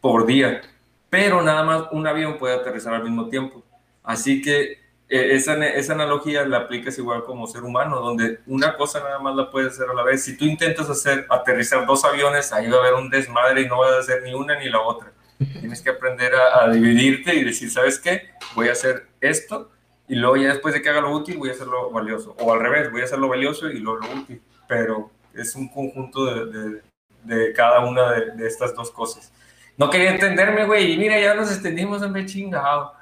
por 0.02 0.26
día, 0.26 0.62
pero 1.10 1.42
nada 1.42 1.64
más 1.64 1.84
un 1.92 2.06
avión 2.08 2.38
puede 2.38 2.56
aterrizar 2.56 2.94
al 2.94 3.04
mismo 3.04 3.30
tiempo. 3.30 3.64
Así 4.04 4.42
que 4.42 4.79
e, 5.10 5.36
esa, 5.36 5.56
esa, 5.66 5.94
analogía 5.94 6.46
la 6.46 6.58
aplicas 6.58 6.98
igual 7.00 7.24
como 7.24 7.48
ser 7.48 7.64
humano, 7.64 8.00
donde 8.00 8.40
una 8.46 8.78
cosa 8.78 9.00
nada 9.00 9.20
más 9.20 9.36
la 9.36 9.50
puedes 9.50 9.74
hacer 9.74 9.90
a 9.90 9.94
la 9.94 10.04
vez. 10.04 10.24
Si 10.24 10.38
tú 10.38 10.46
intentas 10.46 10.90
hacer 10.90 11.26
aterrizar 11.30 11.86
dos 11.88 12.06
aviones, 12.06 12.54
ahí 12.54 12.70
va 12.70 12.78
a 12.78 12.80
haber 12.82 12.94
un 12.94 13.10
desmadre 13.10 13.62
y 13.62 13.68
no 13.68 13.80
vas 13.80 13.94
a 13.94 14.00
hacer 14.00 14.22
ni 14.24 14.34
una 14.34 14.58
ni 14.60 14.70
la 14.70 14.82
otra. 14.82 15.12
Tienes 15.38 15.82
que 15.82 15.90
aprender 15.90 16.34
a, 16.36 16.70
dividirte 16.70 17.34
y 17.34 17.44
decir, 17.44 17.72
¿sabes 17.72 17.98
qué? 17.98 18.30
Voy 18.56 18.68
a 18.68 18.74
hacer 18.74 19.08
esto 19.22 19.72
y 20.08 20.16
luego 20.16 20.36
ya 20.38 20.50
después 20.50 20.74
de 20.74 20.82
que 20.82 20.90
haga 20.90 21.02
lo 21.02 21.12
útil 21.12 21.38
voy 21.38 21.50
a 21.50 21.54
hacer 21.54 21.68
lo 21.68 21.90
valioso. 21.92 22.36
O 22.40 22.54
al 22.54 22.60
revés, 22.60 22.92
voy 22.92 23.02
a 23.02 23.06
hacer 23.06 23.20
lo 23.20 23.30
valioso 23.30 23.70
y 23.70 23.80
luego 23.80 24.00
lo 24.00 24.22
útil. 24.22 24.42
Pero 24.68 25.12
es 25.34 25.56
un 25.56 25.70
conjunto 25.70 26.26
de, 26.26 26.82
de, 27.24 27.54
cada 27.54 27.80
una 27.86 28.12
de, 28.12 28.46
estas 28.46 28.76
dos 28.76 28.92
cosas. 28.92 29.32
No 29.78 29.90
quería 29.90 30.12
entenderme, 30.12 30.66
güey, 30.66 30.92
y 30.92 30.98
mira, 30.98 31.20
ya 31.20 31.34
nos 31.34 31.52
extendimos 31.52 32.04
en 32.04 32.26
chingado. 32.26 32.94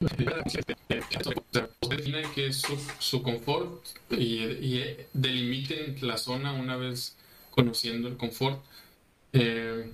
Usted 0.00 1.68
define 1.88 2.22
qué 2.34 2.48
es 2.48 2.62
su, 2.98 3.22
confort 3.22 3.86
y, 4.10 4.84
delimiten 5.12 5.96
la 6.02 6.18
zona 6.18 6.52
una 6.52 6.76
vez 6.76 7.16
conociendo 7.50 8.08
el 8.08 8.16
confort. 8.16 8.62
Eh, 9.32 9.90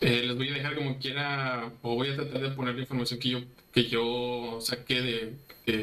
eh, 0.00 0.22
les 0.24 0.36
voy 0.36 0.48
a 0.48 0.54
dejar 0.54 0.74
como 0.74 0.98
quiera, 0.98 1.70
o 1.82 1.94
voy 1.94 2.10
a 2.10 2.16
tratar 2.16 2.40
de 2.40 2.50
poner 2.50 2.74
la 2.74 2.82
información 2.82 3.20
que 3.20 3.28
yo, 3.28 3.40
que 3.72 3.84
yo 3.88 4.58
saqué 4.60 5.00
de, 5.02 5.34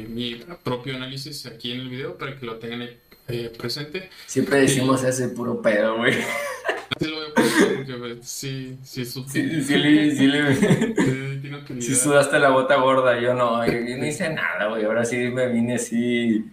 mi 0.08 0.34
propio 0.62 0.94
análisis 0.96 1.46
aquí 1.46 1.72
en 1.72 1.80
el 1.80 1.88
video 1.88 2.18
para 2.18 2.38
que 2.38 2.44
lo 2.44 2.56
tengan 2.56 2.88
eh, 3.28 3.52
presente. 3.56 4.10
Siempre 4.26 4.60
decimos 4.60 5.02
ese 5.04 5.28
puro 5.28 5.62
pedo, 5.62 5.96
güey. 5.96 6.14
Sí, 7.00 7.06
lo 7.08 7.16
voy 7.16 7.30
a 7.30 7.34
poner 7.34 7.98
porque 7.98 8.18
sí, 8.20 8.78
sí, 8.82 9.06
sí, 9.06 9.24
sí, 9.28 9.62
sí, 9.62 9.74
sí, 10.16 11.80
sí, 11.80 11.94
sudaste 11.94 12.38
la 12.38 12.50
bota 12.50 12.76
gorda, 12.76 13.18
yo 13.18 13.32
no, 13.32 13.64
yo, 13.66 13.96
no 13.96 14.06
hice 14.06 14.28
nada, 14.28 14.66
güey, 14.66 14.84
ahora 14.84 15.06
sí 15.06 15.16
me 15.16 15.48
vine 15.48 15.76
así, 15.76 16.44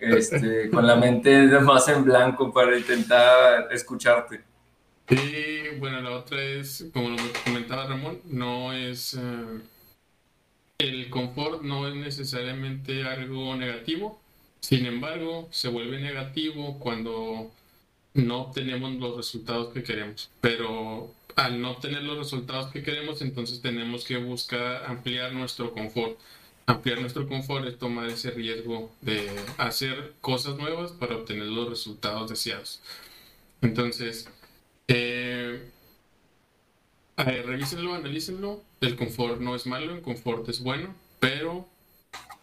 este, 0.00 0.70
con 0.72 0.88
la 0.88 0.96
mente 0.96 1.46
más 1.60 1.86
en 1.88 2.02
blanco 2.04 2.52
para 2.52 2.76
intentar 2.76 3.68
escucharte. 3.70 4.40
Y 5.08 5.78
bueno, 5.78 6.00
la 6.00 6.10
otra 6.10 6.42
es, 6.42 6.88
como 6.92 7.10
lo 7.10 7.16
comentaba 7.44 7.86
Ramón, 7.86 8.18
no 8.24 8.72
es, 8.72 9.14
eh, 9.14 9.60
el 10.78 11.10
confort 11.10 11.62
no 11.62 11.86
es 11.86 11.94
necesariamente 11.94 13.04
algo 13.04 13.54
negativo, 13.54 14.20
sin 14.58 14.84
embargo, 14.86 15.46
se 15.52 15.68
vuelve 15.68 16.00
negativo 16.00 16.80
cuando 16.80 17.52
no 18.14 18.42
obtenemos 18.42 18.92
los 18.94 19.16
resultados 19.16 19.72
que 19.72 19.82
queremos. 19.82 20.30
Pero 20.40 21.12
al 21.36 21.60
no 21.60 21.72
obtener 21.72 22.02
los 22.02 22.18
resultados 22.18 22.70
que 22.72 22.82
queremos, 22.82 23.22
entonces 23.22 23.60
tenemos 23.60 24.04
que 24.04 24.16
buscar 24.18 24.84
ampliar 24.86 25.32
nuestro 25.32 25.72
confort. 25.72 26.18
Ampliar 26.66 27.00
nuestro 27.00 27.26
confort 27.26 27.66
es 27.66 27.78
tomar 27.78 28.08
ese 28.08 28.30
riesgo 28.30 28.92
de 29.00 29.28
hacer 29.58 30.14
cosas 30.20 30.56
nuevas 30.56 30.92
para 30.92 31.16
obtener 31.16 31.46
los 31.46 31.68
resultados 31.68 32.30
deseados. 32.30 32.80
Entonces, 33.62 34.28
eh, 34.88 35.60
revísenlo, 37.16 37.94
analícenlo. 37.94 38.62
El 38.80 38.96
confort 38.96 39.40
no 39.40 39.54
es 39.54 39.66
malo, 39.66 39.94
el 39.94 40.02
confort 40.02 40.48
es 40.48 40.60
bueno, 40.60 40.94
pero 41.20 41.68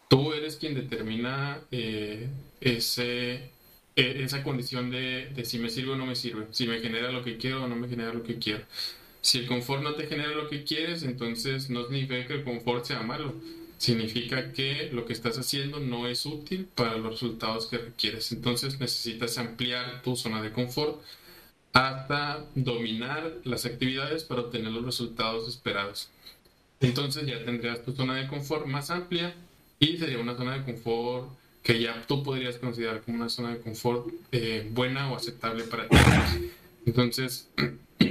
tú 0.08 0.34
eres 0.34 0.58
quien 0.58 0.74
determina 0.74 1.62
eh, 1.72 2.30
ese 2.62 3.52
esa 4.00 4.44
condición 4.44 4.90
de, 4.90 5.28
de, 5.36 5.46
si 5.46 5.60
me 5.60 5.70
sirve 5.70 5.92
o 5.92 5.96
no 5.96 6.06
me 6.06 6.16
sirve, 6.16 6.48
si 6.52 6.68
me 6.68 6.80
genera 6.80 7.12
lo 7.12 7.24
que 7.24 7.38
quiero 7.38 7.64
o 7.64 7.68
no 7.68 7.76
me 7.76 7.88
genera 7.88 8.14
lo 8.14 8.24
que 8.24 8.38
quiero. 8.38 8.64
Si 9.22 9.40
el 9.40 9.48
confort 9.48 9.84
no 9.84 9.96
te 9.96 10.08
genera 10.08 10.30
lo 10.30 10.48
que 10.48 10.64
quieres, 10.64 11.04
entonces 11.04 11.70
no 11.70 11.84
significa 11.84 12.26
que 12.26 12.34
el 12.36 12.44
confort 12.44 12.86
sea 12.86 13.02
malo. 13.02 13.36
Significa 13.78 14.52
que 14.52 14.90
lo 14.92 15.06
que 15.06 15.14
estás 15.14 15.38
haciendo 15.38 15.80
no 15.80 16.08
es 16.08 16.26
útil 16.26 16.68
para 16.76 16.98
los 16.98 17.14
resultados 17.14 17.68
que 17.68 17.78
requieres. 17.78 18.32
Entonces 18.32 18.80
necesitas 18.80 19.38
ampliar 19.38 20.02
tu 20.04 20.16
zona 20.16 20.42
de 20.42 20.52
confort 20.52 21.02
hasta 21.74 22.46
dominar 22.56 23.38
las 23.44 23.66
actividades 23.66 24.24
para 24.24 24.42
obtener 24.42 24.72
los 24.72 24.86
resultados 24.86 25.48
esperados. 25.48 26.10
Entonces 26.82 27.26
ya 27.26 27.44
tendrías 27.44 27.84
tu 27.84 27.94
zona 27.94 28.16
de 28.16 28.28
confort 28.28 28.66
más 28.66 28.90
amplia 28.90 29.34
y 29.80 29.98
sería 29.98 30.20
una 30.20 30.36
zona 30.36 30.58
de 30.58 30.64
confort 30.66 31.30
que 31.70 31.80
ya 31.80 32.02
tú 32.08 32.24
podrías 32.24 32.58
considerar 32.58 33.02
como 33.02 33.18
una 33.18 33.30
zona 33.30 33.52
de 33.52 33.60
confort 33.60 34.08
eh, 34.32 34.68
buena 34.72 35.12
o 35.12 35.16
aceptable 35.16 35.66
para 35.66 35.88
ti. 35.88 35.98
Entonces, 36.88 37.48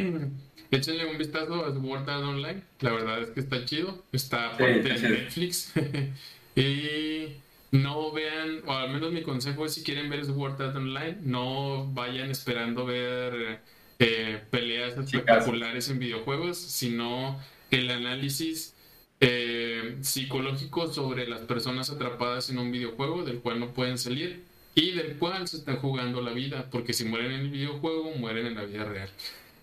échenle 0.70 1.10
un 1.10 1.18
vistazo 1.18 1.66
a 1.66 1.72
Sword 1.72 2.08
Art 2.08 2.22
Online. 2.22 2.62
La 2.78 2.92
verdad 2.92 3.20
es 3.20 3.30
que 3.30 3.40
está 3.40 3.64
chido. 3.64 4.04
Está 4.12 4.56
parte 4.56 4.80
de 4.80 5.08
Netflix. 5.08 5.72
y 6.54 7.32
no 7.72 8.12
vean, 8.12 8.62
o 8.64 8.74
al 8.74 8.92
menos 8.92 9.10
mi 9.10 9.22
consejo 9.22 9.66
es 9.66 9.74
si 9.74 9.82
quieren 9.82 10.08
ver 10.08 10.24
Sword 10.24 10.62
Art 10.62 10.76
Online, 10.76 11.16
no 11.22 11.92
vayan 11.92 12.30
esperando 12.30 12.86
ver 12.86 13.60
eh, 13.98 14.40
peleas 14.52 14.96
espectaculares 14.96 15.90
en 15.90 15.98
videojuegos, 15.98 16.58
sino 16.58 17.40
el 17.72 17.90
análisis 17.90 18.76
eh, 19.20 19.98
psicológico 20.00 20.86
sobre 20.92 21.26
las 21.26 21.40
personas 21.40 21.90
atrapadas 21.90 22.50
en 22.50 22.58
un 22.58 22.70
videojuego 22.70 23.24
del 23.24 23.40
cual 23.40 23.60
no 23.60 23.72
pueden 23.72 23.98
salir 23.98 24.44
y 24.74 24.92
del 24.92 25.16
cual 25.16 25.48
se 25.48 25.56
están 25.56 25.78
jugando 25.78 26.20
la 26.20 26.32
vida, 26.32 26.66
porque 26.70 26.92
si 26.92 27.04
mueren 27.04 27.32
en 27.32 27.40
el 27.40 27.50
videojuego, 27.50 28.12
mueren 28.12 28.46
en 28.46 28.54
la 28.54 28.64
vida 28.64 28.84
real. 28.84 29.08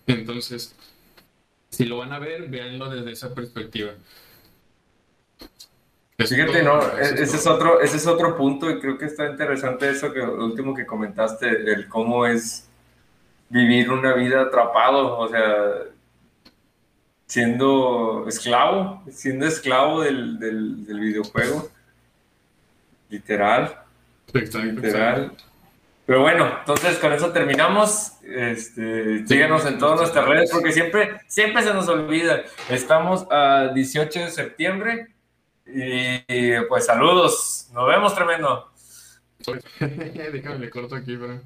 Entonces, 0.06 0.74
si 1.70 1.86
lo 1.86 1.98
van 1.98 2.12
a 2.12 2.18
ver, 2.18 2.48
véanlo 2.48 2.90
desde 2.90 3.12
esa 3.12 3.34
perspectiva. 3.34 3.92
Fíjate, 6.18 6.62
no, 6.62 6.80
e-, 6.98 7.22
ese 7.22 7.36
es, 7.36 7.46
otro, 7.46 7.80
ese 7.80 7.96
es 7.96 8.06
otro 8.06 8.36
punto 8.36 8.70
y 8.70 8.78
creo 8.80 8.96
que 8.96 9.06
está 9.06 9.30
interesante 9.30 9.90
eso 9.90 10.12
que 10.12 10.20
lo 10.20 10.44
último 10.44 10.74
que 10.74 10.86
comentaste, 10.86 11.48
el 11.48 11.88
cómo 11.88 12.26
es 12.26 12.68
vivir 13.48 13.90
una 13.90 14.14
vida 14.14 14.42
atrapado, 14.42 15.18
o 15.18 15.28
sea, 15.28 15.84
siendo 17.26 18.26
esclavo, 18.28 19.02
siendo 19.10 19.46
esclavo 19.46 20.02
del, 20.02 20.38
del, 20.38 21.00
videojuego. 21.00 21.68
Literal. 23.08 23.78
literal. 24.32 25.32
Pero 26.06 26.20
bueno, 26.20 26.58
entonces 26.60 26.98
con 26.98 27.12
eso 27.12 27.32
terminamos. 27.32 28.12
Este, 28.22 29.26
síganos 29.26 29.66
en 29.66 29.78
todas 29.78 30.00
nuestras 30.00 30.26
redes 30.26 30.50
porque 30.52 30.72
siempre, 30.72 31.20
siempre 31.26 31.62
se 31.62 31.74
nos 31.74 31.88
olvida. 31.88 32.44
Estamos 32.68 33.26
a 33.30 33.72
18 33.74 34.20
de 34.20 34.30
septiembre 34.30 35.08
y 35.66 36.60
pues 36.68 36.86
saludos. 36.86 37.68
Nos 37.72 37.88
vemos 37.88 38.14
tremendo. 38.14 38.70
Déjame 39.80 40.58
le 40.58 40.70
corto 40.70 40.94
aquí, 40.96 41.16
pero... 41.16 41.40